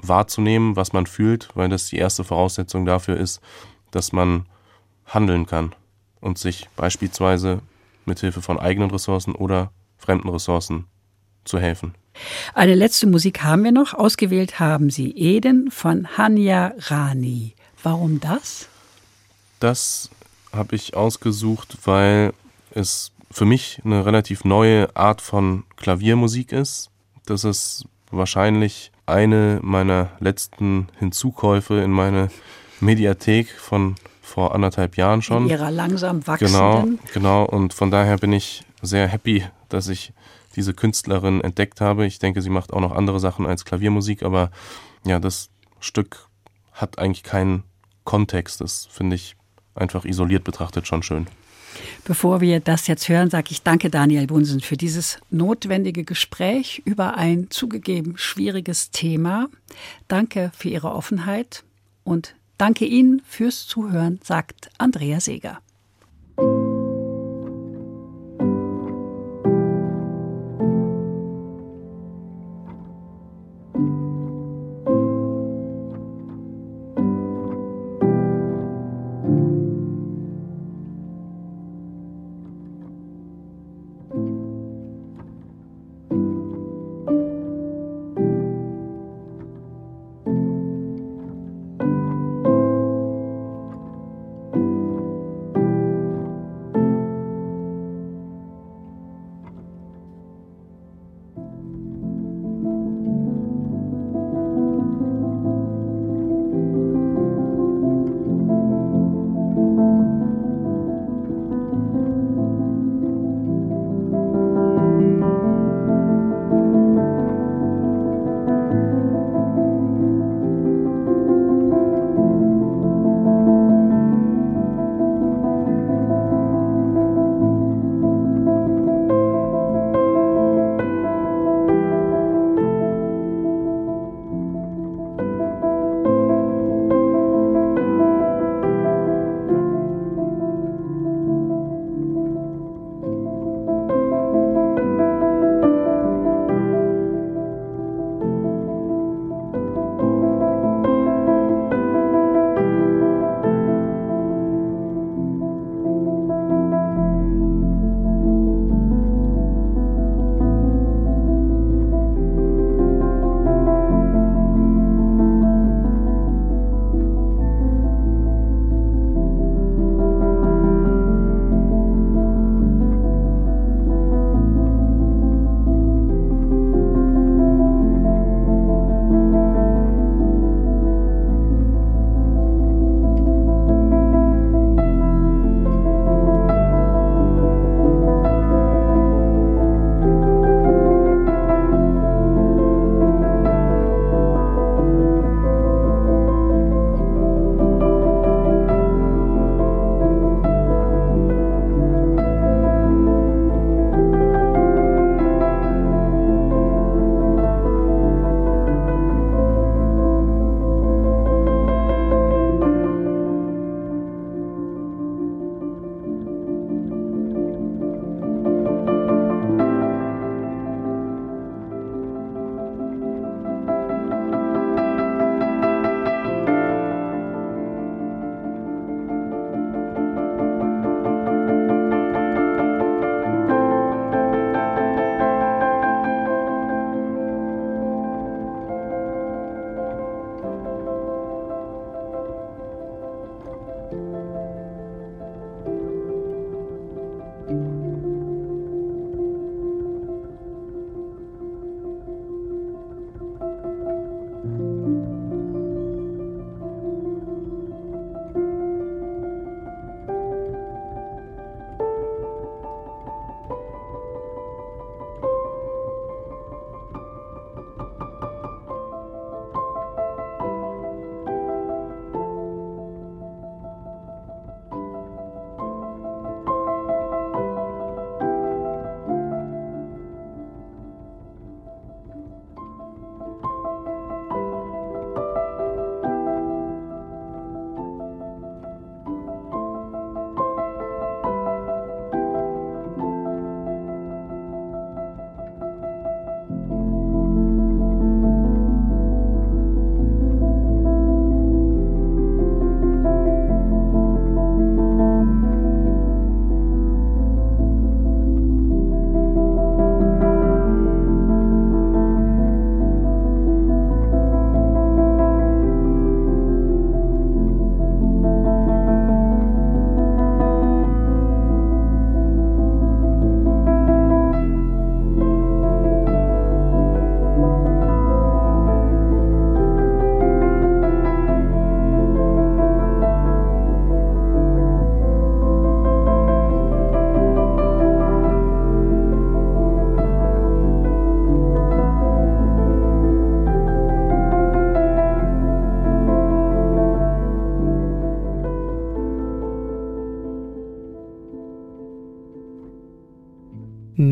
wahrzunehmen, 0.02 0.76
was 0.76 0.94
man 0.94 1.06
fühlt, 1.06 1.50
weil 1.56 1.70
das 1.70 1.88
die 1.88 1.98
erste 1.98 2.24
Voraussetzung 2.24 2.86
dafür 2.86 3.18
ist, 3.18 3.42
dass 3.92 4.12
man 4.12 4.46
handeln 5.06 5.46
kann 5.46 5.74
und 6.22 6.38
sich 6.38 6.68
beispielsweise 6.76 7.62
mit 8.06 8.20
Hilfe 8.20 8.42
von 8.42 8.60
eigenen 8.60 8.92
Ressourcen 8.92 9.36
oder 9.36 9.72
fremden 9.98 10.30
Ressourcen 10.30 10.86
zu 11.46 11.60
helfen. 11.60 11.96
Eine 12.54 12.76
letzte 12.76 13.08
Musik 13.08 13.44
haben 13.44 13.64
wir 13.64 13.72
noch. 13.72 13.94
Ausgewählt 13.94 14.60
haben 14.60 14.90
Sie 14.90 15.12
Eden 15.12 15.72
von 15.72 16.18
Hanya 16.18 16.74
Rani. 16.78 17.56
Warum 17.82 18.20
das? 18.20 18.68
Das 19.60 20.10
habe 20.52 20.76
ich 20.76 20.96
ausgesucht, 20.96 21.78
weil 21.86 22.34
es 22.72 23.12
für 23.32 23.46
mich 23.46 23.82
eine 23.86 24.06
relativ 24.06 24.44
neue 24.44 24.96
Art 24.96 25.22
von 25.22 25.64
Klaviermusik 25.78 26.52
ist. 26.52 26.90
Das 27.26 27.44
ist 27.44 27.86
wahrscheinlich 28.12 28.92
eine 29.06 29.60
meiner 29.62 30.12
letzten 30.20 30.88
Hinzukäufe 30.98 31.82
in 31.82 31.92
meine 31.92 32.30
Mediathek 32.80 33.50
von 33.50 33.96
vor 34.22 34.54
anderthalb 34.54 34.98
Jahren 34.98 35.22
schon. 35.22 35.44
In 35.44 35.50
ihrer 35.50 35.72
langsam 35.72 36.26
wachsenden. 36.26 37.00
Genau, 37.14 37.44
genau. 37.44 37.46
Und 37.46 37.74
von 37.74 37.92
daher 37.92 38.18
bin 38.18 38.32
ich 38.32 38.64
sehr 38.82 39.08
happy, 39.08 39.46
dass 39.70 39.88
ich 39.88 40.14
diese 40.56 40.74
Künstlerin 40.74 41.42
entdeckt 41.42 41.82
habe. 41.82 42.06
Ich 42.06 42.20
denke, 42.20 42.42
sie 42.42 42.50
macht 42.50 42.72
auch 42.74 42.80
noch 42.80 42.92
andere 42.92 43.20
Sachen 43.20 43.46
als 43.46 43.66
Klaviermusik, 43.66 44.24
aber 44.24 44.52
ja, 45.06 45.20
das 45.20 45.50
Stück 45.80 46.28
hat 46.74 47.00
eigentlich 47.00 47.24
keinen 47.24 47.64
Kontext. 48.04 48.62
Das 48.62 48.88
finde 48.90 49.16
ich 49.16 49.36
einfach 49.80 50.06
isoliert 50.06 50.44
betrachtet 50.44 50.88
schon 50.88 51.04
schön. 51.04 51.28
Bevor 52.04 52.42
wir 52.42 52.60
das 52.60 52.88
jetzt 52.88 53.08
hören, 53.10 53.30
sage 53.30 53.50
ich 53.52 53.62
danke 53.62 53.90
Daniel 53.90 54.28
Bunsen 54.28 54.60
für 54.60 54.78
dieses 54.78 55.20
notwendige 55.30 56.04
Gespräch 56.04 56.82
über 56.86 57.16
ein 57.18 57.50
zugegeben 57.50 58.18
schwieriges 58.18 58.92
Thema. 58.92 59.48
Danke 60.08 60.52
für 60.58 60.70
Ihre 60.70 60.92
Offenheit 60.92 61.64
und 62.04 62.36
danke 62.58 62.86
Ihnen 62.86 63.22
fürs 63.26 63.68
Zuhören, 63.68 64.20
sagt 64.24 64.70
Andrea 64.78 65.20
Seeger. 65.20 65.60